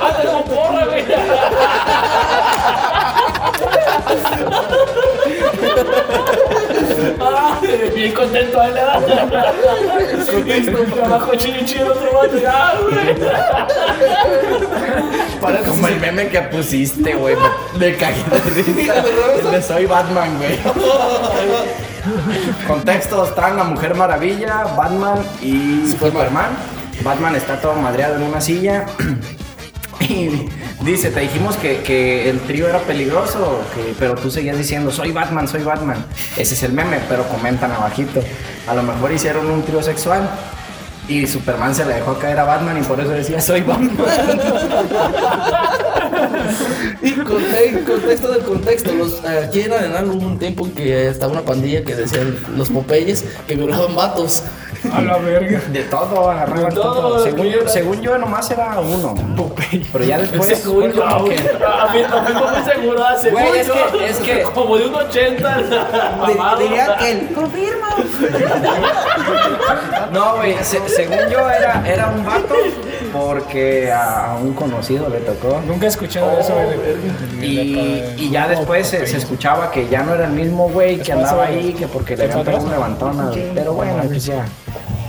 ¡Ah, 0.00 0.16
te 0.20 0.24
lo 0.24 0.44
porra, 0.44 0.84
güey! 0.86 1.04
Bien 8.04 8.16
contento 8.16 8.60
a 8.60 8.66
él, 8.66 8.74
¿verdad? 8.74 9.00
Trabajo 10.94 11.30
otro 11.30 12.12
vato, 12.12 12.38
ya, 12.38 12.74
güey. 15.40 15.64
Como 15.64 15.88
el 15.88 15.98
meme 16.00 16.28
que 16.28 16.42
pusiste, 16.42 17.14
güey. 17.14 17.34
Me 17.78 17.96
cagué 17.96 18.22
de 18.24 18.40
risa. 18.50 19.02
De 19.50 19.62
Soy 19.62 19.86
Batman, 19.86 20.36
güey. 20.36 20.58
Contexto, 22.68 23.24
están 23.24 23.56
la 23.56 23.64
Mujer 23.64 23.94
Maravilla, 23.94 24.64
Batman 24.76 25.24
y 25.40 25.90
Superman. 25.90 26.50
Batman 27.02 27.36
está 27.36 27.58
todo 27.58 27.72
madreado 27.76 28.16
en 28.16 28.24
una 28.24 28.42
silla. 28.42 28.84
Y 30.06 30.50
dice, 30.82 31.10
te 31.10 31.20
dijimos 31.20 31.56
que, 31.56 31.78
que 31.82 32.28
el 32.30 32.40
trío 32.40 32.68
era 32.68 32.80
peligroso, 32.80 33.60
que, 33.74 33.94
pero 33.98 34.14
tú 34.14 34.30
seguías 34.30 34.58
diciendo, 34.58 34.90
soy 34.90 35.12
Batman, 35.12 35.46
soy 35.48 35.62
Batman. 35.62 36.04
Ese 36.36 36.54
es 36.54 36.62
el 36.62 36.72
meme, 36.72 37.00
pero 37.08 37.24
comentan 37.28 37.70
abajito. 37.72 38.22
A 38.66 38.74
lo 38.74 38.82
mejor 38.82 39.12
hicieron 39.12 39.50
un 39.50 39.62
trío 39.62 39.82
sexual 39.82 40.28
y 41.08 41.26
Superman 41.26 41.74
se 41.74 41.84
le 41.84 41.94
dejó 41.94 42.18
caer 42.18 42.38
a 42.38 42.44
Batman 42.44 42.78
y 42.78 42.82
por 42.82 42.98
eso 43.00 43.10
decía, 43.10 43.40
soy 43.40 43.60
Batman. 43.62 43.96
Y 47.02 47.12
conte- 47.12 47.84
contexto 47.84 48.28
del 48.32 48.42
contexto, 48.42 48.92
los, 48.94 49.22
aquí 49.24 49.60
en 49.62 49.72
Arenal 49.72 50.08
hubo 50.10 50.26
un 50.26 50.38
tiempo 50.38 50.68
que 50.74 51.08
estaba 51.08 51.32
una 51.32 51.42
pandilla 51.42 51.84
que 51.84 51.94
decían 51.94 52.36
los 52.56 52.70
Popeyes 52.70 53.24
que 53.46 53.56
violaban 53.56 53.94
vatos. 53.94 54.42
A 54.94 55.00
la 55.02 55.16
verga. 55.18 55.60
De 55.68 55.82
todo, 55.84 56.30
agarraban 56.30 56.68
De 56.70 56.74
todo, 56.74 56.94
todo. 56.94 57.18
Según 57.24 57.46
yo, 57.46 57.68
según 57.68 58.00
yo, 58.02 58.16
nomás 58.18 58.50
era 58.50 58.78
uno. 58.80 59.14
Pero 59.92 60.04
ya 60.04 60.18
después. 60.18 60.58
Según 60.58 60.92
yo, 60.92 61.02
como 61.04 61.24
güey. 61.24 61.36
que- 61.36 61.48
A 61.64 61.92
mí 61.92 61.98
no 62.08 62.22
me 62.22 62.32
muy 62.34 62.64
seguro, 62.64 63.04
ah, 63.04 63.16
según 63.20 63.40
Güey, 63.42 63.58
es 63.60 63.66
yo. 63.66 63.74
que- 63.92 64.06
es 64.08 64.16
que- 64.18 64.42
Como 64.42 64.76
de 64.76 64.86
un 64.86 64.94
80. 64.94 65.58
mamado. 66.18 66.56
Di- 66.58 66.64
Diría 66.64 66.96
que 66.98 67.10
él. 67.10 67.28
Confirmo. 67.34 67.86
No, 70.12 70.36
güey, 70.36 70.56
se- 70.62 70.88
según 70.88 71.18
yo 71.30 71.48
era, 71.50 71.82
era 71.86 72.08
un 72.08 72.24
vato 72.24 72.54
porque 73.12 73.92
a, 73.92 74.36
un 74.40 74.52
conocido 74.54 75.08
le 75.08 75.18
tocó. 75.20 75.60
Nunca 75.66 75.86
he 75.86 75.88
escuchado 75.88 76.38
eso, 76.38 76.52
güey. 76.54 77.46
Y, 77.48 78.14
y 78.18 78.30
ya 78.30 78.48
después 78.48 78.86
se, 78.86 79.06
se 79.06 79.16
escuchaba 79.18 79.70
que 79.70 79.88
ya 79.88 80.02
no 80.02 80.14
era 80.14 80.24
el 80.26 80.32
mismo 80.32 80.68
güey 80.68 80.98
que 81.00 81.12
andaba 81.12 81.44
ahí, 81.46 81.74
que 81.74 81.86
porque 81.88 82.16
le 82.16 82.24
habían 82.24 82.44
pegado 82.44 82.64
un 82.64 82.70
levantón. 82.70 83.20
a- 83.20 83.30
Pero 83.54 83.72
bueno, 83.74 84.02
pues 84.06 84.24
ya. 84.26 84.44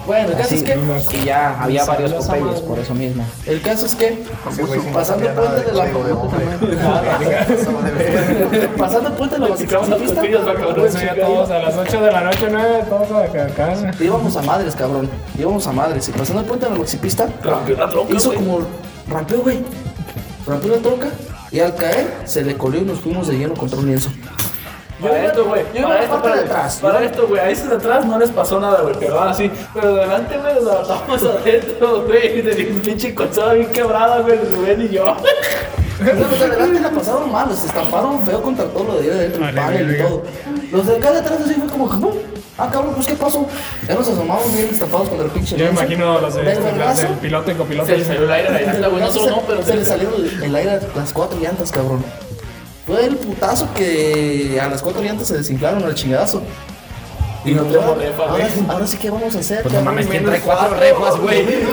Bueno, 0.05 0.29
el 0.29 0.35
caso 0.35 0.55
Así, 0.55 0.55
es 0.55 1.07
que, 1.07 1.17
y 1.17 1.25
ya 1.25 1.59
había 1.61 1.83
varios 1.85 2.11
popeyes 2.13 2.61
por 2.61 2.79
eso 2.79 2.93
mismo. 2.93 3.25
el 3.45 3.61
caso 3.61 3.85
es 3.85 3.95
que, 3.95 4.23
pasando 4.93 5.27
el 5.27 5.33
puente 5.35 5.71
de 5.71 5.73
la 5.73 5.85
pasando 8.77 9.09
el 9.09 9.15
puente 9.15 9.35
de 9.35 9.39
la 9.41 9.47
Pues 9.47 10.95
chingar. 10.95 11.15
todos 11.19 11.49
a 11.49 11.59
las 11.59 11.75
8 11.75 12.01
de 12.01 12.11
la 12.11 12.21
noche, 12.21 12.47
9, 12.51 12.83
todos 12.89 13.11
a 13.11 13.21
la 13.21 13.47
casa. 13.47 13.91
íbamos 13.99 14.35
a 14.37 14.41
madres, 14.41 14.75
cabrón, 14.75 15.09
íbamos 15.37 15.65
a 15.67 15.71
madres. 15.71 16.07
Y 16.09 16.11
pasando 16.11 16.41
el 16.41 16.47
puente 16.47 16.65
de 16.65 16.71
la 17.75 17.89
troca, 17.89 18.13
hizo 18.13 18.33
como, 18.33 18.59
rampeó, 19.09 19.41
güey, 19.41 19.63
rampeó 20.45 20.71
la 20.71 20.81
troca 20.81 21.09
y 21.51 21.59
al 21.59 21.75
caer 21.75 22.21
se 22.25 22.43
le 22.43 22.55
colió 22.57 22.81
y 22.81 22.85
nos 22.85 22.99
fuimos 22.99 23.27
de 23.27 23.37
lleno 23.37 23.53
contra 23.53 23.79
un 23.79 23.87
lienzo. 23.87 24.09
Para 25.01 25.25
esto, 25.25 25.45
güey. 25.45 25.63
Yo 25.73 25.83
Para 25.83 25.95
la 25.95 26.03
esto, 26.03 26.21
para, 26.21 26.35
atrás. 26.35 26.79
para 26.81 27.03
esto, 27.03 27.27
güey. 27.27 27.41
A 27.41 27.49
esos 27.49 27.69
de 27.69 27.75
atrás 27.75 28.05
no 28.05 28.17
les 28.17 28.29
pasó 28.31 28.59
nada, 28.59 28.81
güey. 28.81 28.95
Pero 28.99 29.19
ahora 29.19 29.33
sí. 29.33 29.51
Pero 29.73 29.93
de 29.93 30.01
adelante, 30.01 30.37
güey, 30.37 30.55
nos 30.55 30.67
adaptamos 30.67 31.23
adentro, 31.41 32.03
güey. 32.03 32.41
Tenía 32.43 32.73
un 32.73 32.79
pinche 32.79 33.13
colchada 33.13 33.53
bien 33.53 33.71
quebrada, 33.71 34.21
güey. 34.21 34.37
Rubén 34.55 34.81
y 34.81 34.89
yo. 34.89 35.15
Los 35.99 36.39
de 36.39 36.45
adelante 36.45 36.79
la 36.81 36.89
pasaron 36.89 37.31
mal, 37.31 37.55
se 37.55 37.67
estamparon 37.67 38.21
feo 38.25 38.41
contra 38.41 38.65
todo 38.65 38.83
lo 38.83 38.95
de 38.95 39.03
ahí 39.03 39.09
adentro, 39.17 39.47
el 39.47 39.55
panel 39.55 39.95
y 39.95 40.03
todo. 40.03 40.23
Los 40.71 40.87
de 40.87 40.97
acá 40.97 41.11
de 41.11 41.19
atrás 41.19 41.39
así 41.45 41.53
fue 41.53 41.69
como, 41.69 41.87
"¿Cómo? 41.87 42.13
ah 42.57 42.69
cabrón, 42.71 42.93
pues 42.95 43.07
qué 43.07 43.13
pasó. 43.13 43.47
Ya 43.87 43.95
nos 43.95 44.07
asomamos 44.07 44.53
bien 44.53 44.69
estampados 44.71 45.09
contra 45.09 45.25
el 45.25 45.31
pinche 45.31 45.57
Yo 45.57 45.65
me 45.65 45.71
imagino 45.71 46.19
los 46.19 46.35
de, 46.35 46.43
Del 46.43 47.13
piloto 47.21 47.51
y 47.51 47.55
copiloto. 47.55 47.87
Se 47.87 47.97
le 47.97 48.05
salió 48.05 48.23
el 48.23 48.31
aire 48.31 48.51
la 48.51 48.61
llanta, 48.61 48.87
güey. 48.87 49.01
Nosotros 49.01 49.29
no, 49.29 49.41
pero 49.47 49.63
se 49.63 49.75
le 49.75 49.85
salieron 49.85 50.13
el, 50.43 50.55
aire 50.55 50.79
las 50.95 51.13
cuatro 51.13 51.39
llantas, 51.39 51.71
cabrón. 51.71 52.03
Fue 52.85 53.05
el 53.05 53.15
putazo 53.17 53.67
que 53.73 54.59
a 54.61 54.67
las 54.69 54.81
cuatro 54.81 55.01
llantas 55.01 55.27
se 55.27 55.37
desinflaron 55.37 55.83
al 55.83 55.95
chingadazo. 55.95 56.41
Y 57.43 57.51
no 57.51 57.63
tenemos 57.63 57.97
refa, 57.97 58.23
güey. 58.27 58.41
ahora, 58.41 58.53
ahora 58.69 58.87
sí 58.87 58.97
que 58.97 59.09
vamos 59.11 59.35
a 59.35 59.39
hacer, 59.39 59.61
Pues 59.61 59.73
no 59.75 59.81
mames, 59.81 60.07
¿quién 60.07 60.23
trae 60.25 60.39
cuatro 60.41 60.75
refas, 60.77 61.15
güey? 61.19 61.41
Y 61.41 61.45
desde 61.45 61.69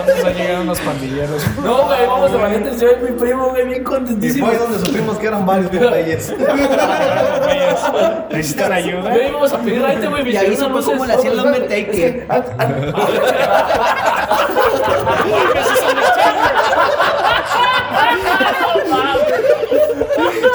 entonces 0.00 0.24
han 0.24 0.34
llegado 0.34 0.62
unos 0.62 0.80
pandilleros. 0.80 1.42
No, 1.62 1.84
güey, 1.84 2.06
vamos 2.06 2.32
de 2.32 2.38
valientes. 2.38 2.80
Yo 2.80 2.88
y 2.90 2.96
mi 3.04 3.12
primo, 3.18 3.50
güey, 3.50 3.66
bien 3.66 3.82
Y 3.82 3.84
contentísimo. 3.84 4.46
fue 4.48 4.58
donde 4.58 4.78
supimos 4.84 5.16
que 5.18 5.26
eran 5.28 5.46
varios 5.46 5.70
Popeyes. 5.70 6.34
¿Necesitan 8.30 8.72
ayuda? 8.72 9.10
Güey, 9.10 9.28
íbamos 9.28 9.52
a 9.52 9.58
pedir 9.58 9.82
raite, 9.82 10.08
güey. 10.08 10.28
Y 10.32 10.36
ahí 10.36 10.56
supo 10.56 10.80
cómo 10.82 11.06
le 11.06 11.12
hacía 11.12 11.30
el 11.30 11.38
Undertaker. 11.38 12.26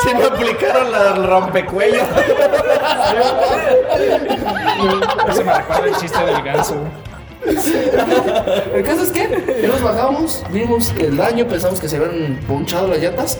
Se 0.03 0.15
me 0.15 0.23
aplicaron 0.23 0.91
la 0.91 1.13
del 1.13 1.27
rompecuello. 1.27 2.01
Se 5.33 5.43
me 5.43 5.53
recuerda 5.53 5.85
el 5.85 5.95
chiste 5.95 6.25
del 6.25 6.41
ganso. 6.41 6.75
El 8.73 8.83
caso 8.83 9.03
es 9.03 9.11
que 9.11 9.67
nos 9.67 9.81
bajamos, 9.81 10.43
vimos 10.51 10.93
el 10.99 11.17
daño, 11.17 11.47
pensamos 11.47 11.79
que 11.79 11.89
se 11.89 11.97
habían 11.97 12.39
ponchado 12.47 12.87
las 12.87 12.99
llantas. 12.99 13.39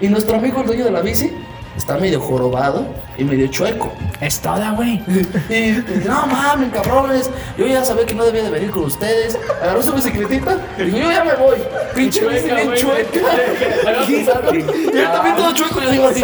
Y 0.00 0.08
nuestro 0.08 0.36
amigo, 0.36 0.60
el 0.60 0.66
dueño 0.66 0.84
de 0.84 0.90
la 0.90 1.00
bici, 1.00 1.32
está 1.76 1.96
medio 1.96 2.20
jorobado 2.20 2.86
y 3.16 3.24
medio 3.24 3.46
chueco. 3.48 3.92
Es 4.20 4.40
toda, 4.40 4.72
güey. 4.72 5.02
Y, 5.48 5.82
no 6.06 6.26
mames, 6.26 6.72
cabrones, 6.72 7.30
yo 7.56 7.66
ya 7.66 7.84
sabía 7.84 8.06
que 8.06 8.14
no 8.14 8.24
debía 8.24 8.44
de 8.44 8.50
venir 8.50 8.70
con 8.70 8.84
ustedes. 8.84 9.38
Agarró 9.62 9.82
su 9.82 9.92
bicicletita 9.92 10.56
y 10.78 10.82
dijo, 10.84 10.98
yo 10.98 11.10
ya 11.10 11.24
me 11.24 11.34
voy. 11.34 11.56
Pinche 11.94 12.20
Chueca, 12.20 12.54
bien 12.54 12.74
chueca. 12.74 13.10
Y 14.52 14.98
él 14.98 15.08
también 15.12 15.36
todo 15.36 15.52
chueco, 15.52 15.80
yo 15.80 15.90
digo 15.90 16.08
así. 16.08 16.22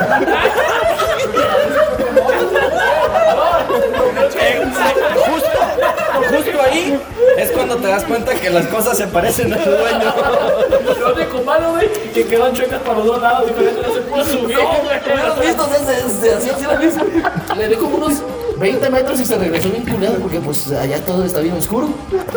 Justo 6.31 6.63
ahí 6.63 7.01
es 7.37 7.51
cuando 7.53 7.77
te 7.77 7.89
das 7.89 8.05
cuenta 8.05 8.35
que 8.35 8.51
las 8.51 8.67
cosas 8.67 8.97
se 8.97 9.07
parecen 9.07 9.53
a 9.53 9.63
su 9.63 9.71
dueño. 9.71 10.15
Único 11.14 11.42
malo, 11.42 11.71
güey, 11.73 11.88
que 12.12 12.25
quedan 12.27 12.53
chuecas 12.53 12.81
para 12.83 12.99
los 12.99 13.07
dos 13.07 13.23
lados 13.23 13.51
y 13.51 13.53
con 13.55 13.66
eso 13.66 13.83
no 13.83 13.94
se 13.94 14.01
puede 14.03 14.25
subir, 14.25 14.44
¿Hubieras 14.44 15.37
güey. 15.37 15.49
visto? 15.49 15.68
Se, 16.21 16.33
hacía 16.35 16.55
así 16.55 16.64
la 16.66 16.77
misma. 16.77 17.05
Le 17.57 17.68
dio 17.68 17.79
como 17.79 17.97
unos 17.97 18.23
20 18.59 18.90
metros 18.90 19.21
y 19.21 19.25
se 19.25 19.37
regresó 19.38 19.71
bien 19.71 19.85
culeado 19.85 20.16
porque 20.18 20.40
pues 20.40 20.71
allá 20.73 21.05
todo 21.05 21.25
está 21.25 21.40
bien 21.40 21.55
oscuro. 21.55 21.88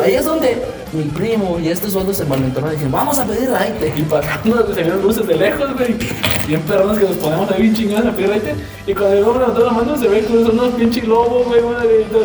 Ahí 0.02 0.14
es 0.14 0.24
donde 0.24 0.64
mi 0.92 1.04
primo 1.04 1.58
y 1.58 1.68
este 1.68 1.90
sueldo 1.90 2.12
se 2.12 2.24
malentonaron 2.26 2.72
y 2.72 2.76
dijeron, 2.76 2.92
vamos 2.92 3.18
a 3.18 3.24
pedir 3.24 3.50
raite. 3.50 3.92
Y 3.96 4.02
pasando 4.02 4.74
se 4.74 4.82
vieron 4.82 5.02
luces 5.02 5.26
de 5.26 5.36
lejos, 5.36 5.72
güey. 5.74 5.96
Bien 6.46 6.60
perrones 6.62 6.98
que 6.98 7.04
nos 7.08 7.16
ponemos 7.16 7.50
ahí 7.50 7.62
bien 7.62 7.74
chingados 7.74 8.06
a 8.06 8.12
pedir 8.12 8.28
raite. 8.30 8.54
Y 8.86 8.94
cuando 8.94 9.16
el 9.16 9.24
hombre 9.24 9.40
levantó 9.40 9.64
la 9.66 9.72
mano 9.72 9.96
se 9.96 10.08
ve 10.08 10.20
que 10.20 10.26
son 10.26 10.50
unos 10.58 10.74
pinches 10.74 11.04
lobos, 11.04 11.46
güey. 11.46 11.60
todo. 11.60 12.22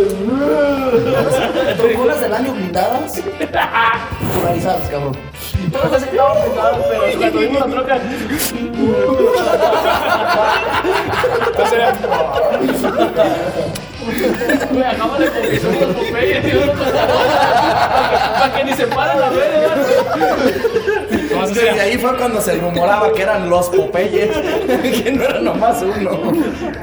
Troconas 1.78 2.22
del 2.22 2.34
año 2.34 2.54
blindadas, 2.54 3.22
polarizadas, 4.36 4.90
cabrón. 4.90 5.18
Todos 5.72 5.94
así, 5.94 6.06
no, 6.16 6.28
no, 6.28 6.84
pero 6.90 7.20
cuando 7.20 7.40
vimos 7.40 7.60
la 7.60 7.68
troca. 7.68 8.02
Güey, 14.72 14.84
acabamos 14.84 15.20
de 15.20 15.28
conquistar 15.30 15.74
los 15.74 15.96
Popeyes, 15.96 16.46
tío. 16.46 16.60
Para 18.40 18.54
que 18.56 18.64
ni 18.64 18.74
se 18.74 18.88
paren 18.88 19.20
la 19.20 19.30
verga. 19.30 19.76
Desde 21.48 21.82
ahí 21.82 21.98
fue 21.98 22.16
cuando 22.18 22.42
se 22.42 22.56
rumoraba 22.56 23.12
que 23.14 23.22
eran 23.22 23.50
los 23.50 23.70
Popeyes, 23.70 24.30
que 25.04 25.12
no 25.12 25.24
era 25.24 25.40
nomás 25.40 25.82
uno. 25.82 26.34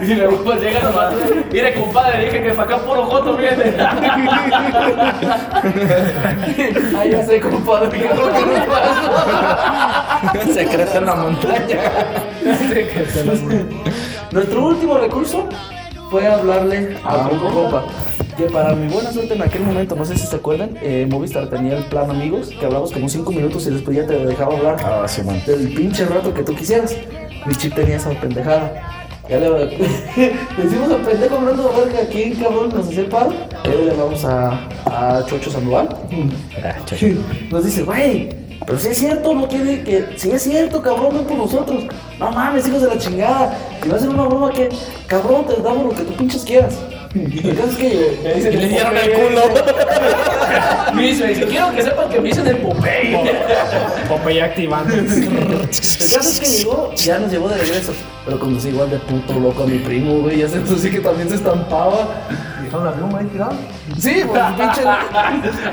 Y 0.01 0.15
luego 0.15 0.37
pues 0.45 0.61
llega 0.61 0.81
nomás. 0.81 1.13
Mire, 1.51 1.75
compadre, 1.75 2.25
dije 2.27 2.43
que 2.43 2.51
para 2.51 2.77
acá 2.77 2.85
puro 2.85 3.05
joto 3.05 3.37
viene. 3.37 3.75
Ay, 6.99 7.11
ya 7.13 7.25
sé, 7.25 7.41
compadre, 7.41 7.99
que 7.99 8.09
no 8.09 8.15
me 8.15 8.61
pasa. 8.67 10.23
Secreto 10.53 10.99
en 10.99 11.07
la 11.07 11.15
montaña. 11.15 11.81
Nuestro 14.31 14.67
último 14.67 14.99
recurso 14.99 15.49
fue 16.15 16.29
hablarle 16.29 16.97
a 17.03 17.27
un 17.27 17.39
compa. 17.41 17.85
Que 18.37 18.45
para 18.45 18.73
mi 18.77 18.87
buena 18.93 19.11
suerte 19.13 19.35
en 19.35 19.43
aquel 19.43 19.63
momento, 19.63 19.97
no 19.97 20.05
sé 20.05 20.17
si 20.17 20.27
se 20.29 20.37
acuerdan, 20.37 20.71
eh, 20.81 21.09
Movistar 21.11 21.49
tenía 21.49 21.77
el 21.77 21.85
plan 21.87 22.09
amigos, 22.09 22.51
que 22.51 22.65
hablamos 22.65 22.93
como 22.93 23.09
5 23.09 23.33
minutos 23.33 23.67
y 23.67 23.71
después 23.71 23.97
ya 23.97 24.07
te 24.07 24.15
dejaba 24.25 24.57
hablar 24.57 24.77
Ah, 24.85 25.09
sí, 25.09 25.23
man. 25.25 25.43
del 25.45 25.75
pinche 25.75 26.05
rato 26.07 26.33
que 26.33 26.45
tú 26.45 26.55
quisieras. 26.55 26.95
Mi 27.47 27.55
chip 27.57 27.75
tenía 27.75 27.97
esa 27.97 28.11
pendejada. 28.11 29.11
Ya 29.29 29.39
le, 29.41 29.49
le 29.67 30.65
hicimos 30.65 30.89
al 30.93 31.01
pendejo 31.01 31.37
hablando 31.37 31.63
de 31.69 31.85
verga, 31.85 32.09
¿quién 32.13 32.35
cabrón 32.37 32.69
nos 32.73 32.87
hacía 32.87 33.01
el 33.01 33.07
paro? 33.07 33.33
Le 33.65 33.87
llamamos 33.87 34.25
a, 34.25 34.69
a 34.85 35.25
Chocho 35.27 35.51
Sandoval. 35.51 35.89
Ah, 36.63 36.75
chacho. 36.85 37.07
Nos 37.51 37.65
dice, 37.65 37.83
güey, 37.83 38.29
pero 38.67 38.79
si 38.79 38.89
es 38.89 38.99
cierto, 38.99 39.35
no 39.35 39.47
quiere 39.49 39.83
que. 39.83 40.15
Si 40.17 40.31
es 40.31 40.43
cierto, 40.43 40.81
cabrón, 40.81 41.17
ven 41.17 41.25
por 41.25 41.37
nosotros. 41.37 41.85
No 42.19 42.31
mames, 42.31 42.67
hijos 42.67 42.83
de 42.83 42.89
la 42.89 42.99
chingada. 42.99 43.57
Si 43.83 43.89
no 43.89 43.97
hacen 43.97 44.09
una 44.11 44.25
broma 44.25 44.51
que, 44.51 44.69
cabrón, 45.07 45.47
te 45.47 45.61
damos 45.61 45.85
lo 45.85 45.91
que 45.91 46.03
tú 46.03 46.15
pinches 46.15 46.45
quieras. 46.45 46.75
El 47.15 47.57
caso 47.57 47.71
es 47.71 47.77
que 47.77 48.51
Y 48.53 48.57
le 48.57 48.69
dieron 48.69 48.97
el 48.97 49.13
culo. 49.13 49.43
Me 50.95 51.03
dice, 51.03 51.47
quiero 51.49 51.75
que 51.75 51.83
sepan 51.83 52.09
que 52.09 52.21
me 52.21 52.29
dicen 52.29 52.47
el 52.47 52.57
Popeye. 52.63 53.19
Popeye 54.09 54.43
activando. 54.43 54.95
El 54.95 55.07
caso 55.09 56.19
es 56.19 56.41
que 56.41 56.47
llegó, 56.47 56.93
ya 56.95 57.19
nos 57.19 57.33
llevó 57.33 57.49
de 57.49 57.59
regreso. 57.59 57.93
Pero 58.25 58.39
conocí 58.39 58.69
igual 58.69 58.91
de 58.91 58.99
puto 58.99 59.39
loco 59.39 59.65
a 59.65 59.67
mi 59.67 59.79
primo, 59.79 60.21
güey. 60.21 60.39
Ya 60.39 60.49
sentó 60.49 60.75
así 60.75 60.91
que 60.91 61.01
también 61.01 61.29
se 61.29 61.35
estampaba. 61.37 62.09
Dejaron 62.65 62.87
la 62.87 62.93
pluma 62.93 63.19
ahí 63.19 63.27
tirada. 63.27 63.53
Sí, 63.99 64.23
pues 64.27 64.43
pinche. 64.57 64.83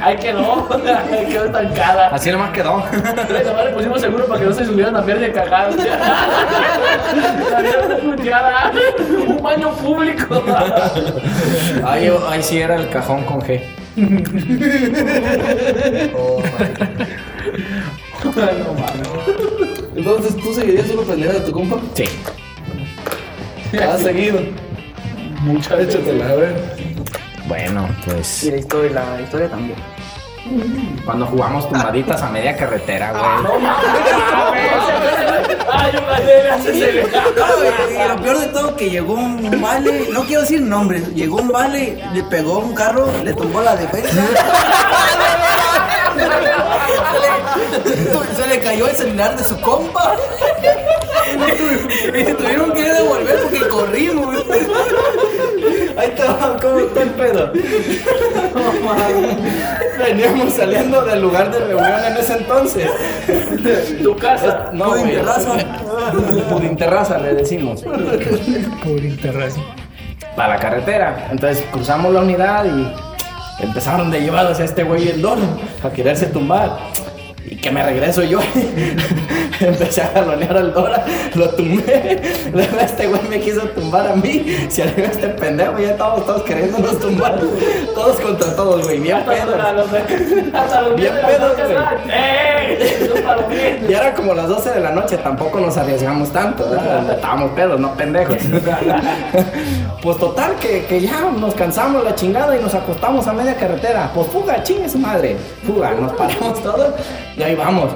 Ay, 0.01 0.17
quedó. 0.21 0.67
Quedó 1.29 1.45
estancada. 1.45 2.09
Así 2.09 2.31
nomás 2.31 2.51
quedó. 2.51 2.77
Nomás 2.79 3.65
le 3.65 3.71
pusimos 3.73 4.01
seguro 4.01 4.25
para 4.25 4.39
que 4.41 4.45
no 4.45 4.53
se 4.53 4.65
subieran 4.65 4.95
a 4.95 5.01
mierda 5.01 5.21
de 5.21 5.31
cagada. 5.31 5.69
La 7.51 7.59
mierda 7.61 7.97
puteada. 7.97 8.71
Un 9.27 9.41
baño 9.41 9.71
público. 9.71 10.43
Ahí, 11.85 12.11
ahí 12.29 12.43
sí 12.43 12.59
era 12.59 12.75
el 12.75 12.89
cajón 12.89 13.23
con 13.23 13.39
G. 13.41 13.61
Ay, 18.35 18.63
no. 18.63 18.75
Entonces, 19.95 20.35
¿tú 20.37 20.53
seguirías 20.53 20.89
una 20.91 21.03
pendeja 21.03 21.33
de 21.33 21.39
tu 21.41 21.51
compa? 21.51 21.77
Sí. 21.93 22.05
Has 23.77 24.01
seguido. 24.01 24.39
Muchas 25.41 25.79
Échatela, 25.79 26.29
a 26.29 26.35
ver. 26.35 26.53
Bueno, 27.47 27.87
pues. 28.05 28.43
Y 28.43 28.51
la 28.51 28.57
historia, 28.57 29.03
la 29.15 29.21
historia 29.21 29.49
también. 29.49 29.77
Cuando 31.05 31.25
jugamos 31.27 31.69
tumbaditas 31.69 32.21
a 32.21 32.29
media 32.29 32.55
carretera, 32.57 33.11
güey. 33.11 33.23
Ay, 35.71 35.91
acelerar. 36.51 37.07
No, 37.37 37.45
y 37.89 38.07
lo 38.07 38.21
peor 38.21 38.39
de 38.39 38.47
todo 38.47 38.75
que 38.75 38.89
llegó 38.89 39.13
un 39.13 39.61
vale, 39.61 40.09
no 40.11 40.23
quiero 40.23 40.41
decir 40.41 40.61
nombre, 40.61 41.01
llegó 41.13 41.37
un 41.37 41.49
vale, 41.49 42.03
le 42.13 42.23
pegó 42.23 42.59
un 42.59 42.73
carro, 42.73 43.07
le 43.23 43.33
tumbó 43.33 43.61
la 43.61 43.75
defensa. 43.75 44.21
Se 48.35 48.47
le 48.47 48.59
cayó 48.59 48.87
el 48.87 48.95
celular 48.95 49.37
de 49.37 49.43
su 49.43 49.59
compa. 49.61 50.15
Y 52.13 52.25
se 52.25 52.33
tuvieron 52.33 52.73
que 52.73 52.83
devolver 52.83 53.41
porque 53.43 53.67
corrimos. 53.69 54.43
Ahí 56.71 56.71
te 56.71 56.71
va, 56.71 56.71
¿cómo 56.71 56.79
está 56.79 57.03
el 57.03 57.09
pedo? 57.11 57.51
Veníamos 59.97 60.53
saliendo 60.53 61.01
del 61.03 61.21
lugar 61.21 61.51
de 61.51 61.59
reunión 61.59 62.05
en 62.05 62.17
ese 62.17 62.33
entonces. 62.33 62.89
Tu 64.01 64.15
casa. 64.15 64.69
No, 64.73 64.89
güey. 64.89 65.03
Pudinterraza. 65.03 65.53
Pudinterraza 66.49 67.19
le 67.19 67.35
decimos. 67.35 67.83
Para 70.35 70.55
la 70.55 70.59
carretera. 70.59 71.27
Entonces 71.31 71.63
cruzamos 71.71 72.11
la 72.13 72.21
unidad 72.21 72.65
y 72.65 73.63
empezaron 73.63 74.09
de 74.09 74.21
llevados 74.21 74.59
a 74.59 74.63
este 74.63 74.83
güey 74.83 75.09
el 75.09 75.21
dono 75.21 75.59
a 75.83 75.91
quererse 75.91 76.25
tumbar. 76.27 76.79
Y 77.45 77.57
que 77.57 77.71
me 77.71 77.83
regreso 77.83 78.23
yo. 78.23 78.39
Empecé 79.67 80.01
a 80.01 80.07
jalonear 80.07 80.57
al 80.57 80.73
Dora, 80.73 81.05
lo 81.35 81.49
tumbé. 81.51 82.21
Luego 82.53 82.79
este 82.79 83.07
güey 83.07 83.21
me 83.29 83.39
quiso 83.39 83.61
tumbar 83.69 84.07
a 84.07 84.15
mí. 84.15 84.67
Si 84.69 84.81
arriba 84.81 85.09
este 85.09 85.27
pendejo, 85.29 85.79
ya 85.79 85.91
estábamos 85.91 86.25
todos 86.25 86.41
queriéndonos 86.43 86.99
tumbar. 86.99 87.39
Todos 87.93 88.19
contra 88.19 88.55
todos, 88.55 88.83
güey. 88.83 88.99
Bien 88.99 89.17
Hasta 89.17 89.31
pedo. 89.31 89.57
los 89.73 89.87
hasta 90.53 90.81
los 90.81 90.95
Bien 90.95 91.13
pedos, 91.13 91.55
güey. 91.55 91.67
niños. 93.49 93.89
Ya 93.89 93.97
era 93.99 94.13
como 94.13 94.33
las 94.33 94.47
12 94.47 94.71
de 94.71 94.79
la 94.79 94.91
noche, 94.91 95.17
tampoco 95.17 95.59
nos 95.59 95.77
arriesgamos 95.77 96.31
tanto, 96.31 96.69
¿verdad? 96.69 97.11
estábamos 97.11 97.51
pedos, 97.51 97.79
no 97.79 97.93
pendejos. 97.93 98.37
pues 100.01 100.17
total, 100.17 100.55
que, 100.55 100.85
que 100.85 101.01
ya 101.01 101.21
nos 101.37 101.53
cansamos 101.53 102.03
la 102.03 102.15
chingada 102.15 102.57
y 102.57 102.61
nos 102.61 102.73
acostamos 102.73 103.27
a 103.27 103.33
media 103.33 103.55
carretera. 103.55 104.11
Pues 104.13 104.27
fuga, 104.27 104.63
chingue 104.63 104.89
su 104.89 104.97
madre. 104.97 105.37
Fuga, 105.65 105.91
nos 105.91 106.13
paramos 106.13 106.61
todos 106.61 106.93
y 107.37 107.43
ahí 107.43 107.55
vamos. 107.55 107.91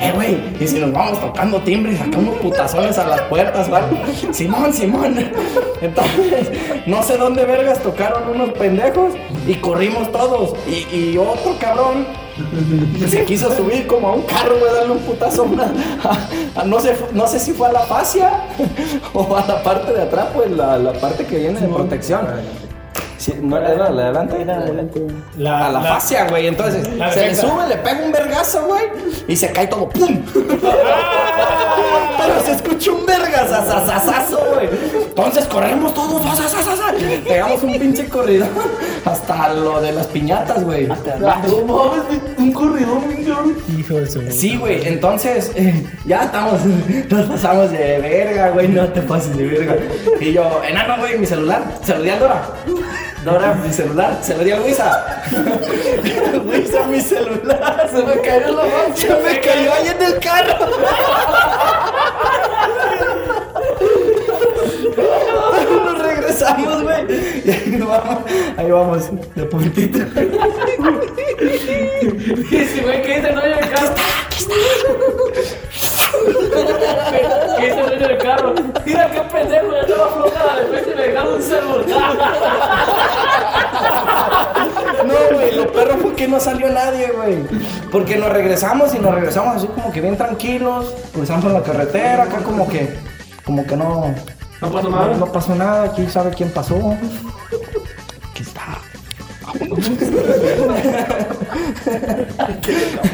Eh, 0.00 0.12
güey, 0.14 0.38
y 0.60 0.68
si 0.68 0.78
nos 0.78 0.92
vamos 0.92 1.20
tocando 1.20 1.60
timbre 1.62 1.92
y 1.92 1.96
sacamos 1.96 2.36
putazones 2.38 2.96
a 2.98 3.06
las 3.08 3.22
puertas, 3.22 3.68
¿vale? 3.68 3.86
Simón, 4.32 4.72
Simón. 4.72 5.16
Entonces, 5.80 6.48
no 6.86 7.02
sé 7.02 7.16
dónde 7.16 7.44
vergas 7.44 7.82
tocaron 7.82 8.28
unos 8.28 8.50
pendejos 8.50 9.14
y 9.46 9.54
corrimos 9.54 10.10
todos. 10.12 10.54
Y, 10.68 10.86
y 10.94 11.18
otro 11.18 11.56
cabrón 11.58 12.06
se 13.08 13.24
quiso 13.24 13.52
subir 13.56 13.88
como 13.88 14.08
a 14.10 14.12
un 14.14 14.22
carro, 14.22 14.56
güey, 14.60 14.72
darle 14.72 14.92
un 14.92 14.98
putazo 15.00 15.42
a 15.42 15.46
una- 15.46 15.72
a- 16.04 16.60
a- 16.60 16.64
no, 16.64 16.78
sé, 16.78 16.94
no 17.12 17.26
sé 17.26 17.40
si 17.40 17.52
fue 17.52 17.66
a 17.68 17.72
la 17.72 17.80
fascia 17.80 18.30
o 19.12 19.36
a 19.36 19.44
la 19.46 19.60
parte 19.64 19.92
de 19.92 20.02
atrás, 20.02 20.26
pues 20.32 20.48
la, 20.52 20.78
la 20.78 20.92
parte 20.92 21.26
que 21.26 21.38
viene 21.38 21.58
de 21.58 21.66
protección. 21.66 22.20
Sí, 23.18 23.34
¿No 23.42 23.58
era 23.58 23.74
la 23.74 23.90
de 23.90 24.02
adelante? 24.02 25.06
La, 25.36 25.66
A 25.66 25.72
la 25.72 25.80
fascia, 25.80 26.26
güey. 26.28 26.46
Entonces, 26.46 26.88
la 26.94 27.12
se 27.12 27.26
le 27.26 27.34
sube, 27.34 27.66
le 27.68 27.76
pega 27.76 28.00
un 28.04 28.12
vergazo, 28.12 28.64
güey, 28.66 28.84
y 29.26 29.36
se 29.36 29.50
cae 29.52 29.66
todo, 29.66 29.88
¡pum! 29.88 30.22
Pero 32.18 32.40
se 32.44 32.52
escucha 32.52 32.92
un 32.92 33.04
vergazazazazo, 33.04 34.38
güey. 34.54 34.68
Entonces 35.08 35.46
corremos 35.46 35.94
todos, 35.94 36.22
pegamos 37.26 37.62
un 37.62 37.78
pinche 37.78 38.08
corridor 38.08 38.48
hasta 39.04 39.54
lo 39.54 39.80
de 39.80 39.92
las 39.92 40.06
piñatas, 40.06 40.62
güey. 40.62 40.86
No 40.86 40.96
mames, 40.96 42.02
un 42.38 42.52
cabrón. 42.52 43.56
Hijo 43.76 43.94
de 43.94 44.10
su. 44.10 44.30
Sí, 44.30 44.56
güey, 44.56 44.86
entonces 44.86 45.50
eh, 45.54 45.84
ya 46.06 46.24
estamos, 46.24 46.60
nos 47.10 47.26
pasamos 47.26 47.70
de 47.70 47.98
verga, 47.98 48.50
güey, 48.50 48.68
no 48.68 48.88
te 48.88 49.02
pases 49.02 49.36
de 49.36 49.46
verga. 49.46 49.76
Y 50.20 50.32
yo, 50.32 50.62
enano, 50.68 50.98
güey, 50.98 51.18
mi 51.18 51.26
celular, 51.26 51.62
se 51.82 51.94
lo 51.94 52.02
di 52.02 52.10
a 52.10 52.18
Dora. 52.18 52.42
Dora, 53.28 53.54
mi 53.62 53.70
celular, 53.72 54.18
se 54.22 54.34
lo 54.34 54.42
di 54.42 54.50
a 54.52 54.58
Luisa. 54.58 55.22
Luisa, 56.44 56.86
mi 56.86 56.98
celular, 57.00 57.88
se 57.90 58.02
me 58.02 58.20
cayó 58.22 58.48
en 58.48 58.56
la 58.56 58.62
mano, 58.62 58.96
se 58.96 59.08
me 59.08 59.40
cayó 59.40 59.72
ahí 59.74 59.88
en 59.88 60.02
el 60.02 60.18
carro. 60.18 60.58
Nos 65.84 65.98
regresamos, 65.98 66.82
güey. 66.82 67.04
Y 67.44 67.50
ahí 67.50 67.76
vamos, 67.78 68.18
ahí 68.56 68.70
vamos, 68.70 69.10
de 69.34 69.44
puntito. 69.44 69.98
Y 72.50 72.64
si 72.64 72.80
güey, 72.80 73.02
¿qué 73.02 73.16
dice 73.16 73.28
el 73.28 73.34
dueño 73.34 73.56
del 73.56 73.68
carro? 73.70 73.94
¿Qué 77.58 77.64
dice 77.66 77.80
el 77.80 77.86
dueño 77.86 78.08
del 78.08 78.18
carro? 78.18 78.54
Mira 78.84 79.10
qué 79.10 79.20
pendejo, 79.20 79.72
ya 79.72 79.80
estaba 79.80 80.08
floja 80.08 80.46
la 80.46 80.60
defensa 80.60 80.90
y 80.90 80.94
me 80.94 81.02
dejaron 81.02 81.34
un 81.34 81.42
celular. 81.42 82.16
No, 85.06 85.14
güey, 85.36 85.54
lo 85.56 85.72
perro 85.72 85.96
fue 85.98 86.14
que 86.14 86.28
no 86.28 86.40
salió 86.40 86.68
nadie, 86.70 87.10
güey. 87.12 87.38
Porque 87.90 88.16
nos 88.16 88.30
regresamos 88.30 88.94
y 88.94 88.98
nos 88.98 89.14
regresamos 89.14 89.56
así 89.56 89.66
como 89.68 89.90
que 89.92 90.00
bien 90.00 90.16
tranquilos, 90.16 90.94
cruzamos 91.12 91.52
la 91.52 91.62
carretera, 91.62 92.24
acá 92.24 92.38
como 92.38 92.68
que, 92.68 92.98
como 93.44 93.66
que 93.66 93.76
no, 93.76 94.14
No 94.60 94.70
pasó 94.70 94.90
nada. 94.90 95.14
no 95.16 95.26
pasó 95.32 95.54
nada, 95.54 95.84
aquí 95.84 96.06
sabe 96.06 96.30
quién 96.32 96.50
pasó. 96.50 96.76
Aquí 102.38 102.72
está. 102.72 103.08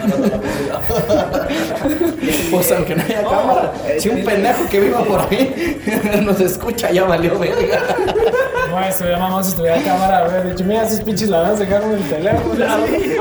Pues 2.51 2.73
aunque 2.73 2.95
no 2.95 3.03
haya 3.03 3.23
cámara, 3.23 3.73
si 3.99 4.09
un 4.09 4.25
pendejo 4.25 4.69
que 4.71 4.81
viva 4.81 5.05
por 5.05 5.21
ahí 5.21 5.81
nos 6.23 6.41
escucha, 6.41 6.91
ya 6.91 7.05
valió 7.05 7.39
verga. 7.39 7.81
No, 8.75 8.87
estuviera 8.89 9.19
mamá 9.19 9.43
si 9.43 9.51
estuviera 9.51 9.81
cámara, 9.83 10.19
haber 10.25 10.51
dicho, 10.51 10.65
mira, 10.65 10.83
esos 10.83 11.01
pinches 11.01 11.29
ladrones 11.29 11.59
dejaron 11.61 11.93
el 11.93 12.03
teléfono. 12.09 12.65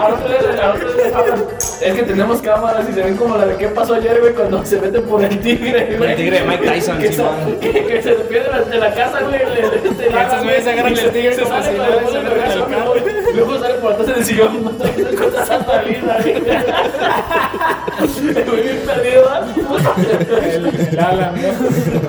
Ahora 0.01 0.13
ustedes- 0.15 0.59
ahora 0.59 0.73
ustedes 0.85 1.13
hablan. 1.15 1.43
Es 1.81 1.93
que 1.95 2.03
tenemos 2.03 2.41
cámaras 2.41 2.89
y 2.89 2.93
se 2.93 3.01
ven 3.03 3.15
como 3.17 3.37
la 3.37 3.45
de 3.45 3.55
qué 3.57 3.67
pasó 3.67 3.95
ayer, 3.95 4.19
güey, 4.21 4.33
cuando 4.33 4.65
se 4.65 4.79
mete 4.79 4.99
por 5.01 5.23
el 5.23 5.39
tigre, 5.39 5.95
güey. 5.97 6.11
El 6.11 6.15
tigre 6.17 6.39
de 6.39 6.45
Mike 6.45 6.65
Tyson, 6.67 6.97
que, 6.97 7.09
que, 7.59 7.85
que 7.85 8.01
se 8.01 8.11
pierde 8.13 8.49
de 8.69 8.77
la, 8.77 8.93
casa, 8.93 9.19
güey. 9.21 9.39
Le, 9.39 9.45
le, 9.45 9.61
le, 9.61 9.71
le- 10.09 10.21
estos 10.21 10.43
güeyes 10.43 10.67
agarran 10.67 10.93
el 10.93 11.11
tigre 11.11 11.35
como 11.37 11.61
si 11.61 11.69
no 11.71 12.11
se 12.11 12.19
regazo, 12.29 12.65
el 12.65 12.73
carro. 12.73 12.93
Luego 13.33 13.59
sale 13.59 13.73
por 13.75 13.91
atrás 13.93 14.09
en 14.09 14.15
el 14.15 14.25
sillón. 14.25 14.63
No 14.63 14.69
te 14.71 15.15
cuenta 15.15 15.45
santa 15.45 15.81
vida, 15.81 16.17
güey. 16.21 16.33
El 18.03 18.43
güey 18.49 18.61
bien 18.63 18.79
perdido, 18.85 19.23
el 20.91 20.99
Alan, 20.99 21.35
¿no? 21.35 22.02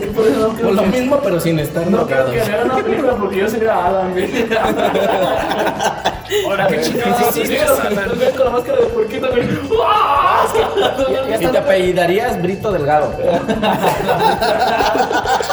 Que 0.00 0.06
por 0.08 0.26
eso 0.26 0.40
no 0.40 0.54
creo 0.54 0.66
Por 0.68 0.74
lo 0.76 0.82
que- 0.82 0.88
mismo, 0.88 1.20
pero 1.22 1.40
sin 1.40 1.58
estar 1.58 1.86
No 1.86 2.06
creo 2.06 2.30
que 2.30 2.40
una 2.64 2.76
película 2.76 3.12
porque 3.16 3.36
yo 3.38 3.48
sería 3.48 3.86
Adam, 3.86 4.12
güey. 4.12 4.46
Ahora, 6.46 6.66
qué 6.68 6.80
chingados. 6.80 7.34
Güey 8.16 8.32
con 8.32 8.44
la 8.44 8.50
máscara 8.50 8.78
de 8.80 8.86
puerquito, 8.86 9.28
güey. 9.30 9.42
¡Ah! 9.84 10.46
Y 11.40 11.46
te 11.46 11.58
apellidarías 11.58 12.40
Brito 12.40 12.72
Delgado. 12.72 13.12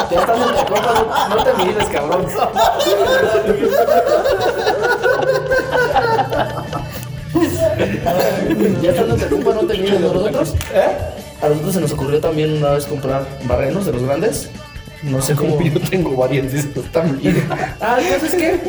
Ya 0.09 0.19
estamos 0.19 0.47
en 0.49 0.55
la 0.55 0.65
copa, 0.65 1.27
no, 1.29 1.43
te 1.43 1.53
mires, 1.63 1.87
cabrón. 1.89 2.25
ya 8.81 8.89
estando 8.91 9.15
en 9.15 9.21
la 9.21 9.27
copa, 9.27 9.53
no 9.61 9.67
te 9.67 9.77
mires. 9.77 9.99
Nosotros, 9.99 10.55
a 11.41 11.47
nosotros 11.49 11.73
se 11.73 11.81
nos 11.81 11.91
ocurrió 11.93 12.19
también 12.19 12.53
una 12.57 12.71
vez 12.71 12.85
comprar 12.85 13.25
barrenos 13.45 13.85
de 13.85 13.93
los 13.93 14.03
grandes. 14.03 14.49
No 15.03 15.19
sé 15.21 15.33
cómo. 15.35 15.59
Yo 15.63 15.79
tengo 15.79 16.15
varias 16.15 16.51
de 16.51 16.59
estos 16.59 16.85
también. 16.91 17.43
Ah, 17.81 17.97
el 17.99 18.07
caso 18.09 18.25
es 18.27 18.35
que 18.35 18.59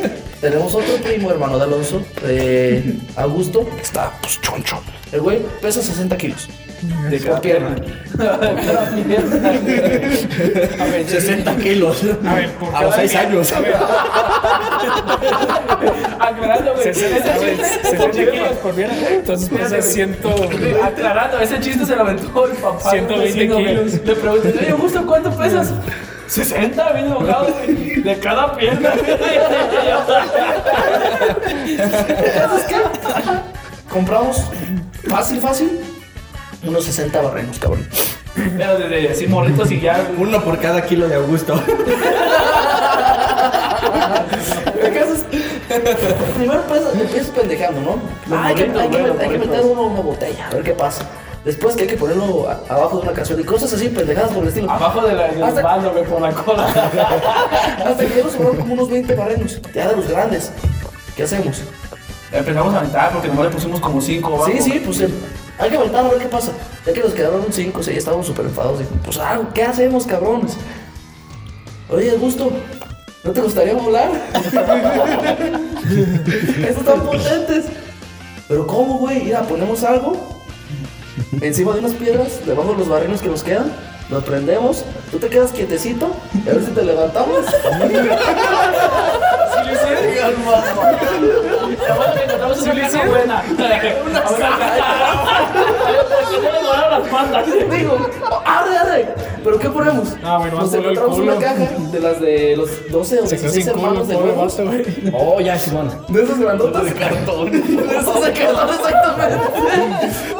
tenemos 0.41 0.73
otro 0.73 0.95
primo 1.03 1.29
hermano 1.31 1.57
de 1.59 1.63
Alonso, 1.65 2.01
eh, 2.23 2.97
Augusto, 3.15 3.67
que 3.75 3.81
está 3.83 4.11
pues 4.21 4.41
choncho. 4.41 4.81
El 5.11 5.21
güey 5.21 5.39
pesa 5.61 5.81
60 5.83 6.17
kilos. 6.17 6.49
De 7.09 7.19
cada 7.19 7.39
pierna. 7.39 7.75
Cada 8.17 8.89
pierna. 8.95 9.53
60 11.07 11.55
kilos. 11.57 12.01
A 12.25 12.33
ver, 12.33 12.51
por 12.55 12.75
A 12.75 12.81
los 12.81 12.91
cada 12.95 12.95
6 13.07 13.11
día- 13.11 13.21
años. 13.21 13.51
A 13.53 13.59
ver, 13.61 13.73
güey. 16.83 16.93
60 16.95 17.17
Ese 17.17 17.39
chiste- 17.39 17.61
ese 17.63 17.79
60 17.81 18.11
chiste- 18.11 18.31
kilos 18.31 18.57
por 18.57 18.73
pierna. 18.73 18.95
Entonces 19.09 19.49
pesa 19.49 19.81
100. 19.81 20.17
Aclarando, 20.83 21.39
ese 21.39 21.59
chiste 21.59 21.85
se 21.85 21.95
lo 21.95 22.01
aventó 22.01 22.45
el 22.45 22.51
papá. 22.53 22.89
120 22.89 23.25
vecino, 23.37 23.53
güey. 23.55 23.67
kilos. 23.67 23.93
Le 24.05 24.15
pregunté, 24.15 24.49
oye, 24.59 24.69
Augusto, 24.71 25.05
¿cuánto 25.05 25.31
pesas? 25.31 25.71
60, 26.27 26.91
bien 26.93 27.05
enojado, 27.07 27.47
güey. 27.53 28.01
De 28.01 28.17
cada 28.19 28.55
pierna. 28.55 28.93
¿Sabes 31.77 32.63
qué? 32.67 32.75
Compramos 33.91 34.41
fácil, 35.07 35.39
fácil, 35.39 35.79
unos 36.65 36.85
60 36.85 37.21
barrenos, 37.21 37.59
cabrón. 37.59 37.87
Pero 38.57 38.79
desde 38.79 39.09
así 39.09 39.27
morritos 39.27 39.69
y 39.71 39.79
ya. 39.79 40.07
Uno 40.17 40.43
por 40.43 40.57
cada 40.59 40.81
kilo 40.83 41.07
de 41.07 41.15
Augusto. 41.15 41.61
El 44.81 44.93
caso 44.93 45.13
es, 45.13 45.25
primero 45.79 46.61
empiezas, 46.61 46.95
empiezas 46.95 47.27
pendejando, 47.29 47.81
¿no? 47.81 48.37
Hay, 48.43 48.55
que, 48.55 48.63
hay 48.63 49.37
meter 49.37 49.61
uno 49.65 49.83
una 49.83 50.01
botella, 50.01 50.47
a 50.49 50.53
ver 50.55 50.63
qué 50.63 50.73
pasa. 50.73 51.03
Después 51.45 51.75
que 51.75 51.81
hay 51.83 51.87
que 51.89 51.97
ponerlo 51.97 52.47
a- 52.49 52.61
abajo 52.73 52.97
de 52.97 53.03
una 53.03 53.11
canción 53.13 53.39
y 53.39 53.43
cosas 53.43 53.73
así, 53.73 53.89
pendejadas 53.89 54.31
por 54.31 54.43
el 54.43 54.49
estilo. 54.49 54.71
Abajo 54.71 55.01
de 55.05 55.13
la, 55.13 55.27
güey, 55.27 56.05
por 56.05 56.21
la 56.21 56.31
cola. 56.31 56.65
Hasta 57.85 58.05
que 58.05 58.15
ya 58.15 58.23
nos 58.23 58.31
sobraron 58.31 58.57
como 58.57 58.73
unos 58.75 58.89
20 58.89 59.13
barrenos, 59.15 59.59
ya 59.73 59.89
de 59.89 59.95
los 59.97 60.07
grandes. 60.07 60.51
¿Qué 61.17 61.23
hacemos? 61.23 61.61
Empezamos 62.31 62.73
a 62.73 62.79
aventar 62.79 63.11
porque 63.11 63.27
nomás 63.27 63.45
le 63.45 63.51
pusimos 63.51 63.79
como 63.81 64.01
5 64.01 64.27
abajo. 64.27 64.45
Sí, 64.51 64.61
sí, 64.61 64.81
pues 64.83 65.01
eh, 65.01 65.09
hay 65.59 65.69
que 65.69 65.75
aventar 65.77 66.05
a 66.05 66.09
ver 66.09 66.17
qué 66.19 66.27
pasa. 66.27 66.51
Ya 66.85 66.93
que 66.93 67.01
nos 67.01 67.13
quedaron 67.13 67.45
5, 67.51 67.79
o 67.79 67.83
sea, 67.83 67.93
ya 67.93 67.99
estábamos 67.99 68.25
súper 68.25 68.45
enfadados. 68.45 68.81
Y, 68.81 68.85
pues, 69.03 69.17
ah, 69.19 69.39
¿qué 69.53 69.63
hacemos, 69.63 70.07
cabrones? 70.07 70.55
Oye, 71.89 72.09
Augusto, 72.11 72.51
¿no 73.23 73.31
te 73.31 73.41
gustaría 73.41 73.73
volar? 73.73 74.11
Estos 75.83 76.77
están 76.77 77.01
potentes. 77.01 77.65
Pero, 78.47 78.67
¿cómo, 78.67 78.99
güey? 78.99 79.23
Mira, 79.23 79.41
ponemos 79.43 79.83
algo 79.83 80.41
encima 81.41 81.73
de 81.73 81.79
unas 81.79 81.93
piedras, 81.93 82.45
debajo 82.45 82.71
de 82.73 82.79
los 82.79 82.87
barrenos 82.87 83.21
que 83.21 83.29
nos 83.29 83.43
quedan. 83.43 83.71
Lo 84.09 84.21
prendemos, 84.21 84.83
tú 85.11 85.17
te 85.17 85.29
quedas 85.29 85.51
quietecito, 85.51 86.13
a 86.45 86.53
ver 86.53 86.63
si 86.63 86.71
te 86.71 86.83
levantamos. 86.83 87.45
Le 92.63 92.81
caja 92.81 93.05
buena. 93.05 93.43
Una 93.57 93.69
le 93.69 93.93
las 96.89 97.09
patas. 97.09 97.45
Digo, 97.71 97.97
arre, 98.45 98.77
arre. 98.77 99.15
¿Pero 99.43 99.59
qué 99.59 99.69
ponemos? 99.69 100.15
Ah, 100.23 100.37
bueno, 100.37 100.59
Nos 100.61 100.73
encontramos 100.73 101.19
una 101.19 101.35
caja 101.35 101.67
de 101.91 101.99
las 101.99 102.21
de 102.21 102.55
los 102.55 102.69
12 102.89 103.19
o 103.19 103.27
Se 103.27 103.35
quedó 103.37 103.51
16 103.51 103.65
sin 103.65 103.73
culo, 103.73 103.87
hermanos 103.87 104.07
de 104.07 104.63
güey. 104.63 104.85
Oh, 105.13 105.41
ya, 105.41 105.59
Simón. 105.59 105.91
De 106.07 106.23
esos 106.23 106.39
grandotes. 106.39 106.85
De 106.85 106.93
cartón. 106.93 107.51
De 107.51 107.97
esos 107.97 108.25
de 108.25 108.33
cartón, 108.33 108.69
exactamente. 108.69 109.47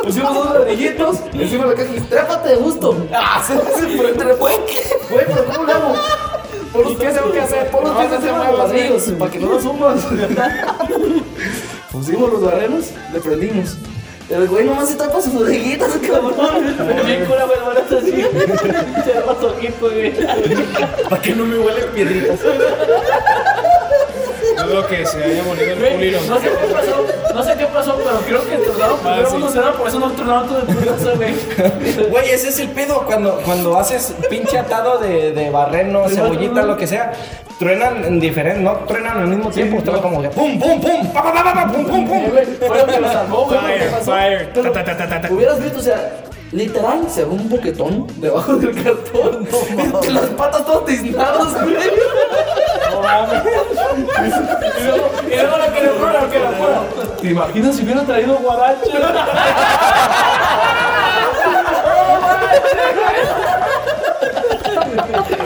Pusimos 0.04 0.34
dos 0.34 0.54
ladrillitos 0.54 1.18
encima 1.34 1.66
de 1.66 1.70
la 1.72 1.76
caja 1.76 1.96
y 1.96 2.00
trépate 2.02 2.50
de 2.50 2.56
gusto. 2.56 3.08
Ah, 3.14 3.44
se. 3.46 3.54
Güey, 3.56 4.38
güey, 4.38 5.26
pero 5.28 5.46
¿cómo 5.46 5.64
lo 5.64 5.74
hago? 5.74 5.96
Por 6.74 6.86
los 6.86 6.96
pies 6.96 7.14
tengo 7.14 7.32
que 7.32 7.40
hacer, 7.40 7.70
por 7.70 7.84
los 7.84 7.96
pies 7.98 8.12
encima 8.14 8.46
de 8.46 8.52
los 8.52 8.58
ladrillos, 8.58 9.04
para 9.20 9.32
que 9.32 9.40
no 9.40 9.48
los 9.54 9.64
sumas. 9.64 10.06
Pusimos 11.92 12.32
los 12.32 12.42
barrenos, 12.42 12.86
le 13.14 13.20
prendimos. 13.20 13.78
El 14.30 14.48
güey 14.48 14.66
nomás 14.66 14.90
se 14.90 14.96
tapa 14.96 15.22
sus 15.22 15.36
orejitas, 15.36 15.92
cabrón. 16.08 16.34
Cura, 16.34 17.46
güey, 17.46 17.60
ahora 17.64 17.82
está 17.82 17.98
así. 17.98 18.12
Se 19.06 19.14
da 19.14 19.26
más 19.28 19.44
ojito, 19.44 19.92
güey. 19.92 20.14
Para 21.10 21.22
que 21.22 21.36
no 21.36 21.46
me 21.46 21.60
huelen 21.60 21.90
piedritas. 21.94 22.40
Dudo 24.68 24.88
que 24.88 25.06
se 25.06 25.24
haya 25.24 25.44
molido 25.44 25.72
el 25.74 26.12
lo- 26.12 26.22
No 26.22 26.40
sé 26.40 26.48
qué 26.50 26.74
pasó, 26.74 27.34
no 27.34 27.44
sé 27.44 27.56
qué 27.58 27.66
pasó, 27.68 27.98
pero 27.98 28.18
creo 28.26 28.50
que 28.50 28.58
tronaron 28.66 28.98
primero 29.00 29.30
sí. 29.30 29.36
uno 29.36 29.50
cero, 29.52 29.74
por 29.78 29.88
eso 29.88 30.00
no 30.00 30.12
tronaron 30.12 30.48
todo 30.48 30.60
el 30.60 30.66
putazo, 30.66 31.16
güey. 31.16 31.34
Güey, 32.10 32.30
ese 32.32 32.50
es 32.50 32.60
el 32.60 32.70
pedo 32.70 33.04
cuando, 33.06 33.42
cuando 33.46 33.78
haces 33.78 34.14
pinche 34.30 34.58
atado 34.58 34.98
de, 35.00 35.32
de 35.32 35.50
barreno, 35.50 36.08
cebollita, 36.10 36.64
lo 36.64 36.78
que 36.78 36.88
sea. 36.88 37.14
Truenan 37.60 38.04
en 38.04 38.20
diferente, 38.20 38.60
no 38.62 38.74
truenan 38.88 39.20
al 39.20 39.28
mismo 39.28 39.50
tiempo, 39.50 39.82
truenan 39.82 40.02
como 40.02 40.22
que 40.22 40.30
pum, 40.30 40.60
pum, 40.60 40.82
pum, 40.82 41.14
pa, 41.14 41.24
pa, 41.24 41.34
pa, 41.34 41.54
pa, 41.54 41.72
pum, 41.72 41.86
pum, 41.86 42.08
pum. 42.08 42.24
Fue 42.68 42.78
lo 42.78 42.86
que 42.88 43.00
lo 43.00 43.08
salvó, 43.12 43.46
güey. 43.46 43.60
Fire, 43.60 43.92
fire. 44.04 44.54
Ta, 44.54 44.84
ta, 44.84 44.84
ta, 44.98 45.08
ta, 45.08 45.22
ta. 45.22 45.32
Hubieras 45.32 45.62
visto, 45.64 45.80
o 45.80 45.84
sea, 45.84 46.12
literal, 46.52 47.06
se 47.10 47.24
ve 47.24 47.30
un 47.32 47.48
boquetón 47.50 48.08
debajo 48.20 48.56
del 48.56 48.74
cartón. 48.84 49.48
Las 50.14 50.26
patas 50.32 50.66
todas 50.66 50.86
tiznadas, 50.86 51.54
güey. 51.64 51.76
Y 53.04 54.84
luego, 54.84 55.12
y 55.28 55.36
luego 55.36 55.58
la 55.58 55.74
que 55.74 55.82
le 55.82 55.90
fuera, 55.90 56.22
la 56.22 56.30
que 56.30 56.40
le 56.40 56.48
fuera. 56.48 56.82
¿Te 57.22 57.28
imaginas 57.28 57.76
si 57.76 57.84
hubiera 57.84 58.04
traído 58.04 58.36
guaracha? 58.36 58.82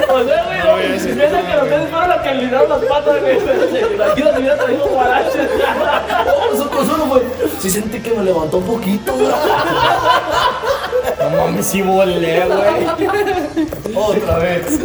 O 0.09 0.23
sea, 0.23 0.45
güey, 0.45 0.59
no, 0.59 0.75
piensa 1.15 1.41
que 1.41 1.55
los 1.55 1.69
dedos 1.69 1.89
fueron 1.89 2.09
las 2.09 2.21
que 2.21 2.33
le 2.33 2.41
libraron 2.43 2.69
las 2.69 2.79
patas, 2.85 3.21
güey. 3.21 3.37
¿Te 3.39 3.93
imaginas 3.93 4.33
si 4.33 4.39
hubiera 4.39 4.57
traído 4.57 4.85
guaracha? 4.85 5.39
Eso 6.53 6.69
consuelo, 6.69 7.05
güey. 7.05 7.23
Sí 7.59 7.69
sentí 7.69 7.99
que 7.99 8.13
me 8.13 8.23
levantó 8.23 8.57
un 8.57 8.65
poquito, 8.65 9.13
güey. 9.13 9.31
No 11.31 11.37
mames, 11.45 11.65
sí 11.65 11.81
volé, 11.81 12.43
güey. 12.45 13.95
Otra 13.95 14.37
vez. 14.39 14.79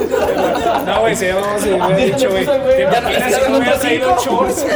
No, 0.87 1.01
güey, 1.01 1.15
se 1.17 1.29
llama, 1.29 1.59
se 1.59 1.73
hubiera 1.75 1.97
dicho, 1.97 2.31
güey. 2.31 2.47
¿Te 2.77 2.83
imaginas 2.83 3.35
si 3.35 3.51
no 3.51 3.59
hubiera 3.59 3.79
traído 3.79 4.17
shorts? 4.25 4.67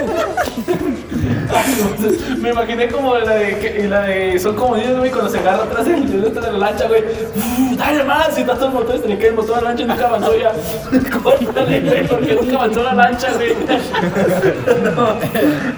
Me 2.38 2.50
imaginé 2.50 2.88
como 2.88 3.16
la 3.16 3.34
de, 3.34 3.58
que- 3.58 3.88
la 3.88 4.02
de 4.02 4.38
son 4.38 4.54
como 4.56 4.76
niños, 4.76 4.98
güey, 4.98 5.10
cuando 5.10 5.30
se 5.30 5.38
agarra 5.38 5.64
atrás 5.64 5.86
del 5.86 6.22
dentro 6.22 6.42
de 6.42 6.52
la 6.52 6.58
lancha, 6.58 6.86
güey. 6.88 7.02
Uf, 7.02 7.76
Dale 7.76 8.04
más, 8.04 8.38
y 8.38 8.44
tantos 8.44 8.72
motores, 8.72 9.02
tenía 9.02 9.18
que 9.18 9.28
el 9.28 9.34
motor 9.34 9.56
de 9.56 9.62
la 9.62 9.68
lancha 9.70 9.82
y 9.84 9.86
nunca 9.86 10.06
avanzó 10.06 10.36
ya. 10.36 10.52
Córtale, 11.22 11.80
güey, 11.80 12.06
porque 12.06 12.34
nunca 12.34 12.56
avanzó 12.56 12.82
la 12.82 12.94
lancha, 12.94 13.28
güey. 13.34 13.54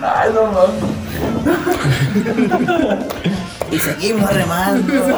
Ay, 0.02 0.30
no 0.34 0.42
mames. 0.52 1.88
Y 3.70 3.78
seguimos 3.78 4.32
remando. 4.32 4.92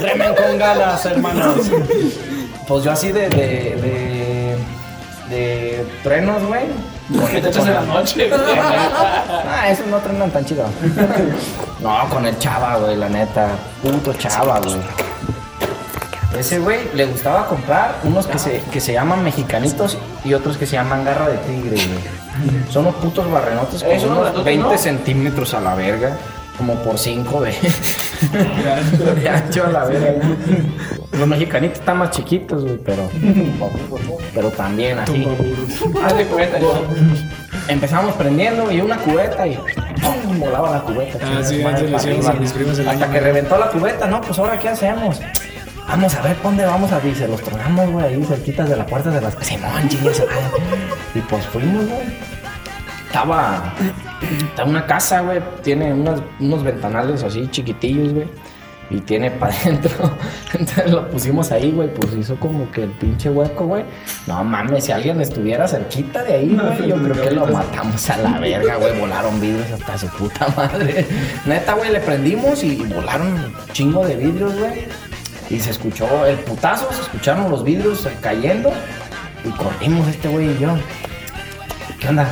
Remen 0.00 0.34
con 0.34 0.58
ganas, 0.58 1.04
hermanos. 1.06 1.56
Pues 2.68 2.84
yo 2.84 2.92
así 2.92 3.10
de, 3.12 3.28
de, 3.28 4.56
de, 5.28 5.34
de 5.34 5.86
truenos, 6.02 6.42
güey. 6.44 6.64
Que 7.30 7.40
te 7.40 7.48
echas 7.48 7.66
en 7.66 7.74
la 7.74 7.80
noche, 7.82 8.28
güey. 8.28 8.40
Ah, 8.58 9.68
esos 9.70 9.86
no 9.86 9.98
truenan 9.98 10.30
tan 10.30 10.44
chido. 10.44 10.64
No, 11.80 12.08
con 12.08 12.24
el 12.26 12.38
chava, 12.38 12.76
güey, 12.76 12.96
la 12.96 13.08
neta. 13.08 13.48
Puto 13.82 14.12
chava, 14.14 14.60
güey. 14.60 14.76
Ese 16.38 16.58
güey 16.60 16.80
le 16.94 17.04
gustaba 17.06 17.46
comprar 17.46 17.96
unos 18.04 18.26
que 18.26 18.38
se, 18.38 18.62
que 18.72 18.80
se 18.80 18.92
llaman 18.94 19.22
mexicanitos 19.22 19.98
y 20.24 20.32
otros 20.32 20.56
que 20.56 20.66
se 20.66 20.76
llaman 20.76 21.04
garra 21.04 21.28
de 21.28 21.36
tigre, 21.38 21.76
güey. 21.76 22.21
Son 22.70 22.86
unos 22.86 22.96
putos 22.96 23.30
barrenotes 23.30 23.82
con 23.82 24.00
son 24.00 24.10
unos 24.10 24.22
grandotes, 24.22 24.44
20 24.44 24.68
¿no? 24.68 24.78
centímetros 24.78 25.54
a 25.54 25.60
la 25.60 25.74
verga. 25.74 26.16
Como 26.58 26.74
por 26.76 26.98
5 26.98 27.40
de, 27.40 27.50
de 29.22 29.28
ancho 29.28 29.64
a 29.64 29.68
la 29.70 29.84
verga. 29.84 30.22
Los 31.12 31.26
mexicanitos 31.26 31.78
están 31.78 31.96
más 31.96 32.10
chiquitos, 32.10 32.62
güey, 32.62 32.76
pero. 32.76 33.08
Pero 34.34 34.50
también 34.50 34.98
así. 34.98 35.26
Haz 36.04 36.16
de 36.16 36.26
cuenta, 36.26 36.58
yo. 36.60 36.84
Empezamos 37.68 38.14
prendiendo 38.16 38.70
y 38.70 38.80
una 38.80 38.98
cubeta 38.98 39.46
y 39.46 39.56
¡pum! 39.56 40.38
volaba 40.40 40.72
la 40.72 40.80
cubeta. 40.82 41.18
Ah, 41.22 41.42
sí, 41.42 41.62
madre, 41.62 41.88
le 41.88 41.96
hicimos 41.96 42.26
a 42.26 42.32
mis 42.34 42.52
primos 42.52 42.78
el 42.78 42.88
Hasta 42.88 43.04
año 43.04 43.12
que 43.14 43.20
reventó 43.20 43.56
la 43.58 43.68
cubeta, 43.68 44.06
¿no? 44.06 44.20
Pues 44.20 44.38
ahora 44.38 44.58
qué 44.58 44.68
hacemos. 44.68 45.20
Vamos 45.88 46.14
a 46.14 46.22
ver, 46.22 46.36
¿pa' 46.36 46.48
¿dónde 46.48 46.64
vamos 46.64 46.92
a? 46.92 47.06
Y 47.06 47.14
se 47.14 47.28
los 47.28 47.40
tronamos, 47.42 47.90
güey, 47.90 48.06
ahí 48.06 48.24
cerquitas 48.24 48.68
de 48.68 48.76
la 48.76 48.86
puerta 48.86 49.10
de 49.10 49.20
las 49.20 49.34
Simón, 49.40 49.70
madre. 49.72 49.88
Y 51.14 51.20
pues 51.20 51.44
fuimos, 51.46 51.86
güey. 51.86 52.02
Estaba, 53.06 53.74
estaba 54.48 54.68
una 54.70 54.86
casa, 54.86 55.20
güey. 55.20 55.40
Tiene 55.62 55.92
unas- 55.92 56.22
unos 56.40 56.62
ventanales 56.64 57.22
así 57.22 57.46
chiquitillos, 57.50 58.14
güey. 58.14 58.28
Y 58.90 59.00
tiene 59.00 59.30
para 59.30 59.54
adentro. 59.62 60.16
Entonces 60.52 60.90
lo 60.90 61.08
pusimos 61.10 61.50
ahí, 61.52 61.70
güey. 61.72 61.92
Pues 61.92 62.14
hizo 62.14 62.36
como 62.36 62.70
que 62.70 62.84
el 62.84 62.90
pinche 62.90 63.28
hueco, 63.30 63.66
güey. 63.66 63.84
No 64.26 64.42
mames, 64.44 64.84
si 64.84 64.92
alguien 64.92 65.20
estuviera 65.20 65.66
cerquita 65.68 66.22
de 66.24 66.34
ahí, 66.34 66.58
güey, 66.60 66.88
yo 66.88 66.96
creo 67.02 67.22
que 67.22 67.30
lo 67.32 67.46
matamos 67.46 68.08
a 68.10 68.16
la 68.18 68.38
verga, 68.38 68.76
güey. 68.76 68.98
Volaron 68.98 69.40
vidrios 69.40 69.70
hasta 69.70 69.98
su 69.98 70.06
puta 70.08 70.46
madre. 70.56 71.06
Neta, 71.46 71.74
güey, 71.74 71.92
le 71.92 72.00
prendimos 72.00 72.62
y 72.64 72.76
volaron 72.76 73.28
un 73.34 73.54
chingo 73.72 74.06
de 74.06 74.16
vidrios, 74.16 74.58
güey. 74.58 74.86
Y 75.50 75.60
se 75.60 75.70
escuchó 75.70 76.24
el 76.24 76.36
putazo, 76.38 76.90
se 76.92 77.02
escucharon 77.02 77.50
los 77.50 77.62
vidrios 77.62 78.08
cayendo. 78.22 78.72
Y 79.44 79.50
corrimos 79.50 80.08
este 80.08 80.28
güey 80.28 80.50
y 80.50 80.58
yo. 80.58 80.74
¿Qué 82.00 82.08
onda? 82.08 82.28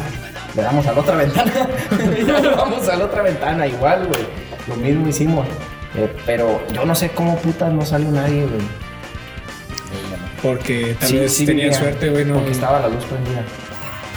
Le 0.55 0.63
damos 0.63 0.87
a 0.87 0.93
la 0.93 1.01
otra 1.01 1.17
ventana. 1.17 1.53
Le 2.17 2.49
vamos 2.51 2.89
a 2.89 2.97
la 2.97 3.05
otra 3.05 3.23
ventana, 3.23 3.67
igual, 3.67 4.07
güey. 4.07 4.27
Lo 4.69 4.77
mismo 4.77 5.09
hicimos. 5.09 5.47
Eh, 5.97 6.13
pero 6.27 6.61
yo 6.73 6.85
no 6.85 6.95
sé 6.95 7.11
cómo 7.11 7.37
putas 7.39 7.73
no 7.73 7.85
salió 7.85 8.11
nadie, 8.11 8.43
güey. 8.47 8.63
Porque 10.43 10.97
tal 10.99 11.09
Sí, 11.09 11.19
vez 11.19 11.35
sí 11.35 11.47
tenía 11.47 11.73
suerte, 11.73 12.09
güey. 12.11 12.25
No, 12.25 12.35
Porque 12.35 12.53
estaba 12.53 12.81
la 12.81 12.89
luz 12.89 13.05
prendida. 13.05 13.43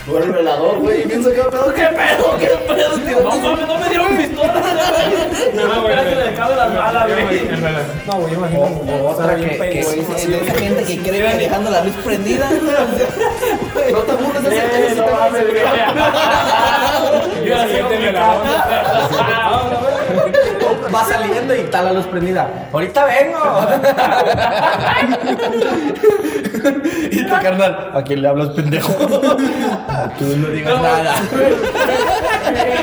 Tú 0.06 0.18
eres 0.18 0.34
velador, 0.34 0.80
güey. 0.80 1.02
Y 1.04 1.06
pienso 1.06 1.30
que 1.32 1.42
pedo, 1.44 1.74
¿qué 1.74 1.84
pedo? 1.88 2.38
¿Qué 2.38 2.48
pedo, 2.68 2.98
tío? 3.06 3.22
No 3.22 3.30
mames, 3.38 3.68
no 3.68 3.78
me 3.78 3.90
dieron 3.90 4.18
pistola. 4.18 4.54
No, 5.54 5.82
güey. 5.84 5.96
que 5.96 6.16
le 6.16 6.34
cabe 6.34 6.56
las 6.56 6.76
balas, 6.76 7.08
güey. 7.08 7.48
No, 8.06 8.14
güey, 8.20 8.34
imagino. 8.34 9.08
Otra 9.08 9.36
que, 9.36 9.80
esa 9.80 10.54
gente 10.56 10.84
que 10.84 10.98
cree 10.98 11.32
que 11.32 11.38
dejando 11.38 11.70
la 11.70 11.84
luz 11.84 11.94
prendida. 12.04 12.50
No 13.92 14.00
te 14.00 14.14
burles 14.14 14.44
de 14.44 14.50
ese 14.50 14.66
Eh, 14.66 14.86
ese 14.88 14.96
no 14.96 15.04
tema. 15.06 15.20
mames, 15.20 15.44
güey. 15.48 15.64
Yo 17.46 17.56
onda. 18.32 19.93
Va 20.94 21.06
saliendo 21.06 21.56
y 21.56 21.60
está 21.60 21.82
la 21.82 21.94
luz 21.94 22.06
prendida. 22.08 22.68
Ahorita 22.72 23.06
vengo. 23.06 23.68
y 27.12 27.24
tu 27.24 27.34
carnal, 27.42 27.92
¿a 27.94 28.02
quién 28.04 28.22
le 28.22 28.28
hablas, 28.28 28.50
pendejo? 28.50 28.94
Tú 28.94 30.26
no 30.38 30.48
digas 30.50 30.82
nada. 30.82 31.16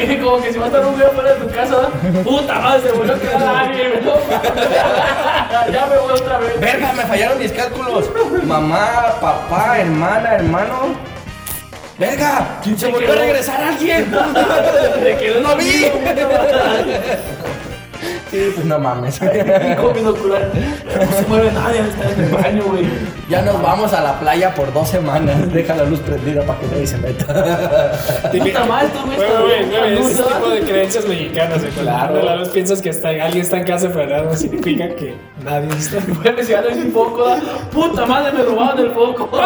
Y 0.00 0.16
como 0.18 0.40
que 0.42 0.52
si 0.52 0.58
va 0.58 0.64
a 0.64 0.68
estar 0.68 0.84
un 0.84 0.94
video 0.94 1.10
fuera 1.10 1.34
de 1.34 1.40
tu 1.40 1.48
casa, 1.54 1.88
puta 2.24 2.58
madre, 2.58 2.82
se 2.82 2.92
volvió 2.92 3.14
a 3.14 3.18
quedar 3.18 3.56
alguien, 3.56 4.04
¿no? 4.04 4.12
Ya 5.72 5.86
me 5.86 5.98
voy 5.98 6.12
otra 6.12 6.38
vez. 6.38 6.60
Verga, 6.60 6.92
me 6.92 7.02
fallaron 7.02 7.38
mis 7.38 7.52
cálculos. 7.52 8.10
Mamá, 8.44 9.16
papá, 9.20 9.78
hermana, 9.78 10.34
hermano. 10.34 11.10
Verga, 12.00 12.60
se 12.78 12.86
volvió 12.88 13.12
a 13.12 13.14
regresar 13.14 13.62
alguien. 13.62 14.10
No 15.42 15.56
vi. 15.56 15.86
Sí, 18.30 18.52
pues 18.54 18.64
no 18.64 18.78
mames. 18.78 19.18
Con 19.80 19.92
binocular. 19.92 20.50
No 20.54 21.16
se 21.16 21.26
mueve 21.26 21.50
nadie, 21.52 21.80
está 21.80 22.12
en 22.12 22.24
el 22.24 22.30
baño, 22.30 22.62
güey. 22.64 22.84
Ya 23.28 23.42
nos 23.42 23.60
vamos 23.60 23.92
a 23.92 24.00
la 24.00 24.20
playa 24.20 24.54
por 24.54 24.72
dos 24.72 24.88
semanas. 24.88 25.52
Deja 25.52 25.74
la 25.74 25.84
luz 25.84 25.98
prendida 26.00 26.42
para 26.42 26.60
que 26.60 26.66
nadie 26.68 26.86
se 26.86 26.98
meta. 26.98 27.26
Puta 28.30 28.64
madre, 28.66 28.88
tú, 28.88 29.04
güey, 29.06 29.18
Güey, 29.18 29.70
güey, 29.70 29.94
está 29.94 30.10
ese 30.10 30.20
¿no? 30.22 30.26
tipo 30.28 30.50
de 30.50 30.60
creencias 30.60 31.04
mexicanas, 31.06 31.60
güey. 31.60 31.72
Claro. 31.72 32.14
De 32.14 32.22
la 32.22 32.36
luz 32.36 32.48
piensas 32.50 32.80
que 32.80 32.90
está, 32.90 33.08
alguien 33.08 33.38
está 33.42 33.58
en 33.58 33.64
casa, 33.64 33.88
pero 33.92 34.06
nada, 34.08 34.22
no 34.22 34.34
significa 34.36 34.88
que 34.94 35.14
nadie 35.44 35.68
está. 35.76 35.98
Güey, 36.00 36.44
si 36.44 36.52
no 36.52 36.68
es 36.68 36.76
mi 36.76 36.90
foco, 36.90 37.26
¿da? 37.26 37.40
puta 37.72 38.06
madre, 38.06 38.32
me 38.32 38.42
robaron 38.42 38.78
el 38.78 38.90
foco. 38.92 39.28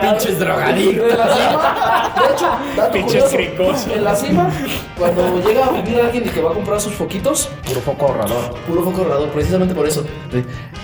Pinches 0.00 0.38
drogadictos. 0.38 1.08
De 1.08 1.16
la 1.16 1.34
cima, 1.34 2.12
de 2.14 2.32
hecho, 2.32 2.92
Pinches 2.92 3.24
curioso. 3.24 3.94
En 3.94 4.04
la 4.04 4.14
cima, 4.16 4.50
cuando 4.98 5.40
llega 5.46 5.66
a 5.66 5.70
vivir 5.70 6.00
alguien 6.00 6.26
y 6.26 6.28
que 6.28 6.40
va 6.40 6.50
a 6.50 6.54
comprar 6.54 6.80
sus 6.80 6.94
foquitos, 6.94 7.21
Puro 7.22 7.80
foco 7.80 8.06
ahorrador. 8.06 8.54
puro 8.66 8.82
foco 8.82 9.02
ahorrador, 9.02 9.28
precisamente 9.30 9.74
por 9.74 9.86
eso. 9.86 10.04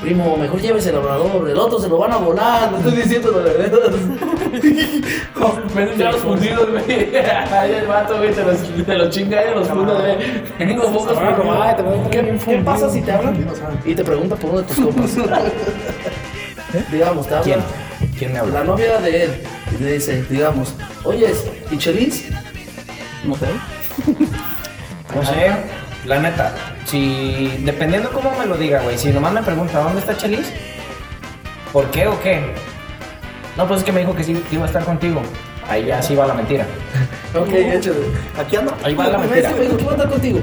Primo, 0.00 0.36
mejor 0.36 0.60
llévese 0.60 0.90
el 0.90 0.96
ahorrador, 0.96 1.48
el 1.48 1.58
otro 1.58 1.80
se 1.80 1.88
lo 1.88 1.98
van 1.98 2.12
a 2.12 2.16
volar, 2.18 2.70
no 2.70 2.78
estoy 2.78 2.92
diciendo 2.96 3.32
la 3.32 3.38
verdad. 3.38 3.90
Venden 5.74 5.98
ya 5.98 6.12
los 6.12 6.20
fundidos, 6.20 6.70
güey. 6.70 7.16
Ahí 7.16 7.72
el 7.72 7.86
vato, 7.86 8.16
güey, 8.18 8.32
te 8.32 8.44
los, 8.44 8.58
te 8.86 8.94
los 8.96 9.10
chinga 9.10 9.40
ahí 9.40 9.54
los 9.54 9.68
fundos, 9.68 10.00
güey. 10.00 10.12
A 10.12 11.76
¿Qué, 12.10 12.38
¿Qué 12.44 12.58
pasa 12.64 12.88
si 12.90 13.00
te 13.02 13.12
hablan 13.12 13.46
y 13.84 13.94
te 13.94 14.04
preguntan 14.04 14.38
por 14.38 14.50
uno 14.50 14.58
de 14.62 14.64
tus 14.68 14.76
compas? 14.84 15.16
Digamos, 16.92 17.26
te 17.26 17.34
hablan. 17.34 17.60
¿Quién? 17.98 18.10
¿Quién 18.18 18.32
me 18.32 18.38
La 18.38 18.44
habla? 18.44 18.64
novia 18.64 18.98
de 18.98 19.24
él 19.24 19.30
y 19.78 19.82
le 19.82 19.92
dice, 19.94 20.24
digamos, 20.30 20.74
oye, 21.04 21.32
¿y 21.70 21.76
Chelis? 21.78 22.26
No 23.24 23.34
sé. 23.34 23.46
No 25.14 25.24
sé, 25.24 25.50
la 26.08 26.18
neta. 26.18 26.52
Si, 26.86 27.60
dependiendo 27.64 28.10
cómo 28.10 28.32
me 28.38 28.46
lo 28.46 28.56
diga, 28.56 28.80
güey. 28.80 28.98
Si 28.98 29.10
nomás 29.10 29.32
me 29.32 29.42
pregunta, 29.42 29.78
¿dónde 29.80 30.00
está 30.00 30.16
Chelis? 30.16 30.50
¿Por 31.72 31.90
qué 31.90 32.06
o 32.06 32.18
qué? 32.20 32.54
No, 33.56 33.66
pues 33.68 33.80
es 33.80 33.84
que 33.84 33.92
me 33.92 34.00
dijo 34.00 34.14
que 34.14 34.24
sí 34.24 34.34
que 34.48 34.54
iba 34.54 34.64
a 34.64 34.68
estar 34.68 34.84
contigo. 34.84 35.20
Ahí 35.68 35.84
ya 35.86 36.00
sí 36.02 36.14
va 36.14 36.26
la 36.26 36.34
mentira. 36.34 36.64
Ok, 37.34 37.48
échale. 37.52 37.96
Aquí 38.40 38.56
ando. 38.56 38.74
Ahí 38.82 38.94
va 38.94 39.06
la 39.08 39.18
Me 39.18 39.26
mentira. 39.26 39.52
"Oye, 39.54 39.68
¿qué 39.76 39.84
va 39.84 39.90
a 39.90 39.94
estar 39.96 40.08
contigo? 40.08 40.40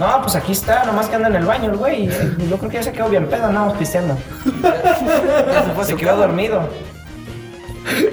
No, 0.00 0.20
pues 0.22 0.34
aquí 0.34 0.50
está, 0.50 0.84
nomás 0.84 1.08
que 1.08 1.14
anda 1.14 1.28
en 1.28 1.36
el 1.36 1.44
baño 1.44 1.70
el 1.70 1.76
güey. 1.76 2.06
y 2.06 2.48
Yo 2.48 2.56
creo 2.58 2.70
que 2.70 2.76
ya 2.78 2.82
se 2.82 2.90
quedó 2.90 3.08
bien 3.08 3.28
pedo, 3.28 3.46
andamos 3.46 3.76
pisteando. 3.76 4.18
se 5.84 5.94
quedó 5.94 6.16
dormido. 6.16 6.68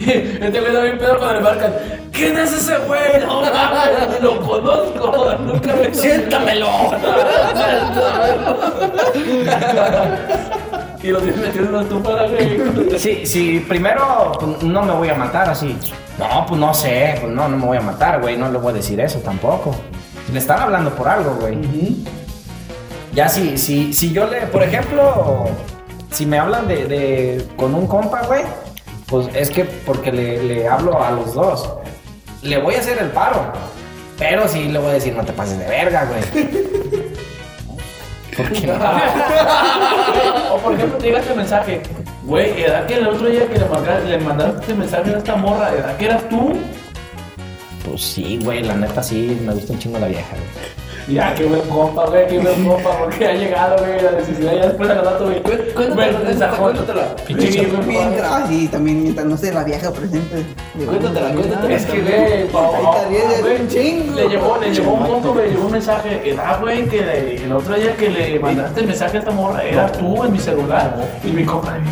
Este 0.00 0.60
güey 0.60 0.66
está 0.72 0.82
bien 0.82 0.96
pedo 0.98 1.18
cuando 1.18 1.34
le 1.34 1.40
marcan. 1.40 1.72
¿Quién 2.18 2.36
es 2.36 2.52
ese 2.52 2.76
güey? 2.78 3.24
No 3.24 3.42
mames, 3.42 4.20
lo 4.20 4.40
conozco. 4.40 5.36
Nunca 5.38 5.76
me 5.76 5.94
¡Siéntamelo! 5.94 6.68
Y 11.00 11.08
lo 11.10 11.20
tienes 11.20 11.40
metido 11.40 11.64
en 11.64 11.74
una 11.74 11.82
estufa, 11.82 12.26
güey. 12.26 12.98
Sí, 12.98 13.24
sí, 13.24 13.64
primero 13.68 14.32
pues, 14.40 14.64
no 14.64 14.82
me 14.82 14.92
voy 14.94 15.08
a 15.08 15.14
matar 15.14 15.48
así. 15.48 15.78
No, 16.18 16.44
pues 16.44 16.60
no 16.60 16.74
sé, 16.74 17.18
pues 17.20 17.32
no, 17.32 17.48
no 17.48 17.56
me 17.56 17.66
voy 17.66 17.76
a 17.76 17.80
matar, 17.80 18.20
güey, 18.20 18.36
no 18.36 18.50
le 18.50 18.58
voy 18.58 18.72
a 18.72 18.74
decir 18.74 18.98
eso 18.98 19.20
tampoco. 19.20 19.72
Le 20.32 20.40
están 20.40 20.60
hablando 20.60 20.90
por 20.90 21.08
algo, 21.08 21.36
güey. 21.40 21.56
Ya 23.14 23.28
si, 23.28 23.56
si, 23.58 23.92
si 23.92 24.12
yo 24.12 24.26
le, 24.26 24.40
por 24.48 24.64
ejemplo, 24.64 25.46
si 26.10 26.26
me 26.26 26.40
hablan 26.40 26.66
de, 26.66 26.86
de 26.86 27.46
con 27.56 27.76
un 27.76 27.86
compa, 27.86 28.22
güey, 28.26 28.42
pues 29.06 29.28
es 29.36 29.50
que 29.50 29.64
porque 29.64 30.10
le, 30.10 30.42
le 30.42 30.66
hablo 30.66 31.00
a 31.00 31.12
los 31.12 31.32
dos. 31.32 31.74
Le 32.42 32.58
voy 32.58 32.74
a 32.74 32.80
hacer 32.80 32.98
el 32.98 33.08
paro. 33.10 33.52
Pero 34.18 34.48
sí 34.48 34.64
le 34.68 34.78
voy 34.78 34.90
a 34.90 34.94
decir, 34.94 35.14
no 35.14 35.24
te 35.24 35.32
pases 35.32 35.58
de 35.58 35.66
verga, 35.66 36.04
güey. 36.06 36.22
Porque 38.36 38.66
no. 38.66 38.74
O 40.54 40.58
por 40.58 40.74
ejemplo, 40.74 40.98
te 40.98 41.06
llega 41.06 41.20
este 41.20 41.34
mensaje. 41.34 41.82
Güey, 42.24 42.62
¿edad 42.62 42.86
que 42.86 42.94
el 42.94 43.06
otro 43.06 43.28
día 43.28 43.46
que 43.48 43.58
le, 43.58 44.08
le 44.08 44.18
mandaste 44.18 44.60
este 44.60 44.74
mensaje 44.74 45.14
a 45.14 45.18
esta 45.18 45.36
morra, 45.36 45.70
¿edad 45.72 45.96
que 45.96 46.04
eras 46.06 46.28
tú? 46.28 46.56
Pues 47.84 48.02
sí, 48.02 48.38
güey, 48.42 48.62
la 48.62 48.74
neta 48.74 49.02
sí, 49.02 49.38
me 49.44 49.54
gusta 49.54 49.72
un 49.72 49.78
chingo 49.78 49.98
la 49.98 50.08
vieja, 50.08 50.30
güey. 50.30 50.87
Ya, 51.08 51.34
qué 51.34 51.44
buen 51.46 51.62
compa, 51.70 52.04
güey, 52.06 52.26
qué 52.26 52.38
buen 52.38 52.66
compa, 52.66 52.98
porque 52.98 53.26
ha 53.26 53.32
llegado, 53.32 53.78
güey, 53.78 54.00
la 54.02 54.10
necesidad 54.12 54.52
ya 54.54 54.66
después 54.66 54.88
de 54.90 54.94
rato, 54.94 55.24
güey. 55.24 55.40
Cuéntatela, 55.42 56.50
cuéntatela, 56.58 57.16
ah, 58.30 58.44
sí, 58.46 58.68
también 58.68 59.02
mientras 59.02 59.26
no 59.26 59.36
sé 59.38 59.52
la 59.54 59.64
vieja 59.64 59.90
presente. 59.90 60.44
Cuéntatela, 60.84 61.32
cuéntatela. 61.32 61.74
Es 61.74 61.86
que, 61.86 62.00
güey, 62.02 62.48
pa- 62.48 62.70
chingo. 63.68 64.14
Le 64.16 64.28
llevó, 64.28 64.58
le 64.58 64.70
llevó 64.74 64.92
un 64.92 65.06
compa, 65.22 65.32
me 65.40 65.48
llevó 65.48 65.66
un 65.66 65.72
mensaje. 65.72 66.30
Edad, 66.30 66.60
güey, 66.60 66.86
que 66.88 67.00
le- 67.00 67.36
el 67.44 67.52
otro 67.52 67.74
día 67.74 67.96
que 67.96 68.10
le 68.10 68.38
mandaste 68.38 68.80
el 68.80 68.86
mensaje 68.88 69.16
a 69.16 69.20
esta 69.20 69.30
morra, 69.30 69.62
era 69.62 69.90
tú 69.90 70.24
en 70.24 70.32
mi 70.32 70.38
celular. 70.38 70.94
Y 71.24 71.28
mi 71.28 71.44
compa 71.44 71.72
le 71.78 71.84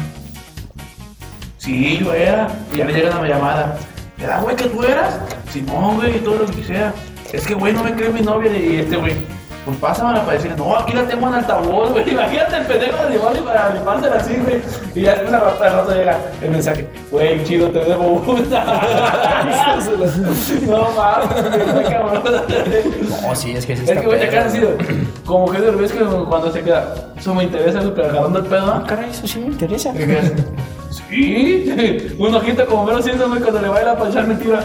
sí, 1.58 1.98
yo 1.98 2.12
era. 2.12 2.48
Y 2.74 2.78
ya 2.78 2.84
le 2.84 2.92
llega 2.92 3.18
la 3.20 3.26
llamada. 3.28 3.78
¿Edad, 4.18 4.42
güey, 4.42 4.56
que 4.56 4.64
tú 4.64 4.82
eras? 4.82 5.18
Simón, 5.52 5.96
güey, 5.96 6.16
y 6.16 6.20
todo 6.20 6.36
lo 6.36 6.46
que 6.46 6.52
quisiera. 6.52 6.92
Es 7.32 7.46
que, 7.46 7.54
güey, 7.54 7.72
no 7.72 7.82
me 7.84 7.94
cree 7.94 8.10
mi 8.10 8.20
novia. 8.20 8.56
Y 8.56 8.76
este, 8.80 8.96
güey, 8.96 9.14
pues 9.64 9.76
pásamela 9.78 10.20
para 10.22 10.34
decirle, 10.34 10.56
no, 10.56 10.76
aquí 10.76 10.92
la 10.92 11.02
tengo 11.04 11.26
en 11.28 11.34
altavoz, 11.34 11.90
güey. 11.92 12.08
Imagínate 12.12 12.56
el 12.56 12.66
pendejo 12.66 13.04
de 13.04 13.10
llevarle 13.10 13.40
para 13.42 13.74
limársela 13.74 14.16
así, 14.16 14.34
güey. 14.36 14.60
Y 14.94 15.00
ya 15.02 15.12
después 15.12 15.34
al 15.34 15.40
rato, 15.40 15.64
al 15.64 15.72
rato 15.72 15.94
llega 15.94 16.18
el 16.40 16.50
mensaje, 16.50 16.88
güey, 17.10 17.42
chido, 17.44 17.68
te 17.70 17.80
debo 17.80 18.04
una. 18.04 18.64
no 20.66 20.88
mames, 20.96 21.88
cabrón. 21.88 22.22
No, 23.22 23.34
sí, 23.34 23.52
es 23.52 23.66
que 23.66 23.76
sí 23.76 23.82
Es 23.84 23.88
está 23.90 24.00
que, 24.00 24.06
güey, 24.06 24.28
quedas 24.30 24.46
así, 24.46 24.60
de- 24.60 24.76
como 25.24 25.50
que 25.50 25.58
ves 25.58 25.92
que 25.92 25.98
cuando 26.04 26.52
se 26.52 26.62
queda, 26.62 26.94
eso 27.18 27.34
me 27.34 27.44
interesa, 27.44 27.80
pero 27.94 28.08
agarrando 28.08 28.38
el 28.38 28.46
pedo, 28.46 28.66
¿no? 28.66 28.86
Caray, 28.86 29.10
eso 29.10 29.26
sí 29.26 29.40
me 29.40 29.46
interesa. 29.48 29.92
¿Qué? 29.92 30.32
Sí, 31.10 32.14
un 32.18 32.34
ojito 32.34 32.66
como 32.66 32.84
menos 32.84 33.04
siento, 33.04 33.28
güey, 33.28 33.40
cuando 33.40 33.60
le 33.60 33.68
baila 33.68 33.96
para 33.96 34.10
echar 34.10 34.26
mentira. 34.26 34.64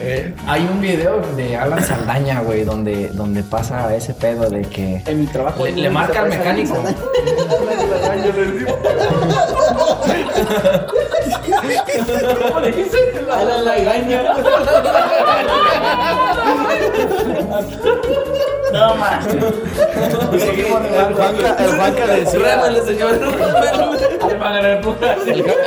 Eh, 0.00 0.34
hay 0.46 0.68
un 0.70 0.80
video 0.80 1.20
de 1.36 1.56
Alan 1.56 1.82
Saldaña, 1.84 2.40
güey, 2.40 2.64
donde, 2.64 3.08
donde 3.08 3.42
pasa 3.42 3.94
ese 3.94 4.14
pedo 4.14 4.48
de 4.48 4.62
que 4.62 5.02
En 5.06 5.20
mi 5.20 5.26
trabajo. 5.26 5.64
le, 5.64 5.72
le 5.72 5.90
marca 5.90 6.22
al 6.22 6.28
mecánico. 6.28 6.82
¿Cómo 12.40 12.60
le 12.60 12.72
dices? 12.72 13.00
Alan 13.30 13.64
la 13.64 13.76
engaña. 13.76 14.22
No. 18.72 18.94
El 21.58 21.76
Juanca, 21.76 22.06
decía. 22.06 22.58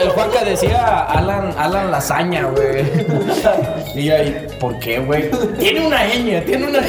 El, 0.01 0.09
Juanca 0.09 0.43
decía 0.43 0.99
Alan, 1.01 1.53
Alan 1.57 1.91
Lasaña, 1.91 2.45
güey. 2.45 2.83
Y 3.95 4.09
ahí, 4.09 4.47
¿por 4.59 4.79
qué, 4.79 4.99
güey? 4.99 5.29
Tiene 5.59 5.85
una 5.87 6.03
ñ, 6.05 6.45
tiene 6.45 6.67
una 6.67 6.79
ñ. 6.79 6.83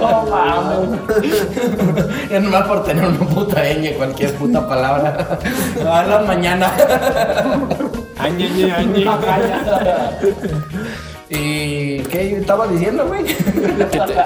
No. 0.00 0.98
Es 2.30 2.42
nomás 2.42 2.66
por 2.66 2.84
tener 2.84 3.04
una 3.04 3.18
puta 3.18 3.62
ñ, 3.62 3.94
cualquier 3.96 4.34
puta 4.34 4.66
palabra. 4.68 5.38
Alan 5.86 6.26
mañana. 6.26 6.72
Añe, 8.18 8.72
añe, 8.72 9.04
¿Y 11.30 11.98
qué 12.00 12.36
estaba 12.38 12.66
diciendo, 12.68 13.06
güey? 13.06 13.24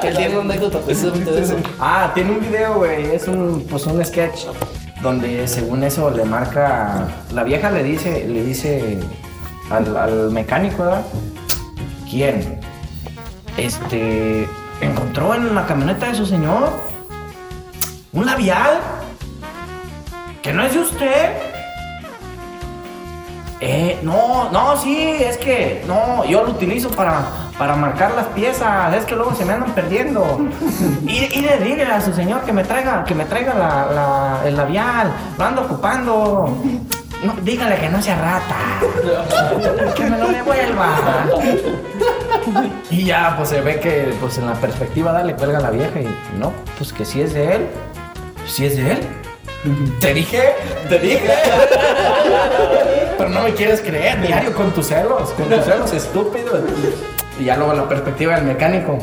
Que 0.01 0.13
tiene 0.13 0.39
una 0.39 0.55
anécdota 0.55 0.81
precisamente 0.81 1.31
de 1.31 1.43
eso. 1.43 1.57
Ah, 1.79 2.11
tiene 2.15 2.33
un 2.33 2.41
video, 2.41 2.75
güey. 2.75 3.15
Es 3.15 3.29
un, 3.29 3.65
pues 3.71 3.87
un 3.87 4.05
sketch 4.05 4.47
donde 5.03 5.47
según 5.47 5.85
eso 5.85 6.11
le 6.11 6.25
marca. 6.25 7.09
La 7.33 7.45
vieja 7.45 7.71
le 7.71 7.83
dice, 7.83 8.27
le 8.27 8.45
dice 8.45 8.99
al, 9.71 9.97
al 9.97 10.31
mecánico, 10.31 10.83
¿verdad? 10.85 11.03
¿Quién? 12.11 12.61
Este. 13.57 14.49
Encontró 14.81 15.35
en 15.35 15.55
la 15.55 15.67
camioneta 15.67 16.07
de 16.09 16.15
su 16.15 16.25
señor 16.25 16.71
un 18.13 18.25
labial 18.27 18.79
que 20.43 20.53
no 20.53 20.63
es 20.65 20.73
de 20.75 20.81
usted. 20.81 21.33
Eh, 23.61 23.99
no, 24.03 24.51
no, 24.53 24.77
sí, 24.77 25.17
es 25.19 25.37
que, 25.37 25.83
no, 25.89 26.25
yo 26.25 26.45
lo 26.45 26.51
utilizo 26.53 26.91
para, 26.91 27.25
para 27.59 27.75
marcar 27.75 28.13
las 28.13 28.27
piezas, 28.27 28.95
es 28.95 29.05
que 29.05 29.17
luego 29.17 29.35
se 29.35 29.45
me 29.45 29.55
andan 29.55 29.73
perdiendo. 29.73 30.39
Y, 31.07 31.41
le 31.41 31.59
dile 31.59 31.85
a 31.85 32.01
su 32.01 32.13
señor 32.15 32.43
que 32.43 32.53
me 32.53 32.63
traiga, 32.63 33.03
que 33.05 33.15
me 33.17 33.25
traiga 33.25 33.55
la, 33.55 33.87
la- 33.93 34.41
el 34.49 34.57
labial, 34.57 35.11
lo 35.37 35.45
ando 35.45 35.63
ocupando. 35.63 36.57
No, 37.25 37.33
dígale 37.43 37.75
que 37.79 37.89
no 37.89 38.01
sea 38.01 38.15
rata, 38.17 38.55
que 39.97 40.05
me 40.05 40.19
lo 40.19 40.29
devuelva. 40.29 41.27
Y 42.91 43.05
ya, 43.07 43.35
pues 43.37 43.49
se 43.49 43.61
ve 43.61 43.81
que, 43.81 44.15
pues 44.21 44.39
en 44.39 44.47
la 44.47 44.53
perspectiva, 44.53 45.11
dale, 45.11 45.35
cuelga 45.35 45.59
a 45.59 45.63
la 45.63 45.71
vieja 45.71 45.99
y 46.01 46.07
no, 46.39 46.53
pues 46.77 46.93
que 46.93 47.05
si 47.05 47.21
es 47.23 47.35
de 47.35 47.57
él, 47.57 47.67
si 48.47 48.67
es 48.67 48.77
de 48.77 48.93
él. 48.93 49.01
Te 49.99 50.15
dije, 50.15 50.55
te 50.89 50.99
dije. 51.01 51.29
Pero 53.19 53.31
no 53.31 53.43
me 53.43 53.53
quieres 53.53 53.81
creer, 53.81 54.21
diario 54.21 54.53
con 54.55 54.71
tus 54.71 54.87
celos, 54.87 55.31
con 55.31 55.49
tus 55.49 55.65
celos 55.65 55.93
estúpidos. 55.93 56.61
Y 57.39 57.45
ya 57.45 57.57
luego 57.57 57.75
la 57.75 57.89
perspectiva 57.89 58.37
del 58.37 58.45
mecánico. 58.45 58.99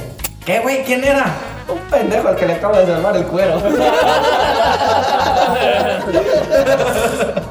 ¿Qué, 0.45 0.59
güey? 0.59 0.83
¿Quién 0.83 1.03
era? 1.03 1.25
Un 1.67 1.79
pendejo 1.89 2.27
al 2.29 2.35
que 2.35 2.45
le 2.45 2.53
acabo 2.53 2.77
de 2.77 2.85
salvar 2.85 3.15
el 3.17 3.25
cuero. 3.25 3.61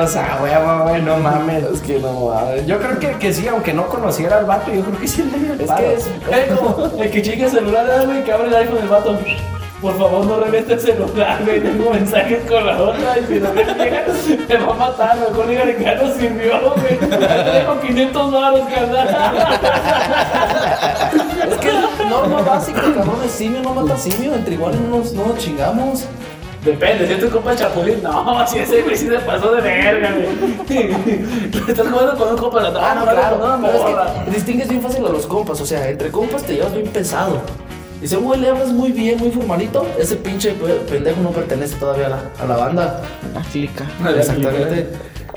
O 0.00 0.06
sea, 0.06 0.38
güey, 0.40 0.52
güey, 0.84 1.02
no 1.02 1.16
mames. 1.16 1.64
Es 1.64 1.80
que 1.80 1.98
no 1.98 2.12
mames. 2.12 2.66
Yo 2.66 2.78
creo 2.78 2.98
que, 2.98 3.12
que 3.18 3.32
sí, 3.32 3.48
aunque 3.48 3.72
no 3.72 3.88
conociera 3.88 4.38
al 4.38 4.44
vato, 4.44 4.72
yo 4.72 4.82
creo 4.84 4.98
que 4.98 5.08
sí 5.08 5.22
le 5.24 5.38
dio 5.38 5.52
el 5.54 5.60
Es 5.62 5.66
paro. 5.66 5.80
que 5.82 5.94
es. 5.94 6.06
Es 6.06 6.58
como 6.58 7.02
el 7.02 7.10
que 7.10 7.22
chinga 7.22 7.46
el 7.46 7.50
celular, 7.50 7.86
ah, 7.90 8.04
güey, 8.04 8.22
que 8.22 8.32
abre 8.32 8.48
el 8.48 8.54
iPhone 8.54 8.76
del 8.78 8.88
vato. 8.88 9.18
Por 9.80 9.96
favor, 9.96 10.26
no 10.26 10.40
reviente 10.40 10.72
el 10.72 10.80
celular, 10.80 11.38
güey. 11.44 11.60
Tengo 11.60 11.90
mensajes 11.92 12.44
con 12.50 12.66
la 12.66 12.82
otra 12.82 13.16
y 13.20 13.26
si 13.32 13.38
no 13.38 13.52
me 13.52 13.64
llega, 13.64 14.04
te 14.48 14.56
va 14.56 14.72
a 14.72 14.76
matar. 14.76 15.16
Mejor 15.20 15.46
dígale 15.46 15.76
que 15.76 15.84
ya 15.84 15.94
no 15.94 16.12
sirvió, 16.12 16.74
güey. 16.74 16.98
Te 16.98 17.06
dejo 17.16 17.80
500 17.80 18.32
baros, 18.32 18.60
carnal. 18.74 19.08
Es 21.48 21.56
que 21.58 21.68
es 21.68 22.10
norma 22.10 22.42
básica, 22.42 22.80
cabrón. 22.82 23.18
El 23.22 23.30
simio 23.30 23.60
no 23.62 23.74
mata 23.74 23.96
simio. 23.96 24.34
Entre 24.34 24.54
iguales 24.54 24.80
no 24.80 24.98
nos, 24.98 25.12
no 25.12 25.26
nos 25.26 25.38
chingamos. 25.38 26.04
Depende, 26.64 27.06
si 27.06 27.12
es 27.12 27.20
tu 27.20 27.30
compa 27.30 27.54
Chapulín, 27.54 28.02
no, 28.02 28.44
si 28.48 28.58
ese 28.58 28.82
güey 28.82 28.96
sí 28.96 29.06
se 29.06 29.18
pasó 29.20 29.52
de 29.52 29.60
verga, 29.62 30.10
güey. 30.12 30.90
Estás 31.68 31.86
jugando 31.88 32.16
con 32.16 32.30
un 32.30 32.36
compa 32.36 32.58
Ah, 32.80 32.94
no, 32.96 33.04
claro. 33.04 33.58
no, 33.58 33.68
es 33.68 33.80
que 34.24 34.30
distingues 34.32 34.68
bien 34.68 34.82
fácil 34.82 35.06
a 35.06 35.08
los 35.10 35.24
compas. 35.26 35.60
O 35.60 35.64
sea, 35.66 35.88
entre 35.88 36.10
compas 36.10 36.42
te 36.42 36.54
llevas 36.54 36.74
bien 36.74 36.88
pesado. 36.88 37.40
Un 38.00 38.24
güey 38.24 38.40
le 38.40 38.48
hablas 38.50 38.68
muy 38.68 38.92
bien, 38.92 39.18
muy 39.18 39.30
formalito, 39.30 39.86
ese 39.98 40.16
pinche 40.16 40.52
pe- 40.52 40.74
pendejo 40.88 41.20
no 41.20 41.30
pertenece 41.30 41.74
todavía 41.76 42.06
a 42.06 42.10
la, 42.10 42.20
a 42.40 42.46
la 42.46 42.56
banda. 42.56 43.00
La 43.34 43.40
clica. 43.42 43.84
Exactamente. 44.16 44.88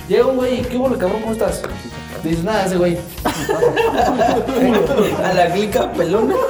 Llega 0.07 0.25
un 0.27 0.35
güey, 0.37 0.61
¿qué 0.61 0.77
hubo, 0.77 0.85
cabrón? 0.97 1.21
¿Cómo 1.21 1.33
estás? 1.33 1.61
Dices, 2.23 2.43
nada, 2.43 2.65
ese 2.65 2.77
güey. 2.77 2.97
A 5.23 5.33
la 5.33 5.47
clica 5.51 5.91
pelona. 5.91 6.35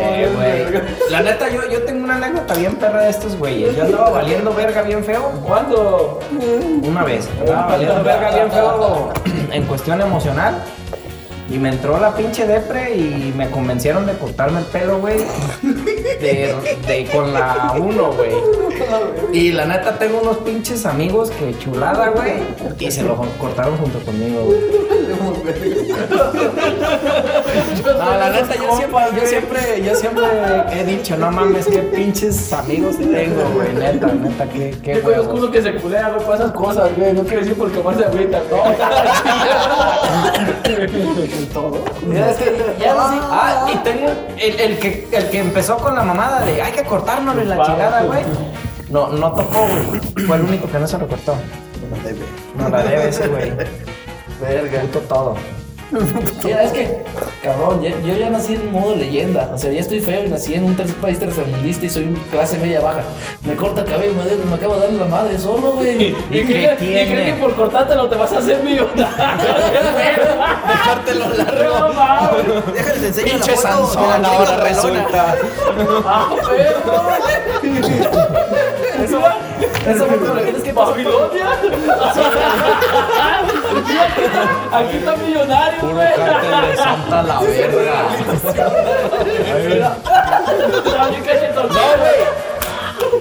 Eh, 0.00 0.28
güey. 0.34 0.82
La 1.10 1.20
neta, 1.22 1.48
yo, 1.50 1.60
yo 1.70 1.82
tengo 1.82 2.04
una 2.04 2.16
anécdota 2.16 2.54
bien 2.54 2.76
perra 2.76 3.02
de 3.02 3.10
estos 3.10 3.36
güeyes. 3.36 3.76
Yo 3.76 3.84
andaba 3.84 4.10
valiendo 4.10 4.52
verga 4.54 4.82
bien 4.82 5.04
feo. 5.04 5.30
¿Cuándo? 5.46 6.20
Una 6.82 7.04
vez. 7.04 7.28
Andaba 7.40 7.66
valiendo 7.68 8.02
verga 8.04 8.30
bien 8.34 8.50
feo 8.52 9.12
en 9.50 9.62
cuestión 9.64 10.00
emocional. 10.00 10.54
Y 11.50 11.58
me 11.58 11.68
entró 11.68 11.98
la 12.00 12.14
pinche 12.16 12.46
depre 12.46 12.94
y 12.96 13.32
me 13.36 13.50
convencieron 13.50 14.06
de 14.06 14.14
cortarme 14.14 14.60
el 14.60 14.64
pelo, 14.66 14.98
güey. 14.98 15.18
De, 16.20 16.54
de- 16.86 17.06
con 17.12 17.32
la 17.34 17.74
1, 17.78 18.12
güey. 18.12 18.30
Y 19.32 19.52
la 19.52 19.66
neta 19.66 19.98
tengo 19.98 20.20
unos 20.22 20.38
pinches 20.38 20.86
amigos 20.86 21.30
que 21.30 21.56
chulada, 21.58 22.10
güey. 22.10 22.32
Y 22.78 22.90
se 22.90 23.02
lo 23.02 23.16
cortaron 23.38 23.76
junto 23.76 23.98
conmigo, 24.00 24.44
güey. 24.44 25.03
No, 27.84 28.18
la 28.18 28.30
neta, 28.30 28.54
yo 28.56 28.76
siempre, 28.76 29.00
yo 29.14 29.26
siempre, 29.26 29.82
yo 29.82 29.94
siempre 29.94 30.24
he 30.72 30.84
dicho, 30.84 31.16
no 31.16 31.30
mames, 31.30 31.66
qué 31.66 31.78
pinches 31.78 32.52
amigos 32.52 32.96
tengo, 32.98 33.44
güey. 33.54 33.72
Neta, 33.74 34.06
neta, 34.06 34.46
qué, 34.48 34.76
qué 34.82 34.94
Yo 34.94 35.02
conozco 35.02 35.34
uno 35.34 35.50
que 35.50 35.62
se 35.62 35.74
culea, 35.76 36.08
güey, 36.10 36.24
por 36.24 36.34
esas 36.34 36.52
cosas, 36.52 36.90
güey. 36.96 37.12
No 37.12 37.22
quiero 37.22 37.40
decir 37.40 37.54
porque 37.56 37.82
más 37.82 37.96
se 37.96 38.04
agüita, 38.04 38.40
¿no? 38.50 38.64
Es 42.14 42.36
que 42.36 42.56
ya 42.80 42.94
no 42.94 43.08
sé. 43.08 43.16
Ah, 43.30 43.66
y 43.72 43.76
tengo 43.78 44.08
el, 44.38 44.60
el 44.60 44.78
que, 44.78 45.08
el 45.10 45.30
que 45.30 45.38
empezó 45.38 45.76
con 45.78 45.94
la 45.94 46.02
mamada 46.02 46.44
de 46.44 46.60
hay 46.62 46.72
que 46.72 46.82
cortárnoslo 46.84 47.42
y 47.42 47.46
la 47.46 47.64
chingada, 47.64 48.02
güey. 48.02 48.22
No, 48.90 49.08
no 49.08 49.32
tocó, 49.32 49.66
güey. 49.66 50.26
Fue 50.26 50.36
el 50.36 50.42
único 50.42 50.68
que 50.68 50.78
no 50.78 50.86
se 50.86 50.98
lo 50.98 51.06
cortó. 51.06 51.34
No 52.56 52.68
la 52.68 52.82
debe 52.82 53.08
ese, 53.08 53.28
güey. 53.28 53.52
Verga. 54.48 54.80
Puto 54.82 54.98
todo. 55.00 55.36
Mira, 56.44 56.62
es 56.64 56.72
que, 56.72 57.04
cabrón, 57.42 57.80
ya- 57.82 57.90
yo 58.04 58.16
ya 58.16 58.28
nací 58.30 58.54
en 58.54 58.72
modo 58.72 58.96
leyenda. 58.96 59.50
O 59.54 59.58
sea, 59.58 59.70
ya 59.70 59.80
estoy 59.80 60.00
feo 60.00 60.24
y 60.24 60.28
nací 60.28 60.54
en 60.54 60.64
un 60.64 60.74
tercer 60.74 60.96
país 60.96 61.18
tercermundista 61.20 61.86
y 61.86 61.90
soy 61.90 62.04
un 62.04 62.14
clase 62.32 62.58
media 62.58 62.80
baja. 62.80 63.02
Me 63.46 63.54
corta 63.54 63.82
el 63.82 63.86
cabello, 63.88 64.12
me, 64.14 64.24
me 64.50 64.54
acabo 64.56 64.74
de 64.76 64.80
dar 64.80 64.90
la 64.92 65.04
madre 65.06 65.38
solo, 65.38 65.72
güey. 65.72 66.16
Y 66.30 66.42
cree 66.44 66.76
que, 66.76 66.84
y 66.84 67.06
cree 67.12 67.24
que 67.26 67.32
por 67.34 67.54
cortártelo 67.54 68.08
te 68.08 68.16
vas 68.16 68.32
a 68.32 68.38
hacer 68.38 68.62
millonario. 68.64 69.06
Dejártelo 70.68 71.28
largo. 71.28 71.88
No. 71.92 72.72
Déjale, 72.72 72.98
te 73.00 73.06
enseño 73.08 73.26
la 73.26 73.32
Pinche 73.34 73.52
foto. 73.52 73.68
Sansón 73.68 74.22
la 74.22 74.28
ahora 74.28 74.56
resulta. 74.56 75.34
Ah, 76.06 76.34
perro. 76.48 77.12
Eso, 79.04 79.20
eso 79.86 80.06
fue 80.06 80.16
lo 80.28 80.34
que 80.36 80.42
tienes 80.42 80.62
que 80.62 80.72
pasar. 80.72 80.92
Babilonia. 80.94 81.48
Aquí 84.72 84.96
está 84.98 85.16
millonario, 85.16 85.80
Puro 85.80 85.94
güey. 85.94 86.08
cártel 86.14 86.70
de 86.70 86.76
Santa 86.76 87.22
la 87.22 87.40
verga. 87.40 88.04
Bien 91.10 91.22
cachetón. 91.24 91.68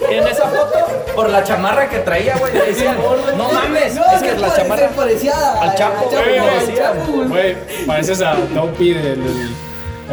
En 0.09 0.27
esa 0.27 0.43
foto, 0.47 0.77
por 1.15 1.29
la 1.29 1.43
chamarra 1.43 1.89
que 1.89 1.99
traía, 1.99 2.37
güey, 2.37 2.53
le 2.53 2.65
decían, 2.67 2.97
no 3.37 3.51
mames, 3.51 3.95
No, 3.95 4.05
es 4.11 4.21
que 4.23 4.35
la 4.37 4.55
chamarra 4.55 4.89
parecía 4.89 5.33
al 5.61 5.75
Chapo, 5.75 6.09
güey, 6.09 6.39
güey. 6.39 7.27
Güey, 7.27 7.85
pareces 7.87 8.21
a 8.21 8.35
del, 9.01 9.23
del- 9.23 9.55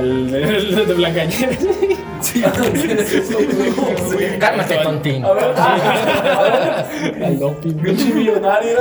El 0.00 0.30
de, 0.30 0.42
el 0.56 0.86
de 0.88 0.94
Blancanieves. 0.94 1.58
Cálmate, 4.38 4.76
tontín. 4.82 5.24
A 5.24 5.32
ver, 5.32 5.46
pinche 7.60 8.14
millonario. 8.14 8.78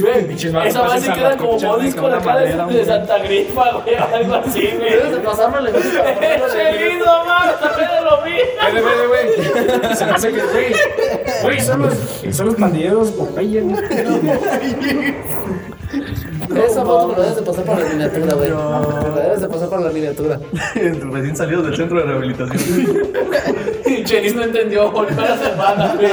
Güey, 0.00 0.66
esa 0.66 0.80
base 0.80 1.12
queda 1.12 1.36
como 1.36 1.58
modis 1.58 1.94
con 1.94 2.10
la 2.10 2.18
cara 2.20 2.40
de, 2.40 2.84
Santa 2.84 3.18
Grifa, 3.18 3.72
güey, 3.72 3.94
algo 3.96 4.34
así, 4.36 4.60
Debes 4.60 5.02
de 5.04 5.10
güey. 5.10 5.22
pasarme 5.22 5.60
la 5.60 5.70
música. 5.70 6.04
¡Che 6.52 6.88
lindo, 6.88 7.24
mano! 7.26 7.52
También 7.60 8.04
lo 8.04 8.22
vi. 8.22 8.32
Vete, 8.32 8.80
vete, 8.80 9.06
güey. 9.06 9.96
Se 9.96 10.06
me 10.06 10.12
hace 10.12 10.32
que, 10.32 10.42
güey. 10.42 10.74
Güey, 11.42 11.60
son 11.60 11.82
los, 11.82 11.94
son 12.36 12.46
los 12.46 12.54
pandilleros 12.56 13.10
Popeye. 13.10 13.62
¿no? 13.62 13.76
Esa 16.64 16.84
foto 16.84 17.08
me 17.08 17.14
la 17.14 17.22
debes 17.22 17.36
de 17.36 17.42
pasar 17.42 17.64
por 17.64 17.78
la 17.78 17.88
miniatura, 17.88 18.34
güey. 18.34 18.50
Me 18.50 19.16
la 19.16 19.22
debes 19.22 19.40
de 19.40 19.48
pasar 19.48 19.68
por 19.68 19.80
la 19.80 19.90
miniatura. 19.90 20.40
Recién 20.74 21.36
salido 21.36 21.62
del 21.62 21.76
centro 21.76 21.98
de 21.98 22.04
rehabilitación. 22.04 23.16
Y 23.86 24.02
Chelis 24.02 24.34
no 24.34 24.42
entendió, 24.42 24.90
volvió 24.90 25.16
a 25.20 25.28
la 25.28 25.36
semana, 25.38 25.94
güey. 25.94 26.08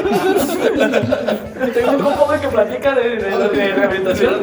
Tengo 1.73 1.91
un 1.91 1.99
compa, 1.99 2.25
güey, 2.25 2.39
que 2.39 2.47
platica 2.47 2.93
de, 2.93 3.09
de, 3.17 3.49
de 3.49 3.73
rehabilitación, 3.73 4.33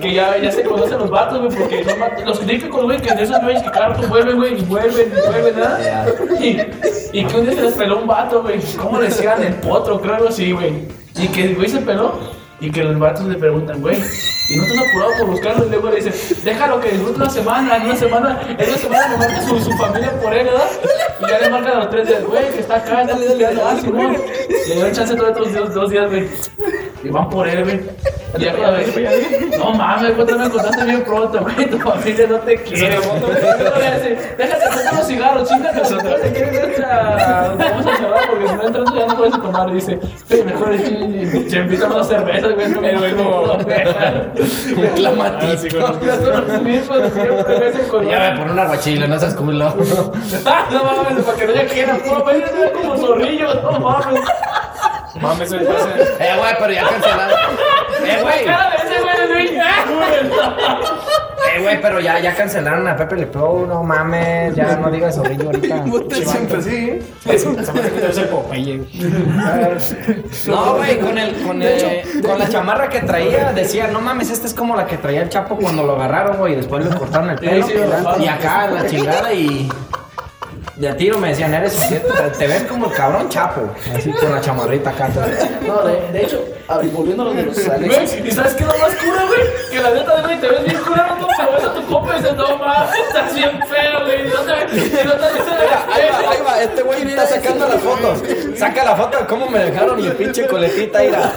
que 0.00 0.14
ya, 0.14 0.38
ya 0.38 0.50
se 0.50 0.62
conocen 0.62 0.98
los 0.98 1.10
vatos, 1.10 1.38
güey, 1.38 1.54
porque 1.54 1.84
los, 2.24 2.40
típicos, 2.40 2.84
güey, 2.84 2.98
que 3.00 3.14
de 3.14 3.22
esos 3.24 3.40
güeyes 3.42 3.62
que 3.62 3.70
cada 3.70 3.88
rato 3.88 4.08
vuelven, 4.08 4.36
güey, 4.36 4.58
y 4.58 4.64
vuelven, 4.64 5.12
y 5.12 5.20
vuelven, 5.20 5.54
¿verdad? 5.54 6.08
Y, 6.40 7.18
y 7.18 7.24
que 7.26 7.36
un 7.36 7.44
día 7.44 7.54
se 7.54 7.62
les 7.62 7.74
peló 7.74 7.98
un 7.98 8.06
vato, 8.06 8.42
güey, 8.42 8.58
¿cómo 8.76 8.98
le 8.98 9.06
decían? 9.08 9.42
El 9.42 9.54
potro, 9.54 10.00
creo 10.00 10.14
algo 10.14 10.28
así, 10.28 10.52
güey. 10.52 10.72
Y 11.16 11.28
que 11.28 11.44
el 11.44 11.56
güey 11.56 11.68
se 11.68 11.80
peló, 11.80 12.14
y 12.60 12.70
que 12.70 12.82
los 12.82 12.98
vatos 12.98 13.26
le 13.26 13.36
preguntan, 13.36 13.80
güey, 13.80 13.96
y 13.96 14.56
no 14.56 14.64
estás 14.64 14.78
apurado 14.88 15.12
por 15.18 15.26
buscarlo, 15.30 15.66
y 15.66 15.70
luego 15.70 15.90
le 15.90 15.96
dicen, 15.96 16.14
déjalo 16.44 16.80
que 16.80 16.90
disfrute 16.90 17.16
una 17.16 17.30
semana, 17.30 17.76
en 17.76 17.82
una 17.82 17.96
semana, 17.96 18.40
en 18.58 18.68
una 18.68 18.78
semana 18.78 19.08
le 19.08 19.16
marca 19.18 19.42
su, 19.42 19.60
su 19.60 19.72
familia 19.72 20.12
por 20.20 20.34
él, 20.34 20.46
¿verdad? 20.46 20.68
Y 21.20 21.30
ya 21.30 21.38
le 21.38 21.50
marcan 21.50 21.72
a 21.72 21.80
los 21.80 21.90
tres 21.90 22.08
días, 22.08 22.24
güey, 22.24 22.50
que 22.50 22.60
está 22.60 22.76
acá, 22.76 23.02
está 23.02 23.16
estudiando, 23.16 23.62
ah, 23.64 23.76
Simón. 23.80 24.16
Le 24.68 24.74
doy 24.74 24.92
chance 24.92 25.14
todos 25.14 25.30
estos 25.30 25.52
días, 25.52 25.74
dos 25.74 25.90
días, 25.90 26.10
güey. 26.10 26.28
Y 27.04 27.08
güey. 28.32 28.44
Ya 28.44 28.52
cada 28.54 28.70
vez, 28.72 29.58
no 29.58 29.72
mames, 29.72 30.12
cuéntame, 30.12 30.44
me 30.44 30.50
contaste 30.50 30.84
bien 30.84 31.04
pronto, 31.04 31.40
güey, 31.40 31.70
tu 31.70 31.78
familia 31.78 32.26
no 32.28 32.38
te 32.38 32.62
quiere, 32.62 32.98
güey. 32.98 33.20
Déjate 34.38 34.64
hacer 34.64 34.92
unos 34.92 35.06
cigarros, 35.06 35.48
chingate, 35.48 35.84
si 35.84 35.94
no 35.94 36.00
te 36.02 36.32
quieres 36.32 36.52
ver 36.52 36.84
a... 36.84 37.54
Vamos 37.58 37.86
a 37.86 37.96
cerrar 37.96 38.30
porque 38.30 38.48
si 38.48 38.54
no 38.54 38.66
entras 38.66 38.94
ya 38.94 39.06
no 39.06 39.16
puedes 39.16 39.32
tomar, 39.32 39.72
dice. 39.72 39.98
Sí, 40.28 40.42
mejor 40.44 40.72
es 40.74 40.82
que 40.82 41.50
se 41.50 41.56
invitan 41.56 41.92
unas 41.92 42.08
cervezas, 42.08 42.54
güey, 42.54 42.68
no 42.68 42.80
me 42.80 43.12
no, 43.12 43.58
Reclamatito. 44.76 45.78
los 45.78 46.62
mismos, 46.62 46.98
siempre 47.12 47.58
ves 47.58 47.76
el 47.78 47.86
color. 47.88 48.10
Ya 48.10 48.30
me 48.30 48.38
pon 48.38 48.50
un 48.50 48.58
aguachile, 48.58 49.08
no 49.08 49.18
seas 49.18 49.34
culo. 49.34 49.74
Ah, 50.44 50.66
no 50.70 50.84
mames, 50.84 51.24
para 51.24 51.38
que 51.38 51.46
no 51.46 51.52
haya 51.52 51.66
quieran, 51.66 52.00
puro 52.00 52.22
güey, 52.22 52.42
como 52.72 52.96
zorrillo, 52.96 53.54
no 53.62 53.80
mames. 53.80 54.20
Mames, 55.20 55.48
pase. 55.52 55.62
Eh, 56.20 56.34
güey, 56.38 56.54
pero 56.58 56.72
ya 56.72 56.88
cancelaron. 56.88 57.38
Eh, 58.04 58.18
güey. 58.22 58.44
Güey, 58.44 59.48
güey. 59.48 60.38
Eh, 61.48 61.60
güey, 61.62 61.80
pero 61.80 62.00
ya, 62.00 62.18
ya 62.18 62.34
cancelaron 62.34 62.86
a 62.86 62.96
Pepe 62.96 63.16
Le 63.16 63.26
Pew, 63.26 63.66
no 63.66 63.82
mames. 63.82 64.54
Ya 64.54 64.76
no 64.76 64.90
digas 64.90 65.14
zorrillo 65.16 65.46
ahorita. 65.46 65.84
Siempre 66.24 66.62
sí. 66.62 66.98
Debe 67.24 68.12
ser 68.12 68.30
Popeye. 68.30 68.84
No, 70.46 70.74
güey, 70.74 70.98
con 71.00 71.18
el, 71.18 71.42
con 71.42 71.62
el, 71.62 72.22
con 72.22 72.38
la 72.38 72.48
chamarra 72.48 72.88
que 72.88 73.00
traía, 73.00 73.52
decía, 73.52 73.88
no 73.88 74.00
mames, 74.00 74.30
esta 74.30 74.46
es 74.46 74.54
como 74.54 74.76
la 74.76 74.86
que 74.86 74.98
traía 74.98 75.22
el 75.22 75.28
Chapo 75.28 75.56
cuando 75.56 75.84
lo 75.84 75.94
agarraron, 75.96 76.36
güey, 76.38 76.52
y 76.52 76.56
después 76.56 76.84
le 76.84 76.94
cortaron 76.96 77.30
el 77.30 77.38
pelo. 77.38 77.66
Y 78.18 78.26
acá 78.28 78.68
la 78.68 78.86
chingada 78.86 79.32
y. 79.32 79.68
De 80.76 80.88
a 80.88 80.96
tiro 80.96 81.18
me 81.18 81.28
decían, 81.30 81.52
eres 81.54 81.76
te 82.38 82.46
ves 82.46 82.62
como 82.64 82.86
el 82.86 82.92
cabrón 82.92 83.28
Chapo. 83.28 83.68
Así 83.96 84.12
con 84.12 84.32
la 84.32 84.40
chamarrita 84.40 84.90
acá. 84.90 85.08
No, 85.66 85.82
de, 85.82 86.12
de 86.12 86.22
hecho, 86.22 86.44
a 86.68 86.78
ver, 86.78 86.86
volviendo 86.88 87.24
a 87.24 87.26
lo 87.26 87.34
de 87.34 87.42
los 87.44 87.58
¿y 87.58 88.30
sabes 88.30 88.54
qué 88.54 88.64
es 88.64 88.68
lo 88.68 88.78
más 88.78 88.94
cura, 88.94 89.24
güey? 89.26 89.40
Que 89.70 89.80
la 89.80 89.90
neta, 89.90 90.22
güey, 90.22 90.40
te 90.40 90.48
ves 90.48 90.64
bien 90.64 90.80
cura, 90.82 91.16
no 91.20 91.26
pero 91.36 91.52
ves 91.52 91.64
a 91.64 91.74
tu 91.74 91.86
compa 91.86 92.14
y 92.14 92.20
dices, 92.20 92.36
no 92.36 92.58
mames, 92.58 92.90
estás 93.08 93.34
bien 93.34 93.60
feo, 93.62 94.04
güey. 94.04 94.26
Y 94.26 94.28
no 94.28 94.40
te 94.40 94.76
y 94.76 95.04
no 95.04 95.12
te 95.12 95.32
dice 95.32 95.50
Ahí 95.92 96.08
va, 96.10 96.30
ahí 96.30 96.38
va, 96.46 96.62
este 96.62 96.82
güey 96.82 97.08
está 97.08 97.26
sacando 97.26 97.68
las 97.68 97.80
fotos. 97.80 98.22
Saca 98.56 98.84
la 98.84 98.96
foto 98.96 99.18
de 99.18 99.26
cómo 99.26 99.48
me 99.48 99.58
dejaron 99.58 99.98
y 100.00 100.06
el 100.06 100.12
pinche 100.16 100.46
coletita, 100.46 101.04
ira. 101.04 101.32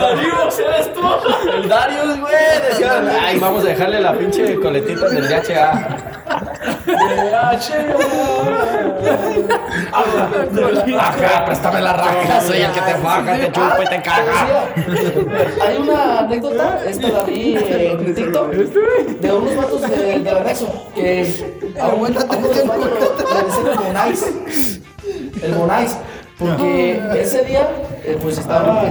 Darío, 0.00 0.48
eres 0.74 0.94
tú. 0.94 1.00
El 1.54 1.68
Darius, 1.68 2.20
güey, 2.20 2.34
decían, 2.68 3.08
ay, 3.22 3.38
vamos 3.38 3.64
a 3.64 3.68
dejarle 3.68 4.00
la 4.00 4.12
pinche 4.14 4.54
coletita 4.56 5.08
del 5.08 5.28
DHA. 5.28 5.96
Ajá, 10.98 11.44
préstame 11.46 11.80
la 11.80 11.92
raja, 11.92 12.40
soy 12.40 12.58
el 12.58 12.72
que 12.72 12.80
te 12.80 12.94
faja, 12.94 13.36
te 13.36 13.46
chupa 13.52 13.78
y 13.84 13.88
te 13.88 14.02
caga. 14.02 14.66
Hay 15.66 15.76
una 15.78 16.18
anécdota, 16.20 16.80
esta 16.86 17.08
la 17.08 17.22
vi 17.22 17.56
en 17.56 18.14
TikTok, 18.14 18.50
de 18.50 19.32
unos 19.32 19.56
vatos 19.56 19.82
de- 19.90 20.18
del 20.20 20.36
anexo 20.36 20.86
que 20.94 21.72
a 21.80 21.88
un 21.88 22.12
de 22.12 22.18
vatos 22.18 22.34
le 23.34 23.42
decían 23.44 23.66
el 23.66 23.78
Bonais. 23.78 24.80
El 25.42 25.52
Bonais. 25.54 25.96
Porque 26.38 27.00
ese 27.20 27.42
día, 27.44 27.68
eh, 28.04 28.18
pues 28.20 28.38
estaba, 28.38 28.84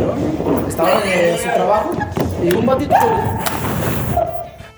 estaba 0.67 1.01
en 1.03 1.37
su 1.37 1.43
trabajo 1.43 1.91
y 2.41 2.45
llegó 2.45 2.59
un 2.59 2.65
batito 2.65 2.93
con, 2.93 3.09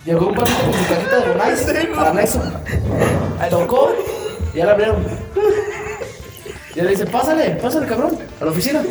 llegó 0.05 0.27
un 0.27 0.36
batito 0.36 0.57
con 0.63 0.73
su 0.73 0.88
cajita 0.88 1.19
de 1.19 1.27
Bonais 1.27 1.67
al 1.97 2.05
anexo. 2.07 2.41
Tocó 3.49 3.91
y 4.53 4.57
ya 4.57 4.65
la 4.65 4.71
abrieron. 4.73 5.05
Y 6.73 6.82
le 6.82 6.89
dice, 6.89 7.05
pásale, 7.05 7.51
pásale, 7.61 7.86
cabrón, 7.86 8.17
a 8.39 8.45
la 8.45 8.51
oficina. 8.51 8.82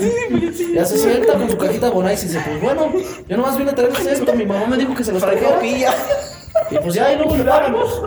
Ya 0.74 0.84
se 0.84 0.99
sienta 0.99 1.32
con 1.34 1.51
su 1.51 1.57
cajita 1.57 1.86
de 1.86 1.93
Bonais 1.93 2.22
y 2.22 2.26
dice, 2.26 2.41
pues 2.45 2.61
bueno, 2.61 2.93
yo 3.26 3.36
nomás 3.36 3.57
vine 3.57 3.70
a 3.70 3.74
traerles 3.74 4.07
esto, 4.07 4.32
mi 4.34 4.45
mamá 4.45 4.66
me 4.66 4.76
dijo 4.76 4.95
que 4.95 5.05
se 5.05 5.12
los 5.12 5.22
trajera. 5.22 5.59
Y 6.71 6.79
pues 6.79 6.95
ya, 6.95 7.13
y 7.13 7.17
luego 7.17 7.37
le 7.37 7.45
pagamos. 7.45 8.03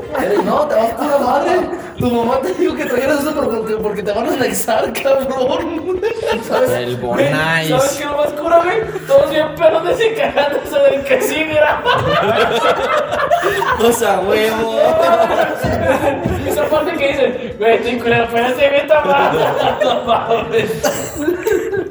No, 0.46 0.68
te 0.68 0.76
vas 0.76 0.92
a 0.92 0.96
pura 0.96 1.18
madre. 1.20 1.52
Tu 1.98 2.10
mamá 2.10 2.40
te 2.42 2.54
dijo 2.54 2.76
que 2.76 2.86
trajeras 2.86 3.20
eso 3.22 3.34
porque, 3.36 3.76
porque 3.76 4.04
te 4.04 4.12
van 4.12 4.28
a 4.30 4.34
anexar, 4.34 4.92
cabrón. 4.94 6.02
¿Sabes? 6.48 6.72
El 6.72 6.98
Güey, 6.98 7.30
¿Sabes 7.32 7.70
Bonais. 7.70 7.98
qué 7.98 8.04
es 8.04 8.10
lo 8.10 8.18
más 8.18 8.28
cura, 8.34 8.58
güey? 8.64 8.82
Todos 9.08 9.30
bien 9.30 9.56
perros 9.56 9.84
desencajándose 9.86 10.80
del 10.80 11.04
que 11.04 11.22
sí 11.22 11.44
graba. 11.44 11.84
Cosa 13.80 14.20
huevo. 14.22 14.80
Esa 16.48 16.64
parte 16.66 16.94
que 16.94 17.08
dicen, 17.10 17.56
güey, 17.60 17.76
estoy 17.76 18.00
culero, 18.00 18.28
pero 18.32 18.48
ese 18.48 18.70
güey 18.70 18.82
está 18.82 19.02
mal. 19.06 19.78
No 19.84 20.02
mames. 20.04 20.72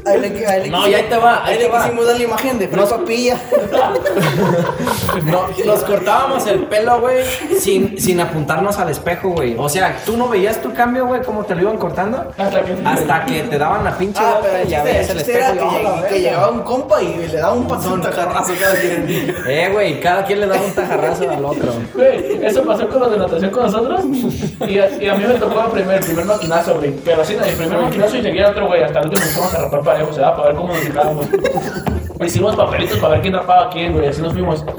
Ahí 0.05 0.19
le, 0.21 0.47
ahí 0.47 0.63
le 0.65 0.71
No, 0.71 0.89
y 0.89 0.95
ahí 0.95 1.05
te 1.09 1.17
va, 1.17 1.45
ahí 1.45 1.53
Ahí 1.53 1.59
te 1.59 1.65
le 1.65 1.71
va. 1.71 1.83
quisimos 1.85 2.07
dar 2.07 2.17
la 2.17 2.23
imagen 2.25 2.59
de 2.59 2.69
Fray 2.69 2.87
Papilla. 2.87 3.37
No, 5.25 5.47
nos 5.65 5.85
cortábamos 5.85 6.47
el 6.47 6.65
pelo, 6.65 7.01
güey, 7.01 7.25
sin, 7.59 7.99
sin 8.01 8.21
apuntarnos 8.21 8.79
al 8.79 8.91
espejo, 8.91 9.29
güey. 9.31 9.55
O 9.59 9.69
sea, 9.69 9.97
tú 10.05 10.17
no 10.17 10.29
veías 10.29 10.61
tu 10.63 10.73
cambio, 10.75 11.07
güey, 11.07 11.23
cómo 11.23 11.45
te 11.45 11.55
lo 11.55 11.63
iban 11.63 11.77
cortando. 11.79 12.33
Hasta 12.37 12.63
que 12.63 12.77
Hasta 12.85 13.25
que 13.27 13.43
te 13.45 13.59
daban 13.59 13.85
la 13.85 13.97
pinche 13.97 14.21
Ah, 14.23 14.39
pero 14.43 14.69
ya 14.69 14.83
veías 14.83 15.11
el 15.11 15.19
espejo. 15.19 15.53
que, 15.53 15.59
y, 15.59 15.61
"Oh, 15.61 15.73
la 15.83 15.91
lleg- 15.91 15.95
que 16.09 16.15
verga". 16.15 16.17
llegaba 16.19 16.51
un 16.51 16.61
compa 16.63 17.03
y 17.03 17.15
le 17.29 17.37
daba 17.39 17.53
un 17.55 17.69
pasón, 17.69 17.93
un 17.95 18.03
tajarrazo 18.03 18.53
cada 18.61 18.75
quien. 18.75 19.35
Eh, 19.47 19.69
güey, 19.73 20.01
cada 20.01 20.25
quien 20.25 20.41
le 20.41 20.47
daba 20.47 20.63
un 20.63 20.73
tajarrazo 20.75 21.31
al 21.31 21.45
otro. 21.45 21.73
Güey, 21.95 22.45
eso 22.45 22.63
pasó 22.65 22.89
con 22.89 23.01
los 23.01 23.11
de 23.13 23.19
natación 23.19 23.51
con 23.51 23.63
nosotros. 23.65 24.01
Y 24.69 24.79
a, 24.79 24.91
y 25.03 25.09
a 25.09 25.15
mí 25.15 25.25
me 25.27 25.35
tocó 25.35 25.61
el 25.67 25.71
primer, 25.73 25.97
el 25.99 26.05
primer 26.05 26.25
maquinazo, 26.25 26.75
güey. 26.77 26.91
Pero 27.05 27.23
así, 27.23 27.35
el 27.35 27.55
primer 27.55 27.79
maquinazo 27.79 28.17
y 28.17 28.23
seguía 28.23 28.49
otro, 28.51 28.67
güey. 28.67 28.83
Hasta 28.83 29.01
el 29.01 29.07
último 29.07 29.25
nos 29.25 29.35
fuimos 29.35 29.55
a 29.55 29.59
rapar 29.63 29.83
parejo, 29.93 30.11
o 30.11 30.15
sea, 30.15 30.35
para 30.35 30.49
ver 30.49 30.57
cómo 30.57 30.69
nos 30.75 30.85
dejábamos. 30.85 31.27
Hicimos 32.25 32.55
papelitos 32.55 32.99
para 32.99 33.15
ver 33.15 33.23
quién 33.23 33.35
rapaba 33.35 33.65
a 33.67 33.71
quién, 33.71 33.93
güey. 33.95 34.07
Así 34.09 34.23
nos 34.23 34.33
fuimos. 34.33 34.65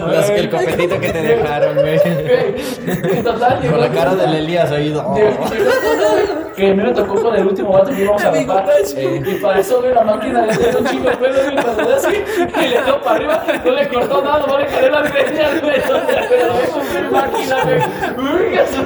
No. 0.00 0.08
Las- 0.08 0.30
el 0.30 0.50
copetito 0.50 0.98
que 1.00 1.10
te 1.10 1.22
dejaron, 1.22 1.74
güey. 1.74 1.98
Güey, 3.02 3.22
Total, 3.22 3.60
Con 3.70 3.80
la 3.80 3.88
cara 3.90 4.14
del 4.14 4.34
Elías 4.34 4.70
ahí. 4.70 4.94
oh. 4.96 5.14
Que 6.56 6.70
a 6.70 6.74
mí 6.74 6.82
me 6.82 6.92
tocó 6.92 7.14
con 7.22 7.34
el 7.34 7.46
último 7.46 7.72
vato 7.72 7.90
que 7.90 8.02
íbamos 8.02 8.22
a 8.24 8.30
rapar. 8.30 8.66
Y 8.96 9.34
para 9.36 9.58
eso, 9.60 9.80
güey, 9.80 9.94
la 9.94 10.04
máquina 10.04 10.46
le 10.46 10.56
dio 10.56 10.78
un 10.78 10.86
chingo 10.86 11.10
de 11.10 11.16
pelo, 11.16 11.62
cuando 11.62 11.82
le 11.82 11.94
así, 11.94 12.08
y 12.08 12.68
le 12.68 12.82
dio 12.82 13.00
para 13.00 13.16
arriba, 13.16 13.44
no 13.64 13.70
le 13.70 13.88
cortó 13.88 14.22
nada, 14.22 14.46
no 14.46 14.58
le 14.58 14.90
las 14.90 15.12
greñas, 15.12 15.62
güey. 15.62 15.82
Pero 16.28 16.46
lo 16.46 16.54
con 16.72 17.12
máquina, 17.12 17.56
güey. 17.64 17.78
Uy, 18.18 18.58
eso. 18.58 18.82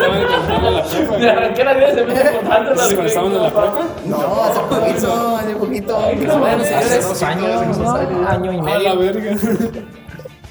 La. 0.00 1.18
Le 1.18 1.30
arranqué 1.30 1.64
la 1.64 1.74
greña, 1.74 1.94
se 1.94 2.04
me 2.04 2.12
hizo 2.14 2.32
cortando 2.32 2.70
las 2.70 2.86
¿Cuando 2.92 3.06
estaban 3.06 3.32
en 3.32 3.42
la 3.42 3.50
prepa? 3.50 3.82
No, 4.06 4.42
hace 4.42 4.60
poquito, 4.60 5.36
hace 5.36 5.54
poquito. 5.54 5.98
Hace 5.98 7.00
dos 7.00 7.22
años, 7.22 7.78
año 8.28 8.52
y 8.52 8.58
A 8.58 8.62
la 8.62 8.94
medio. 8.94 8.98
verga. 8.98 9.36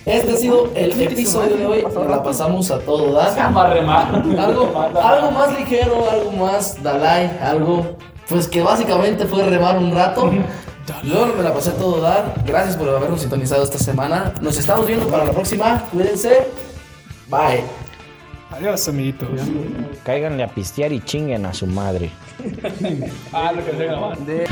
Este 0.06 0.32
ha 0.32 0.36
sido 0.36 0.72
el 0.76 1.00
episodio 1.02 1.58
de 1.58 1.66
hoy. 1.66 1.84
Nos 1.84 2.08
la 2.08 2.24
pasamos 2.24 2.72
a 2.72 2.80
todo 2.80 3.14
dar. 3.14 3.38
Algo, 3.40 4.74
algo 5.02 5.32
más 5.32 5.58
ligero, 5.60 6.10
algo 6.10 6.32
más 6.32 6.82
Dalai, 6.82 7.38
algo 7.42 7.98
pues 8.28 8.48
que 8.48 8.62
básicamente 8.62 9.26
fue 9.26 9.44
remar 9.44 9.78
un 9.78 9.94
rato. 9.94 10.32
Yo 11.04 11.28
me 11.38 11.44
la 11.44 11.54
pasé 11.54 11.70
a 11.70 11.74
todo 11.74 12.02
dar. 12.02 12.34
Gracias 12.46 12.76
por 12.76 12.90
habernos 12.90 13.22
sintonizado 13.22 13.64
esta 13.64 13.78
semana. 13.78 14.34
Nos 14.42 14.58
estamos 14.58 14.86
viendo 14.88 15.08
para 15.08 15.26
la 15.26 15.32
próxima. 15.32 15.84
Cuídense. 15.92 16.48
Bye. 17.30 17.64
Adiós, 18.52 18.88
amiguitos. 18.90 19.30
Cáiganle 20.04 20.44
a 20.44 20.48
pistear 20.48 20.92
y 20.92 21.00
chinguen 21.00 21.46
a 21.46 21.54
su 21.54 21.68
madre. 21.68 22.12
Ah, 23.32 23.52
lo 23.54 23.64
que. 23.64 23.72
De- 23.72 24.46